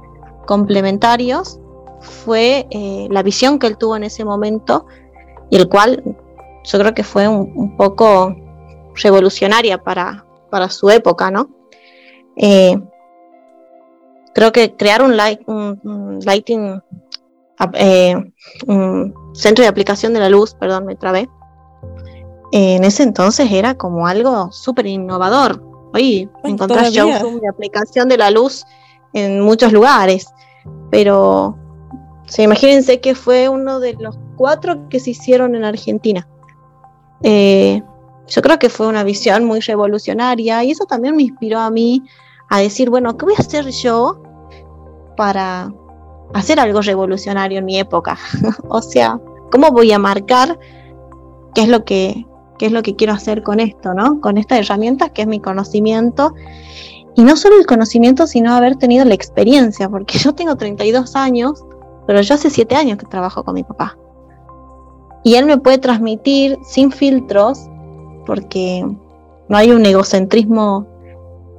complementarios 0.45 1.59
fue 2.05 2.67
eh, 2.69 3.07
la 3.09 3.23
visión 3.23 3.59
que 3.59 3.67
él 3.67 3.77
tuvo 3.77 3.95
en 3.95 4.03
ese 4.03 4.23
momento 4.23 4.85
y 5.55 5.57
el 5.57 5.69
cual 5.69 6.03
yo 6.65 6.79
creo 6.79 6.93
que 6.93 7.05
fue 7.05 7.29
un, 7.29 7.77
poco 7.77 8.35
revolucionaria 8.95 9.81
para, 9.81 10.25
para, 10.49 10.69
su 10.69 10.89
época, 10.89 11.31
¿no? 11.31 11.49
Eh, 12.35 12.77
creo 14.33 14.51
que 14.51 14.75
crear 14.75 15.01
un, 15.01 15.15
light, 15.15 15.39
un, 15.47 16.19
lighting, 16.25 16.81
eh, 17.73 18.15
un 18.67 19.13
centro 19.33 19.63
de 19.63 19.69
aplicación 19.69 20.13
de 20.13 20.19
la 20.19 20.27
luz, 20.27 20.53
perdón, 20.55 20.87
me 20.87 20.97
trabé, 20.97 21.29
en 22.51 22.83
ese 22.83 23.03
entonces 23.03 23.49
era 23.49 23.75
como 23.75 24.07
algo 24.07 24.51
súper 24.51 24.87
innovador. 24.87 25.63
Hoy 25.93 26.29
encontrás 26.43 26.91
showroom 26.91 27.39
de 27.39 27.47
aplicación 27.47 28.09
de 28.09 28.17
la 28.17 28.29
luz 28.29 28.65
en 29.13 29.39
muchos 29.39 29.71
lugares, 29.71 30.27
pero 30.91 31.57
se 32.27 32.43
imagínense 32.43 32.99
que 32.99 33.15
fue 33.15 33.47
uno 33.47 33.79
de 33.79 33.93
los 33.93 34.17
cuatro 34.35 34.89
que 34.89 34.99
se 34.99 35.11
hicieron 35.11 35.55
en 35.55 35.63
Argentina. 35.63 36.27
Eh, 37.21 37.81
yo 38.27 38.41
creo 38.41 38.59
que 38.59 38.69
fue 38.69 38.87
una 38.87 39.03
visión 39.03 39.45
muy 39.45 39.59
revolucionaria 39.59 40.63
y 40.63 40.71
eso 40.71 40.85
también 40.85 41.15
me 41.15 41.23
inspiró 41.23 41.59
a 41.59 41.69
mí 41.69 42.03
a 42.49 42.59
decir, 42.59 42.89
bueno, 42.89 43.17
¿qué 43.17 43.25
voy 43.25 43.35
a 43.37 43.41
hacer 43.41 43.69
yo 43.69 44.21
para 45.15 45.71
hacer 46.33 46.59
algo 46.59 46.81
revolucionario 46.81 47.59
en 47.59 47.65
mi 47.65 47.79
época? 47.79 48.17
o 48.69 48.81
sea, 48.81 49.19
¿cómo 49.51 49.71
voy 49.71 49.91
a 49.91 49.99
marcar 49.99 50.59
qué 51.53 51.61
es 51.61 51.69
lo 51.69 51.85
que 51.85 52.25
qué 52.57 52.67
es 52.67 52.71
lo 52.71 52.83
que 52.83 52.95
quiero 52.95 53.13
hacer 53.13 53.43
con 53.43 53.59
esto, 53.59 53.93
¿no? 53.93 54.21
Con 54.21 54.37
esta 54.37 54.57
herramienta 54.57 55.09
que 55.09 55.23
es 55.23 55.27
mi 55.27 55.41
conocimiento 55.41 56.33
y 57.15 57.23
no 57.23 57.37
solo 57.37 57.57
el 57.57 57.65
conocimiento, 57.65 58.27
sino 58.27 58.53
haber 58.53 58.75
tenido 58.75 59.05
la 59.05 59.13
experiencia, 59.13 59.89
porque 59.89 60.17
yo 60.19 60.33
tengo 60.33 60.55
32 60.55 61.15
años, 61.15 61.63
pero 62.07 62.21
yo 62.21 62.35
hace 62.35 62.49
7 62.49 62.75
años 62.75 62.97
que 62.97 63.05
trabajo 63.05 63.43
con 63.43 63.55
mi 63.55 63.63
papá. 63.63 63.97
Y 65.25 65.37
él 65.37 65.47
me 65.47 65.57
puede 65.57 65.79
transmitir 65.79 66.59
sin 66.61 66.91
filtros, 66.91 67.67
porque 68.27 68.85
no 69.49 69.57
hay 69.57 69.71
un 69.71 69.83
egocentrismo 69.83 70.85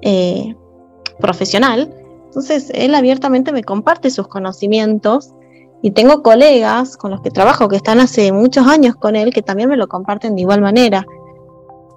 eh, 0.02 0.54
profesional. 1.18 1.92
Entonces, 2.26 2.70
él 2.72 2.94
abiertamente 2.94 3.50
me 3.50 3.64
comparte 3.64 4.10
sus 4.10 4.28
conocimientos 4.28 5.32
y 5.82 5.90
tengo 5.90 6.22
colegas 6.22 6.96
con 6.96 7.10
los 7.10 7.22
que 7.22 7.32
trabajo 7.32 7.68
que 7.68 7.74
están 7.74 7.98
hace 7.98 8.30
muchos 8.30 8.68
años 8.68 8.94
con 8.94 9.16
él 9.16 9.34
que 9.34 9.42
también 9.42 9.68
me 9.68 9.76
lo 9.76 9.88
comparten 9.88 10.36
de 10.36 10.42
igual 10.42 10.60
manera. 10.60 11.04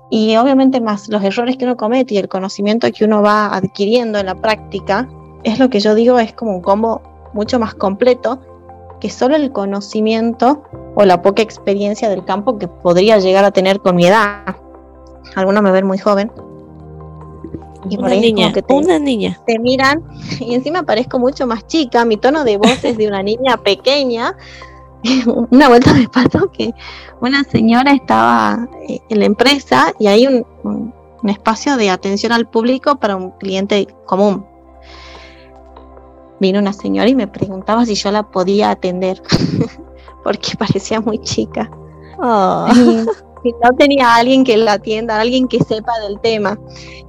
Y 0.10 0.38
obviamente 0.38 0.82
más 0.82 1.08
los 1.08 1.24
errores 1.24 1.56
que 1.58 1.66
uno 1.66 1.78
comete 1.78 2.16
y 2.16 2.18
el 2.18 2.28
conocimiento 2.28 2.88
que 2.92 3.06
uno 3.06 3.22
va 3.22 3.56
adquiriendo 3.56 4.18
en 4.18 4.26
la 4.26 4.42
práctica, 4.42 5.08
es 5.44 5.60
lo 5.60 5.70
que 5.70 5.82
yo 5.82 5.94
digo, 5.94 6.18
es 6.18 6.34
como 6.34 6.50
un 6.50 6.64
combo 6.64 7.04
mucho 7.34 7.60
más 7.60 7.76
completo 7.76 8.40
que 9.00 9.10
solo 9.10 9.36
el 9.36 9.52
conocimiento 9.52 10.64
o 10.96 11.06
la 11.06 11.22
poca 11.22 11.42
experiencia 11.42 12.10
del 12.10 12.26
campo 12.26 12.58
que 12.58 12.68
podría 12.68 13.20
llegar 13.20 13.46
a 13.46 13.52
tener 13.52 13.80
con 13.80 13.96
mi 13.96 14.06
edad. 14.06 14.56
Algunos 15.36 15.64
me 15.64 15.72
ven 15.72 15.86
muy 15.86 15.98
joven, 15.98 16.32
y 17.88 17.98
una 17.98 18.10
niña, 18.10 18.52
te, 18.52 18.64
una 18.70 19.00
niña. 19.00 19.40
Te 19.46 19.58
miran 19.60 20.04
y 20.40 20.54
encima 20.54 20.84
parezco 20.84 21.20
mucho 21.20 21.48
más 21.48 21.66
chica, 21.68 22.06
mi 22.06 22.18
tono 22.18 22.44
de 22.44 22.58
voz 22.58 22.84
es 22.84 22.98
de 22.98 23.08
una 23.08 23.24
niña 23.24 23.58
pequeña. 23.58 24.36
una 25.52 25.70
vuelta 25.70 25.94
me 25.94 26.10
pasó 26.10 26.52
que 26.52 26.74
una 27.22 27.44
señora 27.46 27.94
estaba 27.94 28.68
eh, 28.88 29.00
en 29.08 29.20
la 29.20 29.26
empresa 29.26 29.94
y 29.98 30.08
hay 30.08 30.28
un, 30.28 30.46
un 30.64 31.30
espacio 31.30 31.78
de 31.78 31.90
atención 31.90 32.34
al 32.34 32.50
público 32.50 32.98
para 32.98 33.16
un 33.16 33.32
cliente 33.32 33.88
común. 34.06 34.46
Vino 36.40 36.60
una 36.60 36.74
señora 36.74 37.10
y 37.10 37.16
me 37.16 37.28
preguntaba 37.28 37.86
si 37.86 37.96
yo 37.96 38.12
la 38.12 38.24
podía 38.24 38.72
atender, 38.72 39.22
porque 40.24 40.56
parecía 40.58 41.02
muy 41.02 41.20
chica. 41.20 41.70
Oh 42.22 42.68
no 43.44 43.76
tenía 43.78 44.16
alguien 44.16 44.44
que 44.44 44.58
la 44.58 44.74
atienda, 44.74 45.20
alguien 45.20 45.48
que 45.48 45.64
sepa 45.64 46.00
del 46.00 46.20
tema. 46.20 46.60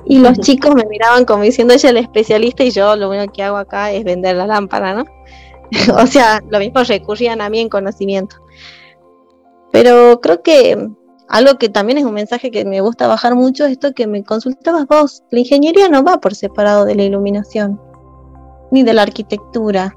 Y 0.05 0.19
los 0.19 0.39
chicos 0.39 0.75
me 0.75 0.85
miraban 0.87 1.25
como 1.25 1.43
diciendo, 1.43 1.75
ella 1.75 1.89
es 1.89 1.95
la 1.95 2.01
especialista 2.01 2.65
y 2.65 2.71
yo 2.71 2.97
lo 2.97 3.11
único 3.11 3.33
que 3.33 3.43
hago 3.43 3.57
acá 3.57 3.93
es 3.93 4.05
vender 4.05 4.37
la 4.37 4.47
lámpara, 4.47 4.95
¿no? 4.95 5.05
o 5.97 6.07
sea, 6.07 6.43
lo 6.49 6.59
mismo 6.59 6.83
recurrían 6.83 7.41
a 7.41 7.51
mí 7.51 7.61
en 7.61 7.69
conocimiento. 7.69 8.37
Pero 9.73 10.21
creo 10.21 10.43
que 10.43 10.89
algo 11.29 11.59
que 11.59 11.69
también 11.69 11.99
es 11.99 12.05
un 12.05 12.15
mensaje 12.15 12.51
que 12.51 12.65
me 12.65 12.81
gusta 12.81 13.07
bajar 13.07 13.37
mucho 13.37 13.65
es 13.65 13.73
esto 13.73 13.93
que 13.93 14.07
me 14.07 14.25
consultabas 14.25 14.87
vos. 14.87 15.23
La 15.31 15.41
ingeniería 15.41 15.89
no 15.89 16.03
va 16.03 16.21
por 16.21 16.35
separado 16.35 16.85
de 16.85 16.97
la 16.97 17.05
iluminación, 17.05 17.81
ni 18.71 18.83
de 18.83 18.95
la 18.95 19.03
arquitectura, 19.03 19.97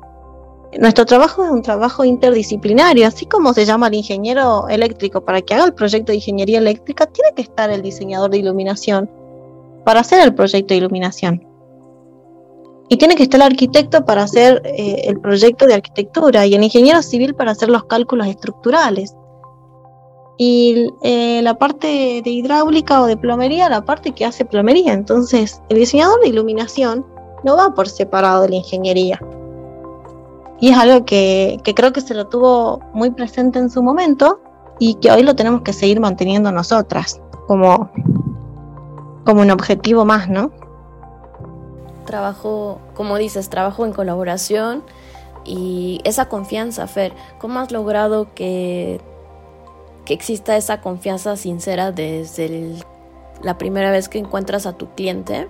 nuestro 0.80 1.06
trabajo 1.06 1.44
es 1.46 1.52
un 1.52 1.62
trabajo 1.62 2.04
interdisciplinario, 2.04 3.08
así 3.08 3.26
como 3.26 3.54
se 3.54 3.66
llama 3.66 3.88
el 3.88 3.96
ingeniero 3.96 4.68
eléctrico 4.70 5.24
para 5.24 5.42
que 5.42 5.54
haga 5.54 5.66
el 5.66 5.74
proyecto 5.74 6.12
de 6.12 6.18
ingeniería 6.18 6.58
eléctrica, 6.58 7.06
tiene 7.06 7.32
que 7.36 7.44
estar 7.44 7.70
el 7.70 7.82
diseñador 7.82 8.32
de 8.32 8.40
iluminación 8.40 9.10
para 9.86 10.00
hacer 10.00 10.22
el 10.22 10.34
proyecto 10.34 10.74
de 10.74 10.80
iluminación. 10.80 11.48
Y 12.90 12.98
tiene 12.98 13.16
que 13.16 13.24
estar 13.24 13.40
el 13.40 13.48
arquitecto 13.48 14.06
para 14.06 14.24
hacer 14.24 14.62
eh, 14.66 15.04
el 15.06 15.20
proyecto 15.20 15.68
de 15.68 15.76
arquitectura 15.76 16.46
y 16.46 16.56
el 16.56 16.64
ingeniero 16.64 17.02
civil 17.02 17.34
para 17.34 17.52
hacer 17.52 17.70
los 17.70 17.86
cálculos 17.86 18.28
estructurales. 18.28 19.16
Y 20.38 20.88
eh, 21.04 21.42
la 21.44 21.54
parte 21.56 22.22
de 22.24 22.30
hidráulica 22.30 23.02
o 23.02 23.06
de 23.06 23.16
plomería, 23.16 23.70
la 23.70 23.86
parte 23.86 24.12
que 24.12 24.26
hace 24.26 24.44
plomería. 24.44 24.94
Entonces, 24.94 25.62
el 25.70 25.78
diseñador 25.78 26.20
de 26.22 26.30
iluminación 26.30 27.06
no 27.44 27.58
va 27.58 27.74
por 27.74 27.88
separado 27.88 28.44
de 28.44 28.50
la 28.50 28.56
ingeniería 28.56 29.20
y 30.64 30.70
es 30.70 30.78
algo 30.78 31.06
que, 31.06 31.60
creo 31.76 31.92
que 31.92 32.00
se 32.00 32.14
lo 32.14 32.28
tuvo 32.28 32.80
muy 32.94 33.12
presente 33.12 33.60
en 33.60 33.70
su 33.70 33.84
momento 33.84 34.40
y 34.80 34.94
que 34.94 35.12
hoy 35.12 35.22
lo 35.24 35.36
tenemos 35.36 35.62
que 35.62 35.74
seguir 35.74 36.00
manteniendo 36.00 36.54
nosotras 36.54 37.20
como, 37.48 37.92
como 39.26 39.42
un 39.42 39.52
objetivo 39.52 40.06
más, 40.06 40.30
¿no? 40.30 40.52
Trabajo, 42.06 42.80
como 42.94 43.18
dices, 43.18 43.50
trabajo 43.50 43.86
en 43.86 43.92
colaboración 43.92 44.84
y 45.44 46.00
esa 46.06 46.30
confianza, 46.30 46.88
Fer, 46.88 47.12
¿cómo 47.40 47.60
has 47.60 47.74
logrado 47.74 48.34
que, 48.34 49.02
que 50.06 50.14
exista 50.14 50.56
esa 50.56 50.80
confianza 50.80 51.36
sincera 51.36 51.92
desde 51.92 52.76
la 53.42 53.58
primera 53.58 53.92
vez 53.92 54.08
que 54.08 54.20
encuentras 54.20 54.66
a 54.66 54.78
tu 54.78 54.88
cliente 54.92 55.50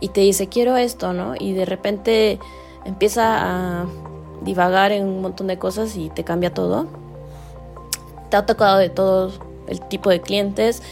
y 0.00 0.08
te 0.08 0.20
dice 0.20 0.48
quiero 0.48 0.76
esto, 0.76 1.12
¿no? 1.12 1.34
Y 1.38 1.52
de 1.52 1.64
repente 1.64 2.38
empieza 2.84 3.82
a 3.82 3.86
divagar 4.42 4.92
en 4.92 5.04
un 5.04 5.20
montón 5.20 5.46
de 5.46 5.58
cosas 5.58 5.96
y 5.96 6.10
te 6.10 6.24
cambia 6.24 6.52
todo. 6.52 6.86
Te 8.30 8.36
ha 8.36 8.46
tocado 8.46 8.78
de 8.78 8.88
todo 8.88 9.32
el 9.66 9.80
tipo 9.88 10.10
de 10.10 10.20
clientes. 10.20 10.82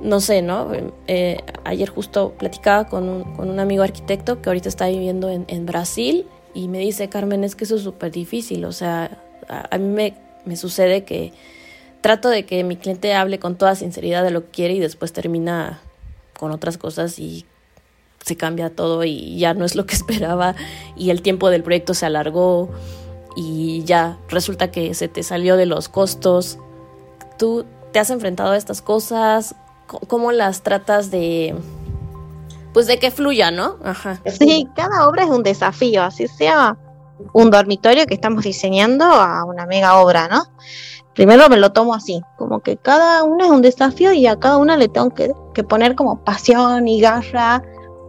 No 0.00 0.20
sé, 0.20 0.42
¿no? 0.42 0.70
Eh, 1.06 1.38
ayer 1.64 1.88
justo 1.88 2.34
platicaba 2.38 2.86
con 2.86 3.08
un, 3.08 3.36
con 3.36 3.48
un, 3.48 3.60
amigo 3.60 3.82
arquitecto 3.82 4.42
que 4.42 4.50
ahorita 4.50 4.68
está 4.68 4.88
viviendo 4.88 5.30
en, 5.30 5.44
en 5.48 5.66
Brasil 5.66 6.26
y 6.52 6.68
me 6.68 6.78
dice, 6.78 7.08
Carmen, 7.08 7.44
es 7.44 7.56
que 7.56 7.64
eso 7.64 7.76
es 7.76 7.82
súper 7.82 8.12
difícil. 8.12 8.64
O 8.64 8.72
sea, 8.72 9.18
a, 9.48 9.78
mí 9.78 9.88
me, 9.88 10.14
me 10.44 10.56
sucede 10.56 11.04
que 11.04 11.32
trato 12.00 12.28
de 12.28 12.44
que 12.44 12.62
mi 12.64 12.76
cliente 12.76 13.14
hable 13.14 13.38
con 13.38 13.56
toda 13.56 13.74
sinceridad 13.74 14.22
de 14.22 14.30
lo 14.30 14.44
que 14.44 14.50
quiere 14.50 14.74
y 14.74 14.80
después 14.80 15.12
termina 15.12 15.80
con 16.38 16.50
otras 16.50 16.76
cosas 16.76 17.18
y 17.18 17.46
se 18.24 18.36
cambia 18.36 18.74
todo 18.74 19.04
y 19.04 19.36
ya 19.38 19.52
no 19.54 19.64
es 19.64 19.74
lo 19.74 19.86
que 19.86 19.94
esperaba 19.94 20.54
y 20.96 21.10
el 21.10 21.22
tiempo 21.22 21.50
del 21.50 21.62
proyecto 21.62 21.94
se 21.94 22.06
alargó 22.06 22.70
y 23.36 23.82
ya 23.84 24.18
resulta 24.28 24.70
que 24.70 24.94
se 24.94 25.08
te 25.08 25.22
salió 25.22 25.56
de 25.56 25.66
los 25.66 25.88
costos. 25.88 26.58
¿Tú 27.38 27.66
te 27.92 27.98
has 27.98 28.10
enfrentado 28.10 28.52
a 28.52 28.56
estas 28.56 28.80
cosas? 28.80 29.54
¿Cómo 30.08 30.32
las 30.32 30.62
tratas 30.62 31.10
de... 31.10 31.54
Pues 32.72 32.86
de 32.86 32.98
que 32.98 33.10
fluya, 33.10 33.50
¿no? 33.50 33.76
Ajá. 33.84 34.20
Sí, 34.26 34.68
cada 34.74 35.08
obra 35.08 35.24
es 35.24 35.30
un 35.30 35.44
desafío, 35.44 36.02
así 36.02 36.26
sea 36.26 36.76
un 37.32 37.50
dormitorio 37.50 38.06
que 38.06 38.14
estamos 38.14 38.42
diseñando 38.42 39.04
a 39.04 39.44
una 39.44 39.66
mega 39.66 39.96
obra, 39.98 40.26
¿no? 40.26 40.44
Primero 41.14 41.48
me 41.48 41.56
lo 41.56 41.72
tomo 41.72 41.94
así, 41.94 42.20
como 42.36 42.60
que 42.60 42.76
cada 42.76 43.22
una 43.22 43.44
es 43.44 43.50
un 43.52 43.62
desafío 43.62 44.12
y 44.12 44.26
a 44.26 44.40
cada 44.40 44.56
una 44.56 44.76
le 44.76 44.88
tengo 44.88 45.10
que, 45.10 45.32
que 45.54 45.62
poner 45.62 45.94
como 45.94 46.24
pasión 46.24 46.88
y 46.88 47.00
garra 47.00 47.62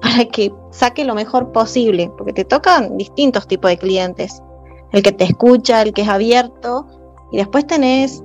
para 0.05 0.25
que 0.25 0.53
saque 0.69 1.03
lo 1.03 1.15
mejor 1.15 1.51
posible, 1.51 2.11
porque 2.15 2.31
te 2.31 2.45
tocan 2.45 2.95
distintos 2.95 3.47
tipos 3.47 3.71
de 3.71 3.77
clientes. 3.79 4.39
El 4.91 5.01
que 5.01 5.11
te 5.11 5.23
escucha, 5.23 5.81
el 5.81 5.93
que 5.93 6.03
es 6.03 6.07
abierto, 6.07 6.85
y 7.31 7.37
después 7.37 7.65
tenés, 7.65 8.23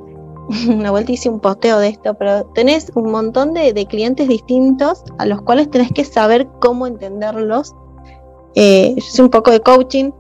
una 0.68 0.90
vuelta 0.90 1.12
hice 1.12 1.30
un 1.30 1.40
posteo 1.40 1.78
de 1.78 1.88
esto, 1.88 2.12
pero 2.14 2.44
tenés 2.54 2.92
un 2.94 3.10
montón 3.10 3.54
de, 3.54 3.72
clientes 3.86 4.28
distintos 4.28 5.04
a 5.16 5.24
los 5.24 5.40
cuales 5.40 5.70
tenés 5.70 5.90
que 5.90 6.04
saber 6.04 6.46
cómo 6.60 6.86
entenderlos. 6.86 7.74
Eh, 8.56 8.90
yo 8.90 8.98
hice 8.98 9.22
un 9.22 9.30
poco 9.30 9.50
de 9.50 9.60
coaching 9.60 10.10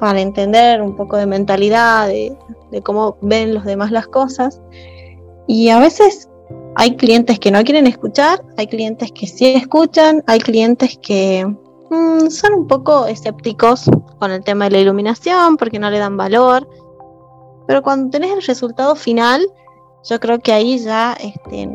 para 0.00 0.20
entender 0.20 0.82
un 0.82 0.96
poco 0.96 1.16
de 1.16 1.24
mentalidad, 1.24 2.08
de, 2.08 2.36
de 2.70 2.82
cómo 2.82 3.16
ven 3.22 3.54
los 3.54 3.64
demás 3.64 3.90
las 3.90 4.06
cosas. 4.06 4.60
Y 5.46 5.70
a 5.70 5.78
veces 5.80 6.29
hay 6.76 6.96
clientes 6.96 7.38
que 7.38 7.50
no 7.50 7.62
quieren 7.64 7.86
escuchar, 7.86 8.42
hay 8.56 8.66
clientes 8.66 9.10
que 9.12 9.26
sí 9.26 9.54
escuchan, 9.54 10.22
hay 10.26 10.38
clientes 10.38 10.98
que 11.02 11.44
mm, 11.90 12.28
son 12.30 12.54
un 12.54 12.66
poco 12.68 13.06
escépticos 13.06 13.90
con 14.18 14.30
el 14.30 14.44
tema 14.44 14.66
de 14.66 14.72
la 14.72 14.78
iluminación 14.78 15.56
porque 15.56 15.78
no 15.78 15.90
le 15.90 15.98
dan 15.98 16.16
valor. 16.16 16.68
Pero 17.66 17.82
cuando 17.82 18.10
tenés 18.10 18.32
el 18.32 18.42
resultado 18.42 18.94
final, 18.94 19.46
yo 20.08 20.20
creo 20.20 20.38
que 20.38 20.52
ahí 20.52 20.78
ya 20.78 21.16
este, 21.20 21.68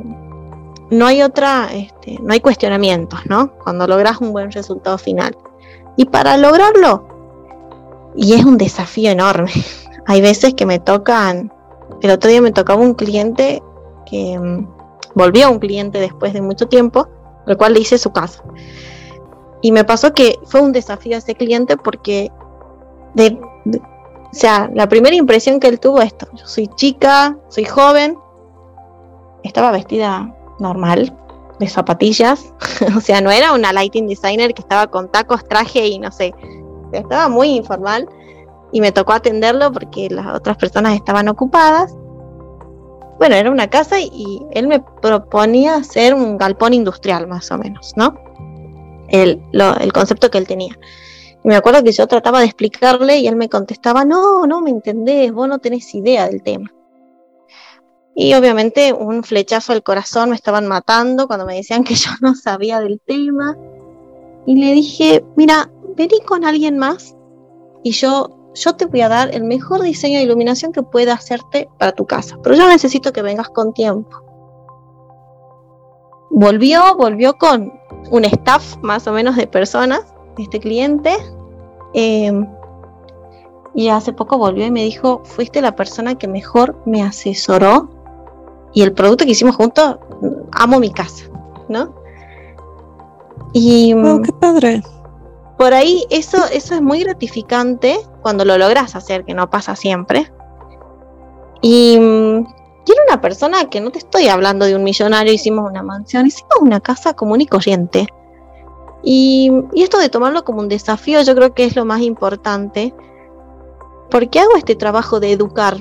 no 0.89 1.05
hay 1.05 1.21
otra, 1.21 1.69
este, 1.73 2.17
no 2.21 2.33
hay 2.33 2.39
cuestionamientos, 2.39 3.19
¿no? 3.27 3.51
Cuando 3.63 3.87
logras 3.87 4.19
un 4.21 4.31
buen 4.31 4.51
resultado 4.51 4.97
final. 4.97 5.37
Y 5.97 6.05
para 6.05 6.37
lograrlo, 6.37 7.07
y 8.15 8.33
es 8.33 8.45
un 8.45 8.57
desafío 8.57 9.11
enorme, 9.11 9.51
hay 10.07 10.21
veces 10.21 10.53
que 10.53 10.65
me 10.65 10.79
tocan, 10.79 11.51
el 12.01 12.11
otro 12.11 12.29
día 12.29 12.41
me 12.41 12.51
tocaba 12.51 12.81
un 12.81 12.93
cliente 12.93 13.61
que 14.05 14.37
mm, 14.37 14.74
volvió 15.15 15.47
a 15.47 15.49
un 15.49 15.59
cliente 15.59 15.99
después 15.99 16.33
de 16.33 16.41
mucho 16.41 16.67
tiempo, 16.67 17.07
el 17.47 17.57
cual 17.57 17.73
le 17.73 17.79
hice 17.79 17.97
su 17.97 18.11
casa. 18.11 18.43
Y 19.61 19.71
me 19.71 19.83
pasó 19.83 20.13
que 20.13 20.37
fue 20.45 20.61
un 20.61 20.71
desafío 20.71 21.15
a 21.15 21.19
ese 21.19 21.33
cliente 21.33 21.77
porque, 21.77 22.31
de, 23.15 23.39
o 23.71 24.33
sea, 24.33 24.69
la 24.73 24.87
primera 24.87 25.15
impresión 25.15 25.59
que 25.59 25.67
él 25.67 25.79
tuvo 25.79 26.01
es 26.01 26.07
esto, 26.07 26.27
yo 26.33 26.45
soy 26.45 26.67
chica, 26.75 27.37
soy 27.49 27.65
joven, 27.65 28.17
estaba 29.43 29.71
vestida 29.71 30.35
normal, 30.59 31.17
de 31.59 31.67
zapatillas, 31.67 32.53
o 32.97 32.99
sea, 32.99 33.21
no 33.21 33.31
era 33.31 33.53
una 33.53 33.73
lighting 33.73 34.07
designer 34.07 34.53
que 34.53 34.61
estaba 34.61 34.87
con 34.87 35.11
tacos, 35.11 35.47
traje 35.47 35.87
y 35.87 35.99
no 35.99 36.11
sé, 36.11 36.33
estaba 36.91 37.29
muy 37.29 37.49
informal 37.49 38.07
y 38.71 38.81
me 38.81 38.91
tocó 38.91 39.13
atenderlo 39.13 39.71
porque 39.71 40.09
las 40.09 40.27
otras 40.35 40.57
personas 40.57 40.95
estaban 40.95 41.27
ocupadas. 41.27 41.95
Bueno, 43.17 43.35
era 43.35 43.49
una 43.49 43.69
casa 43.69 43.99
y 43.99 44.41
él 44.51 44.67
me 44.67 44.79
proponía 44.79 45.75
hacer 45.75 46.13
un 46.13 46.37
galpón 46.37 46.73
industrial 46.73 47.27
más 47.27 47.49
o 47.51 47.57
menos, 47.57 47.93
¿no? 47.95 48.15
El, 49.07 49.41
el 49.53 49.93
concepto 49.93 50.29
que 50.29 50.37
él 50.37 50.47
tenía. 50.47 50.77
Y 51.43 51.47
me 51.47 51.55
acuerdo 51.55 51.83
que 51.83 51.91
yo 51.91 52.07
trataba 52.07 52.39
de 52.39 52.45
explicarle 52.45 53.19
y 53.19 53.27
él 53.27 53.35
me 53.35 53.49
contestaba, 53.49 54.03
no, 54.03 54.47
no 54.47 54.61
me 54.61 54.71
entendés, 54.71 55.31
vos 55.31 55.47
no 55.47 55.59
tenés 55.59 55.93
idea 55.93 56.27
del 56.27 56.41
tema. 56.41 56.71
Y 58.15 58.33
obviamente 58.33 58.93
un 58.93 59.23
flechazo 59.23 59.73
al 59.73 59.83
corazón 59.83 60.29
me 60.29 60.35
estaban 60.35 60.67
matando 60.67 61.27
cuando 61.27 61.45
me 61.45 61.55
decían 61.55 61.83
que 61.85 61.95
yo 61.95 62.09
no 62.21 62.33
sabía 62.33 62.79
del 62.79 62.99
tema. 62.99 63.55
Y 64.47 64.55
le 64.55 64.73
dije, 64.73 65.23
mira, 65.35 65.69
vení 65.95 66.19
con 66.25 66.45
alguien 66.45 66.77
más 66.77 67.15
y 67.83 67.91
yo, 67.91 68.29
yo 68.55 68.75
te 68.75 68.85
voy 68.85 69.01
a 69.01 69.09
dar 69.09 69.33
el 69.33 69.43
mejor 69.43 69.81
diseño 69.81 70.17
de 70.17 70.23
iluminación 70.23 70.71
que 70.71 70.81
pueda 70.81 71.13
hacerte 71.13 71.69
para 71.77 71.91
tu 71.91 72.05
casa. 72.05 72.37
Pero 72.41 72.55
yo 72.55 72.67
necesito 72.67 73.13
que 73.13 73.21
vengas 73.21 73.49
con 73.49 73.73
tiempo. 73.73 74.17
Volvió, 76.29 76.95
volvió 76.97 77.33
con 77.35 77.71
un 78.11 78.25
staff 78.25 78.77
más 78.81 79.07
o 79.07 79.11
menos 79.11 79.35
de 79.35 79.47
personas, 79.47 80.01
este 80.37 80.59
cliente. 80.59 81.15
Em, 81.93 82.47
y 83.73 83.89
hace 83.89 84.13
poco 84.13 84.37
volvió 84.37 84.65
y 84.65 84.71
me 84.71 84.83
dijo, 84.83 85.21
fuiste 85.25 85.61
la 85.61 85.75
persona 85.75 86.15
que 86.15 86.27
mejor 86.27 86.81
me 86.85 87.03
asesoró 87.03 87.89
y 88.73 88.81
el 88.81 88.93
producto 88.93 89.25
que 89.25 89.31
hicimos 89.31 89.55
juntos, 89.55 89.97
amo 90.51 90.79
mi 90.79 90.91
casa, 90.91 91.25
¿no? 91.69 91.93
Y 93.53 93.93
qué 94.23 94.33
padre. 94.33 94.83
Por 95.57 95.73
ahí 95.73 96.05
eso, 96.09 96.37
eso 96.51 96.75
es 96.75 96.81
muy 96.81 97.03
gratificante 97.03 97.97
cuando 98.21 98.43
lo 98.43 98.57
logras 98.57 98.95
hacer, 98.95 99.23
que 99.23 99.33
no 99.33 99.49
pasa 99.49 99.75
siempre. 99.75 100.31
Y, 101.61 101.97
y 101.97 102.91
era 102.91 103.01
una 103.07 103.21
persona 103.21 103.69
que 103.69 103.79
no 103.79 103.91
te 103.91 103.99
estoy 103.99 104.27
hablando 104.27 104.65
de 104.65 104.75
un 104.75 104.83
millonario, 104.83 105.33
hicimos 105.33 105.69
una 105.69 105.81
mansión, 105.81 106.27
hicimos 106.27 106.57
una 106.59 106.79
casa 106.81 107.13
común 107.13 107.41
y 107.41 107.47
corriente. 107.47 108.07
Y, 109.01 109.51
y 109.73 109.83
esto 109.83 109.97
de 109.99 110.09
tomarlo 110.09 110.43
como 110.43 110.59
un 110.59 110.67
desafío 110.67 111.21
yo 111.21 111.35
creo 111.35 111.53
que 111.53 111.65
es 111.65 111.75
lo 111.75 111.85
más 111.85 112.01
importante, 112.01 112.93
porque 114.09 114.39
hago 114.39 114.57
este 114.57 114.75
trabajo 114.75 115.19
de 115.19 115.31
educar 115.31 115.77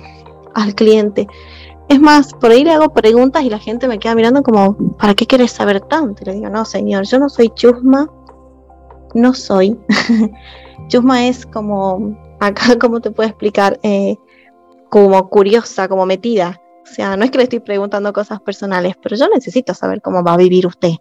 al 0.55 0.75
cliente. 0.75 1.27
Es 1.89 2.01
más, 2.01 2.33
por 2.33 2.51
ahí 2.51 2.65
le 2.65 2.73
hago 2.73 2.93
preguntas 2.93 3.43
y 3.43 3.51
la 3.51 3.59
gente 3.59 3.89
me 3.89 3.99
queda 3.99 4.15
mirando 4.15 4.43
como, 4.43 4.77
¿para 4.99 5.15
qué 5.15 5.27
quieres 5.27 5.53
saber 5.53 5.81
tanto? 5.83 6.23
Y 6.23 6.27
le 6.27 6.35
digo, 6.35 6.49
no, 6.49 6.65
señor, 6.65 7.05
yo 7.05 7.19
no 7.19 7.29
soy 7.29 7.51
chusma, 7.51 8.09
no 9.15 9.35
soy. 9.35 9.79
chusma 10.89 11.27
es 11.27 11.47
como, 11.47 12.17
acá, 12.41 12.77
¿cómo 12.81 13.01
te 13.01 13.11
puedo 13.11 13.29
explicar? 13.29 13.79
Eh, 13.83 14.17
como 14.91 15.29
curiosa, 15.29 15.89
como 15.89 16.07
metida. 16.07 16.61
O 16.83 16.87
sea, 16.87 17.17
no 17.17 17.25
es 17.25 17.31
que 17.31 17.39
le 17.39 17.45
estoy 17.45 17.61
preguntando 17.61 18.13
cosas 18.13 18.41
personales, 18.41 18.95
pero 19.03 19.17
yo 19.17 19.27
necesito 19.29 19.75
saber 19.75 20.03
cómo 20.03 20.23
va 20.23 20.35
a 20.35 20.37
vivir 20.37 20.67
usted. 20.67 20.93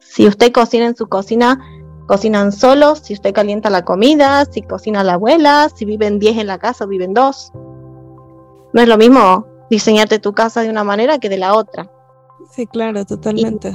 Si 0.00 0.26
usted 0.26 0.52
cocina 0.52 0.86
en 0.86 0.96
su 0.96 1.06
cocina, 1.06 1.58
cocinan 2.06 2.52
solos, 2.52 3.00
si 3.00 3.14
usted 3.14 3.32
calienta 3.32 3.70
la 3.70 3.84
comida, 3.84 4.44
si 4.44 4.62
cocina 4.62 5.04
la 5.04 5.14
abuela, 5.14 5.68
si 5.74 5.84
viven 5.84 6.18
10 6.18 6.38
en 6.38 6.46
la 6.48 6.58
casa 6.58 6.84
o 6.84 6.88
viven 6.88 7.14
dos. 7.14 7.52
No 8.72 8.82
es 8.82 8.88
lo 8.88 8.98
mismo 8.98 9.46
diseñarte 9.70 10.18
tu 10.18 10.32
casa 10.32 10.62
de 10.62 10.68
una 10.68 10.84
manera 10.84 11.18
que 11.18 11.28
de 11.28 11.38
la 11.38 11.54
otra. 11.54 11.90
Sí, 12.50 12.66
claro, 12.66 13.04
totalmente. 13.04 13.74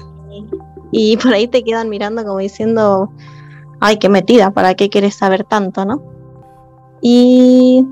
Y, 0.92 1.18
por 1.18 1.34
ahí 1.34 1.48
te 1.48 1.64
quedan 1.64 1.90
mirando 1.90 2.24
como 2.24 2.40
diciendo, 2.40 3.10
ay, 3.80 3.98
qué 3.98 4.10
metida, 4.10 4.52
¿para 4.52 4.76
qué 4.76 4.90
quieres 4.90 5.16
saber 5.16 5.44
tanto, 5.44 5.86
no? 5.86 6.02
Y 7.02 7.86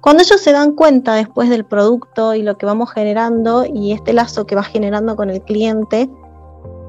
cuando 0.00 0.22
ellos 0.22 0.40
se 0.40 0.52
dan 0.52 0.72
cuenta 0.72 1.14
después 1.14 1.50
del 1.50 1.64
producto 1.64 2.34
y 2.34 2.42
lo 2.42 2.56
que 2.56 2.66
vamos 2.66 2.90
generando 2.90 3.64
y 3.64 3.92
este 3.92 4.12
lazo 4.12 4.46
que 4.46 4.56
va 4.56 4.62
generando 4.62 5.16
con 5.16 5.30
el 5.30 5.42
cliente, 5.42 6.10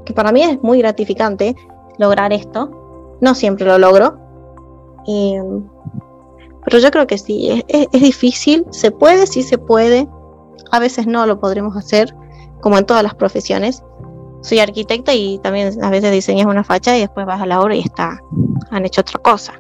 que 0.05 0.13
para 0.13 0.31
mí 0.31 0.43
es 0.43 0.61
muy 0.61 0.79
gratificante 0.79 1.55
lograr 1.97 2.33
esto, 2.33 3.17
no 3.21 3.35
siempre 3.35 3.65
lo 3.65 3.77
logro, 3.77 4.17
pero 6.65 6.79
yo 6.79 6.91
creo 6.91 7.07
que 7.07 7.17
sí, 7.17 7.63
es, 7.67 7.87
es, 7.91 8.01
difícil, 8.01 8.65
se 8.71 8.91
puede, 8.91 9.27
sí 9.27 9.43
se 9.43 9.57
puede, 9.57 10.07
a 10.71 10.79
veces 10.79 11.07
no 11.07 11.25
lo 11.25 11.39
podremos 11.39 11.77
hacer, 11.77 12.15
como 12.61 12.77
en 12.77 12.85
todas 12.85 13.03
las 13.03 13.13
profesiones. 13.13 13.83
Soy 14.45 14.59
arquitecta 14.59 15.11
y 15.11 15.39
también 15.39 15.83
a 15.83 15.89
veces 15.89 16.11
diseñas 16.11 16.45
una 16.45 16.63
facha 16.63 16.95
y 16.95 16.99
después 16.99 17.25
vas 17.25 17.41
a 17.41 17.47
la 17.47 17.59
obra 17.61 17.75
y 17.75 17.79
está, 17.79 18.21
han 18.69 18.85
hecho 18.85 19.01
otra 19.01 19.19
cosa. 19.19 19.59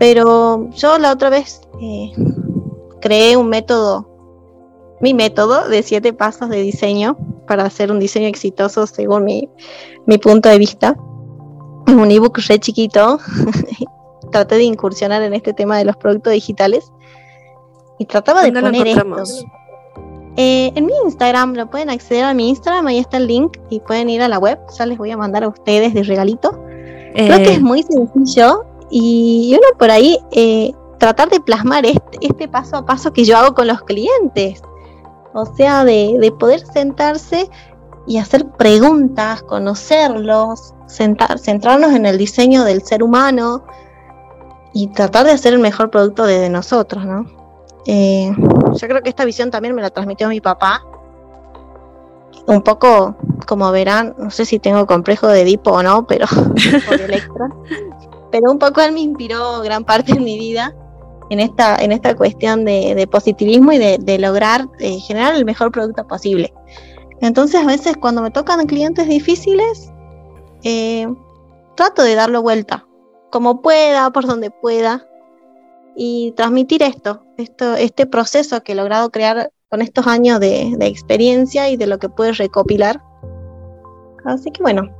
Pero 0.00 0.68
yo 0.70 0.98
la 0.98 1.12
otra 1.12 1.30
vez 1.30 1.60
eh, 1.80 2.10
creé 3.00 3.36
un 3.36 3.48
método, 3.48 4.08
mi 5.00 5.14
método 5.14 5.68
de 5.68 5.84
siete 5.84 6.12
pasos 6.12 6.48
de 6.48 6.62
diseño 6.62 7.16
para 7.46 7.62
hacer 7.64 7.92
un 7.92 8.00
diseño 8.00 8.26
exitoso 8.26 8.88
según 8.88 9.22
mi, 9.22 9.48
mi 10.06 10.18
punto 10.18 10.48
de 10.48 10.58
vista. 10.58 10.96
Es 11.86 11.94
un 11.94 12.10
ebook 12.10 12.40
re 12.48 12.58
chiquito. 12.58 13.20
Traté 14.32 14.56
de 14.56 14.64
incursionar 14.64 15.22
en 15.22 15.34
este 15.34 15.52
tema 15.52 15.78
de 15.78 15.84
los 15.84 15.96
productos 15.96 16.32
digitales 16.32 16.90
y 18.00 18.06
trataba 18.06 18.42
de 18.42 18.50
poner 18.50 18.88
esto. 18.88 19.22
Eh, 20.36 20.72
en 20.74 20.86
mi 20.86 20.92
Instagram, 21.04 21.54
lo 21.54 21.68
pueden 21.68 21.90
acceder 21.90 22.24
a 22.24 22.32
mi 22.32 22.48
Instagram, 22.48 22.86
ahí 22.86 22.98
está 22.98 23.18
el 23.18 23.26
link 23.26 23.58
y 23.68 23.80
pueden 23.80 24.08
ir 24.08 24.22
a 24.22 24.28
la 24.28 24.38
web, 24.38 24.58
ya 24.76 24.86
les 24.86 24.96
voy 24.96 25.10
a 25.10 25.16
mandar 25.16 25.44
a 25.44 25.48
ustedes 25.48 25.92
de 25.92 26.02
regalito. 26.02 26.52
Creo 27.14 27.38
que 27.38 27.52
es 27.52 27.58
eh. 27.58 27.60
muy 27.60 27.82
sencillo 27.82 28.64
y 28.90 29.54
uno 29.58 29.78
por 29.78 29.90
ahí 29.90 30.18
eh, 30.30 30.72
tratar 30.98 31.28
de 31.28 31.40
plasmar 31.40 31.84
este, 31.84 32.18
este, 32.22 32.48
paso 32.48 32.76
a 32.76 32.86
paso 32.86 33.12
que 33.12 33.24
yo 33.24 33.36
hago 33.36 33.54
con 33.54 33.66
los 33.66 33.82
clientes. 33.82 34.62
O 35.34 35.46
sea, 35.46 35.84
de, 35.84 36.16
de 36.18 36.32
poder 36.32 36.60
sentarse 36.60 37.50
y 38.06 38.18
hacer 38.18 38.46
preguntas, 38.52 39.42
conocerlos, 39.42 40.74
sentar, 40.86 41.38
centrarnos 41.38 41.92
en 41.92 42.06
el 42.06 42.18
diseño 42.18 42.64
del 42.64 42.82
ser 42.82 43.02
humano 43.02 43.64
y 44.72 44.88
tratar 44.88 45.26
de 45.26 45.32
hacer 45.32 45.52
el 45.52 45.60
mejor 45.60 45.90
producto 45.90 46.24
desde 46.24 46.48
nosotros, 46.48 47.04
¿no? 47.04 47.41
Eh, 47.86 48.32
yo 48.36 48.88
creo 48.88 49.02
que 49.02 49.08
esta 49.08 49.24
visión 49.24 49.50
también 49.50 49.74
me 49.74 49.82
la 49.82 49.90
transmitió 49.90 50.28
mi 50.28 50.40
papá. 50.40 50.84
Un 52.46 52.62
poco, 52.62 53.16
como 53.46 53.70
verán, 53.70 54.14
no 54.18 54.30
sé 54.30 54.44
si 54.44 54.58
tengo 54.58 54.86
complejo 54.86 55.28
de 55.28 55.42
Edipo 55.42 55.70
o 55.72 55.82
no, 55.82 56.06
pero 56.06 56.26
Pero 58.32 58.50
un 58.50 58.58
poco 58.58 58.80
él 58.80 58.92
me 58.92 59.00
inspiró 59.00 59.60
gran 59.60 59.84
parte 59.84 60.14
de 60.14 60.20
mi 60.20 60.38
vida 60.38 60.74
en 61.28 61.38
esta, 61.38 61.76
en 61.76 61.92
esta 61.92 62.16
cuestión 62.16 62.64
de, 62.64 63.06
positivismo 63.10 63.72
y 63.72 63.78
de, 63.78 64.18
lograr 64.18 64.68
eh, 64.80 64.98
generar 65.00 65.34
el 65.34 65.44
mejor 65.44 65.70
producto 65.70 66.06
posible. 66.06 66.52
Entonces, 67.20 67.62
a 67.62 67.66
veces 67.66 67.96
cuando 67.98 68.22
me 68.22 68.30
tocan 68.30 68.66
clientes 68.66 69.06
difíciles, 69.06 69.92
eh, 70.64 71.06
trato 71.76 72.02
de 72.02 72.14
darlo 72.14 72.42
vuelta, 72.42 72.86
como 73.30 73.60
pueda, 73.60 74.10
por 74.10 74.26
donde 74.26 74.50
pueda, 74.50 75.06
y 75.94 76.32
transmitir 76.32 76.82
esto, 76.82 77.22
esto, 77.38 77.74
este 77.74 78.06
proceso 78.06 78.62
que 78.62 78.72
he 78.72 78.74
logrado 78.74 79.10
crear 79.10 79.50
con 79.70 79.80
estos 79.80 80.06
años 80.06 80.38
de, 80.40 80.76
experiencia 80.80 81.70
y 81.70 81.76
de 81.76 81.86
lo 81.86 81.98
que 81.98 82.08
puedes 82.08 82.38
recopilar. 82.38 83.02
Así 84.24 84.50
que 84.50 84.62
bueno, 84.62 84.94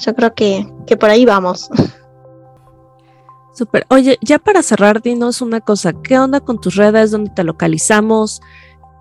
yo 0.00 0.14
creo 0.14 0.34
que, 0.34 0.66
por 0.98 1.10
ahí 1.10 1.24
vamos. 1.24 1.68
Super. 3.54 3.84
Oye, 3.90 4.16
ya 4.22 4.38
para 4.38 4.62
cerrar, 4.62 5.02
dinos 5.02 5.42
una 5.42 5.60
cosa, 5.60 5.92
¿qué 5.92 6.18
onda 6.18 6.40
con 6.40 6.60
tus 6.60 6.76
redes? 6.76 7.10
¿Dónde 7.10 7.30
te 7.34 7.44
localizamos? 7.44 8.40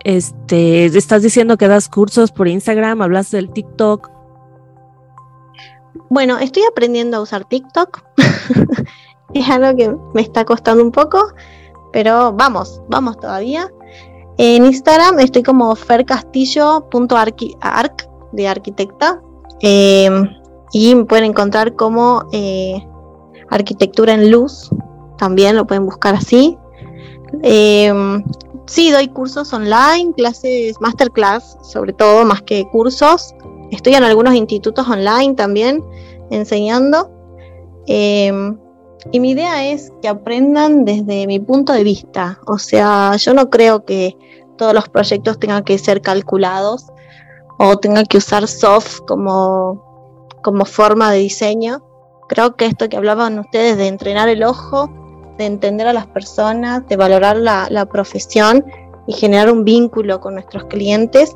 Este, 0.03 0.85
estás 0.85 1.21
diciendo 1.21 1.57
que 1.57 1.67
das 1.67 1.87
cursos 1.87 2.31
por 2.31 2.47
Instagram, 2.47 3.01
hablas 3.01 3.31
del 3.31 3.51
TikTok. 3.51 4.09
Bueno, 6.09 6.37
estoy 6.37 6.63
aprendiendo 6.69 7.17
a 7.17 7.21
usar 7.21 7.45
TikTok. 7.45 8.03
es 9.33 9.49
algo 9.49 9.77
que 9.77 9.95
me 10.13 10.21
está 10.21 10.43
costando 10.45 10.83
un 10.83 10.91
poco, 10.91 11.33
pero 11.91 12.31
vamos, 12.33 12.81
vamos 12.89 13.17
todavía. 13.17 13.71
En 14.37 14.65
Instagram 14.65 15.19
estoy 15.19 15.43
como 15.43 15.75
fercastillo.arc 15.75 18.09
de 18.31 18.47
arquitecta. 18.47 19.21
Em, 19.61 20.29
y 20.71 20.95
me 20.95 21.03
pueden 21.05 21.25
encontrar 21.25 21.75
como 21.75 22.25
eh, 22.31 22.81
arquitectura 23.49 24.13
en 24.13 24.31
luz. 24.31 24.69
También 25.17 25.57
lo 25.57 25.67
pueden 25.67 25.85
buscar 25.85 26.15
así. 26.15 26.57
Em, 27.43 28.23
sí, 28.65 28.91
doy 28.91 29.09
cursos 29.09 29.51
online, 29.51 30.13
clases, 30.15 30.79
masterclass, 30.79 31.57
sobre 31.61 31.91
todo, 31.93 32.23
más 32.23 32.41
que 32.43 32.65
cursos. 32.71 33.35
Estoy 33.71 33.95
en 33.95 34.03
algunos 34.03 34.35
institutos 34.35 34.87
online 34.87 35.33
también 35.35 35.83
enseñando. 36.31 37.11
Y 39.11 39.19
mi 39.19 39.31
idea 39.31 39.65
es 39.67 39.91
que 40.01 40.07
aprendan 40.07 40.85
desde 40.85 41.25
mi 41.25 41.39
punto 41.39 41.73
de 41.73 41.83
vista. 41.83 42.39
O 42.47 42.57
sea, 42.57 43.15
yo 43.15 43.33
no 43.33 43.49
creo 43.49 43.85
que 43.85 44.17
todos 44.57 44.73
los 44.73 44.89
proyectos 44.89 45.39
tengan 45.39 45.63
que 45.63 45.77
ser 45.77 46.01
calculados 46.01 46.87
o 47.57 47.77
tengan 47.77 48.05
que 48.05 48.17
usar 48.17 48.47
soft 48.47 48.99
como, 49.07 50.27
como 50.43 50.65
forma 50.65 51.11
de 51.11 51.19
diseño. 51.19 51.83
Creo 52.27 52.55
que 52.55 52.65
esto 52.65 52.89
que 52.89 52.97
hablaban 52.97 53.39
ustedes 53.39 53.77
de 53.77 53.87
entrenar 53.87 54.29
el 54.29 54.43
ojo, 54.43 54.89
de 55.37 55.45
entender 55.45 55.87
a 55.87 55.93
las 55.93 56.07
personas, 56.07 56.87
de 56.87 56.97
valorar 56.97 57.37
la, 57.37 57.67
la 57.69 57.85
profesión 57.85 58.65
y 59.07 59.13
generar 59.13 59.51
un 59.51 59.63
vínculo 59.63 60.19
con 60.19 60.35
nuestros 60.35 60.65
clientes 60.65 61.35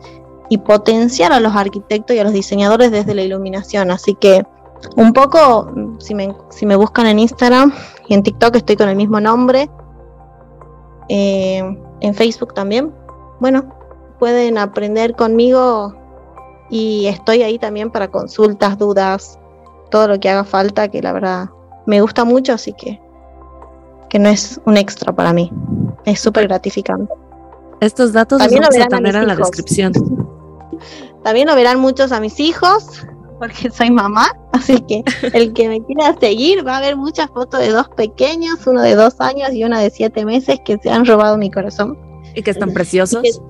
y 0.49 0.59
potenciar 0.59 1.31
a 1.31 1.39
los 1.39 1.55
arquitectos 1.55 2.15
y 2.15 2.19
a 2.19 2.23
los 2.23 2.33
diseñadores 2.33 2.91
desde 2.91 3.15
la 3.15 3.23
iluminación. 3.23 3.89
Así 3.89 4.13
que 4.13 4.45
un 4.95 5.13
poco, 5.13 5.71
si 5.99 6.15
me, 6.15 6.35
si 6.49 6.65
me 6.65 6.75
buscan 6.75 7.07
en 7.07 7.19
Instagram 7.19 7.73
y 8.07 8.13
en 8.13 8.23
TikTok 8.23 8.55
estoy 8.55 8.75
con 8.75 8.89
el 8.89 8.95
mismo 8.95 9.19
nombre, 9.19 9.69
eh, 11.09 11.77
en 12.01 12.13
Facebook 12.13 12.53
también, 12.53 12.93
bueno, 13.39 13.73
pueden 14.19 14.57
aprender 14.57 15.15
conmigo 15.15 15.95
y 16.69 17.07
estoy 17.07 17.43
ahí 17.43 17.59
también 17.59 17.91
para 17.91 18.09
consultas, 18.09 18.77
dudas, 18.77 19.39
todo 19.91 20.07
lo 20.07 20.19
que 20.19 20.29
haga 20.29 20.43
falta, 20.43 20.87
que 20.87 21.01
la 21.01 21.13
verdad 21.13 21.49
me 21.85 22.01
gusta 22.01 22.23
mucho, 22.23 22.53
así 22.53 22.73
que, 22.73 23.01
que 24.09 24.19
no 24.19 24.29
es 24.29 24.59
un 24.65 24.77
extra 24.77 25.13
para 25.13 25.33
mí, 25.33 25.51
es 26.05 26.19
súper 26.19 26.47
gratificante. 26.47 27.13
Estos 27.79 28.13
datos 28.13 28.39
también 28.39 28.61
los 28.61 28.69
vamos 28.77 28.93
a 29.15 29.19
en 29.19 29.27
la 29.27 29.35
descripción. 29.35 29.93
También 31.23 31.47
lo 31.47 31.55
verán 31.55 31.79
muchos 31.79 32.11
a 32.11 32.19
mis 32.19 32.39
hijos, 32.39 33.05
porque 33.43 33.69
soy 33.69 33.91
mamá, 33.91 34.31
así 34.53 34.79
que 34.81 35.03
el 35.33 35.51
que 35.51 35.67
me 35.67 35.83
quiera 35.83 36.15
seguir 36.17 36.65
va 36.65 36.77
a 36.77 36.81
ver 36.81 36.95
muchas 36.95 37.29
fotos 37.29 37.59
de 37.59 37.69
dos 37.69 37.89
pequeños, 37.89 38.65
uno 38.65 38.81
de 38.81 38.95
dos 38.95 39.19
años 39.19 39.51
y 39.51 39.65
una 39.65 39.81
de 39.81 39.89
siete 39.89 40.23
meses 40.23 40.59
que 40.63 40.77
se 40.77 40.89
han 40.89 41.05
robado 41.05 41.37
mi 41.37 41.51
corazón. 41.51 41.97
Y 42.35 42.41
que 42.41 42.51
están 42.51 42.73
preciosos. 42.73 43.41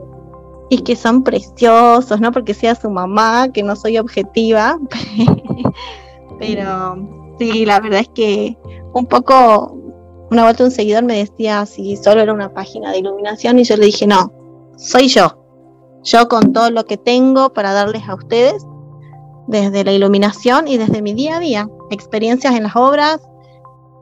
Y 0.70 0.80
que, 0.80 0.96
son 0.96 1.24
preciosos, 1.24 2.20
no 2.20 2.32
porque 2.32 2.56
sea 2.56 2.74
su 2.74 2.90
mamá, 2.90 3.50
que 3.54 3.62
no 3.62 3.76
soy 3.76 4.00
objetiva, 4.00 4.80
pero 6.40 6.98
sí, 7.38 7.64
la 7.64 7.80
verdad 7.80 8.00
es 8.00 8.10
que 8.10 8.58
un 8.96 9.06
poco, 9.06 9.78
una 10.32 10.44
vuelta 10.44 10.64
un 10.64 10.72
seguidor 10.72 11.04
me 11.04 11.18
decía 11.18 11.68
si 11.68 11.96
solo 11.98 12.22
era 12.22 12.34
una 12.34 12.52
página 12.52 12.92
de 12.92 12.98
iluminación 12.98 13.60
y 13.60 13.64
yo 13.64 13.78
le 13.78 13.86
dije, 13.86 14.08
no, 14.08 14.34
soy 14.76 15.08
yo, 15.08 15.38
yo 16.04 16.28
con 16.28 16.52
todo 16.52 16.72
lo 16.72 16.86
que 16.86 16.98
tengo 16.98 17.54
para 17.54 17.74
darles 17.74 18.10
a 18.10 18.16
ustedes 18.16 18.66
desde 19.48 19.84
la 19.84 19.92
iluminación 19.92 20.68
y 20.68 20.78
desde 20.78 21.02
mi 21.02 21.14
día 21.14 21.38
a 21.38 21.40
día, 21.40 21.70
experiencias 21.92 22.56
en 22.56 22.64
las 22.64 22.76
obras, 22.76 23.20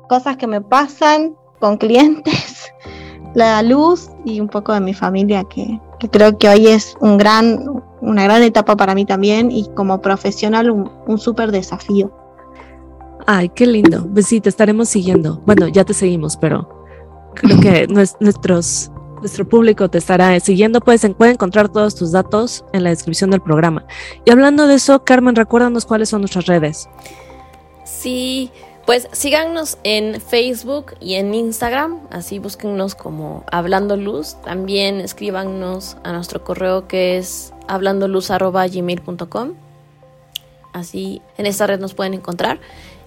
cosas 0.08 0.38
que 0.38 0.48
me 0.48 0.62
pasan 0.62 1.36
con 1.60 1.78
clientes, 1.78 2.72
la 3.36 3.62
luz 3.62 4.10
y 4.26 4.40
un 4.40 4.48
poco 4.48 4.74
de 4.74 4.82
mi 4.82 4.94
familia 4.94 5.44
que, 5.46 5.80
creo 6.12 6.38
que 6.38 6.50
hoy 6.50 6.68
es 6.68 6.96
un 7.00 7.18
gran, 7.18 7.84
una 8.02 8.24
gran 8.24 8.44
etapa 8.44 8.76
para 8.76 8.96
mí 8.96 9.06
también 9.06 9.52
y 9.52 9.70
como 9.76 10.02
profesional 10.02 10.70
un, 10.72 10.92
un 11.08 11.18
súper 11.18 11.52
desafío. 11.52 12.12
Ay, 13.28 13.50
qué 13.50 13.68
lindo. 13.68 14.08
Pues 14.12 14.28
sí, 14.28 14.42
te 14.42 14.50
estaremos 14.50 14.90
siguiendo. 14.90 15.42
Bueno, 15.46 15.68
ya 15.68 15.86
te 15.86 15.94
seguimos, 15.94 16.38
pero 16.38 16.68
creo 17.36 17.60
que 17.60 17.88
nuestros 17.88 18.92
nuestro 19.22 19.48
público 19.48 19.90
te 19.90 19.98
estará 19.98 20.38
siguiendo. 20.40 20.82
Puedes, 20.82 21.08
puede 21.18 21.32
encontrar 21.32 21.70
todos 21.70 21.96
tus 21.96 22.12
datos 22.12 22.66
en 22.74 22.84
la 22.84 22.90
descripción 22.90 23.32
del 23.32 23.42
programa. 23.42 23.86
Y 24.26 24.32
hablando 24.32 24.68
de 24.68 24.76
eso, 24.76 25.04
Carmen, 25.04 25.36
recuérdanos 25.36 25.86
cuáles 25.86 26.10
son 26.10 26.22
nuestras 26.22 26.48
redes. 26.48 26.90
Sí, 27.86 28.52
pues 28.86 29.08
síganos 29.12 29.78
en 29.84 30.20
Facebook 30.20 30.96
y 31.00 31.14
en 31.16 31.34
Instagram, 31.34 32.00
así 32.10 32.40
búsquennos 32.40 32.96
como 32.96 33.46
Hablando 33.52 33.96
Luz. 33.96 34.38
También 34.44 35.00
escríbanos 35.02 35.98
a 36.04 36.12
nuestro 36.12 36.44
correo 36.44 36.88
que 36.88 37.18
es 37.18 37.54
hablandoluz.gmail.com. 37.68 39.54
Así 40.74 41.22
en 41.38 41.46
esta 41.46 41.68
red 41.68 41.80
nos 41.80 41.94
pueden 41.94 42.14
encontrar 42.14 42.60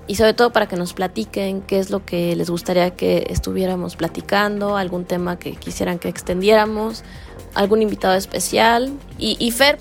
y 0.07 0.17
sobre 0.17 0.35
todo 0.35 0.53
para 0.53 0.67
que 0.67 0.77
nos 0.77 0.93
platiquen 0.93 1.63
qué 1.63 1.79
es 1.79 1.91
lo 1.91 2.05
que 2.05 2.37
les 2.37 2.51
gustaría 2.51 2.91
que 2.91 3.27
estuviéramos 3.31 3.97
platicando, 3.97 4.77
algún 4.77 5.05
tema 5.05 5.39
que 5.39 5.57
quisieran 5.57 5.99
que 5.99 6.09
extendiéramos, 6.09 7.05
algún 7.55 7.83
invitado 7.83 8.15
especial. 8.15 8.93
Y, 9.19 9.51
Fer, 9.51 9.79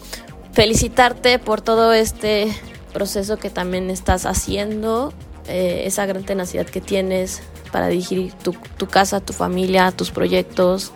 felicitarte 0.53 1.39
por 1.39 1.61
todo 1.61 1.93
este 1.93 2.47
proceso 2.93 3.37
que 3.37 3.49
también 3.49 3.89
estás 3.89 4.25
haciendo, 4.25 5.13
eh, 5.47 5.83
esa 5.85 6.05
gran 6.05 6.23
tenacidad 6.23 6.65
que 6.65 6.79
tienes 6.79 7.41
para 7.73 7.87
dirigir 7.87 8.31
tu, 8.33 8.87
casa, 8.87 9.19
tu 9.19 9.33
familia, 9.33 9.91
tus 9.91 10.11
proyectos, 10.11 10.91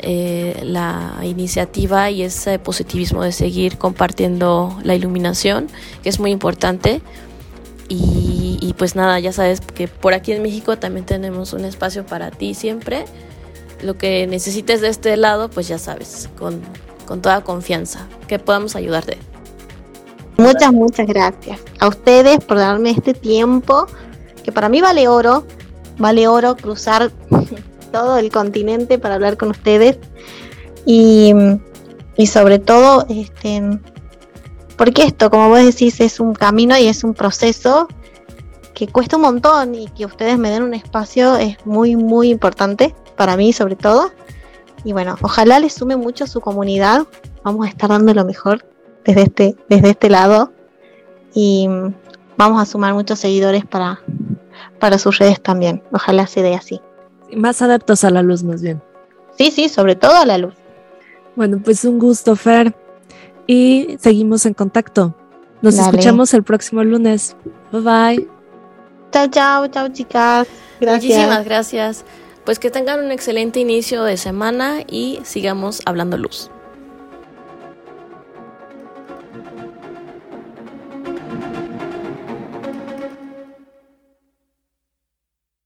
eh, 0.00 0.60
la 0.64 1.14
iniciativa 1.22 2.10
y 2.10 2.22
ese 2.22 2.58
positivismo 2.58 3.22
de 3.22 3.32
seguir 3.32 3.76
compartiendo 3.76 4.76
la 4.82 4.94
iluminación, 4.94 5.68
que 6.02 6.08
es 6.08 6.18
muy 6.18 6.30
importante. 6.30 7.02
Y, 7.88 8.15
pues 8.76 8.94
nada, 8.96 9.18
ya 9.20 9.32
sabes 9.32 9.60
que 9.60 9.88
por 9.88 10.14
aquí 10.14 10.32
en 10.32 10.42
México 10.42 10.78
también 10.78 11.06
tenemos 11.06 11.52
un 11.52 11.64
espacio 11.64 12.04
para 12.04 12.30
ti 12.30 12.54
siempre. 12.54 13.04
Lo 13.82 13.96
que 13.98 14.26
necesites 14.26 14.80
de 14.80 14.88
este 14.88 15.16
lado, 15.16 15.50
pues 15.50 15.68
ya 15.68 15.78
sabes, 15.78 16.28
con, 16.38 16.60
con 17.06 17.20
toda 17.20 17.42
confianza, 17.42 18.06
que 18.26 18.38
podamos 18.38 18.76
ayudarte. 18.76 19.18
Muchas, 20.38 20.72
muchas 20.72 21.06
gracias 21.06 21.60
a 21.78 21.88
ustedes 21.88 22.44
por 22.44 22.58
darme 22.58 22.90
este 22.90 23.14
tiempo, 23.14 23.86
que 24.44 24.52
para 24.52 24.68
mí 24.68 24.80
vale 24.80 25.08
oro, 25.08 25.46
vale 25.98 26.28
oro 26.28 26.56
cruzar 26.56 27.10
todo 27.92 28.18
el 28.18 28.30
continente 28.30 28.98
para 28.98 29.14
hablar 29.14 29.38
con 29.38 29.50
ustedes 29.50 29.98
y, 30.84 31.32
y 32.16 32.26
sobre 32.26 32.58
todo 32.58 33.06
este, 33.08 33.78
porque 34.76 35.04
esto, 35.04 35.30
como 35.30 35.48
vos 35.48 35.64
decís, 35.64 36.00
es 36.00 36.20
un 36.20 36.34
camino 36.34 36.76
y 36.76 36.86
es 36.86 37.02
un 37.02 37.14
proceso 37.14 37.88
que 38.76 38.86
cuesta 38.86 39.16
un 39.16 39.22
montón 39.22 39.74
y 39.74 39.88
que 39.88 40.04
ustedes 40.04 40.36
me 40.38 40.50
den 40.50 40.62
un 40.62 40.74
espacio 40.74 41.36
es 41.36 41.56
muy, 41.64 41.96
muy 41.96 42.28
importante 42.28 42.94
para 43.16 43.34
mí 43.34 43.54
sobre 43.54 43.74
todo. 43.74 44.12
Y 44.84 44.92
bueno, 44.92 45.16
ojalá 45.22 45.58
les 45.58 45.72
sume 45.72 45.96
mucho 45.96 46.24
a 46.24 46.26
su 46.26 46.42
comunidad. 46.42 47.06
Vamos 47.42 47.66
a 47.66 47.70
estar 47.70 47.88
dando 47.88 48.12
lo 48.12 48.26
mejor 48.26 48.66
desde 49.06 49.22
este, 49.22 49.56
desde 49.70 49.90
este 49.90 50.10
lado. 50.10 50.52
Y 51.32 51.66
vamos 52.36 52.60
a 52.60 52.66
sumar 52.66 52.92
muchos 52.92 53.18
seguidores 53.18 53.64
para, 53.64 54.00
para 54.78 54.98
sus 54.98 55.18
redes 55.18 55.40
también. 55.40 55.82
Ojalá 55.90 56.26
se 56.26 56.42
dé 56.42 56.54
así. 56.54 56.82
Más 57.34 57.62
adeptos 57.62 58.04
a 58.04 58.10
la 58.10 58.22
luz, 58.22 58.42
más 58.44 58.60
bien. 58.60 58.82
Sí, 59.38 59.50
sí, 59.50 59.70
sobre 59.70 59.96
todo 59.96 60.14
a 60.16 60.26
la 60.26 60.36
luz. 60.36 60.54
Bueno, 61.34 61.60
pues 61.64 61.82
un 61.86 61.98
gusto, 61.98 62.36
Fer 62.36 62.74
y 63.46 63.96
seguimos 64.00 64.44
en 64.44 64.54
contacto. 64.54 65.14
Nos 65.62 65.78
escuchamos 65.78 66.34
el 66.34 66.42
próximo 66.42 66.84
lunes. 66.84 67.36
Bye 67.72 67.80
bye. 67.80 68.35
Chao, 69.12 69.28
chao, 69.28 69.66
chao, 69.68 69.88
chicas. 69.88 70.48
Gracias. 70.80 71.04
Muchísimas 71.04 71.44
gracias. 71.44 72.04
Pues 72.44 72.58
que 72.58 72.70
tengan 72.70 73.04
un 73.04 73.10
excelente 73.10 73.60
inicio 73.60 74.04
de 74.04 74.16
semana 74.16 74.82
y 74.86 75.20
sigamos 75.24 75.82
hablando 75.84 76.16
luz. 76.16 76.50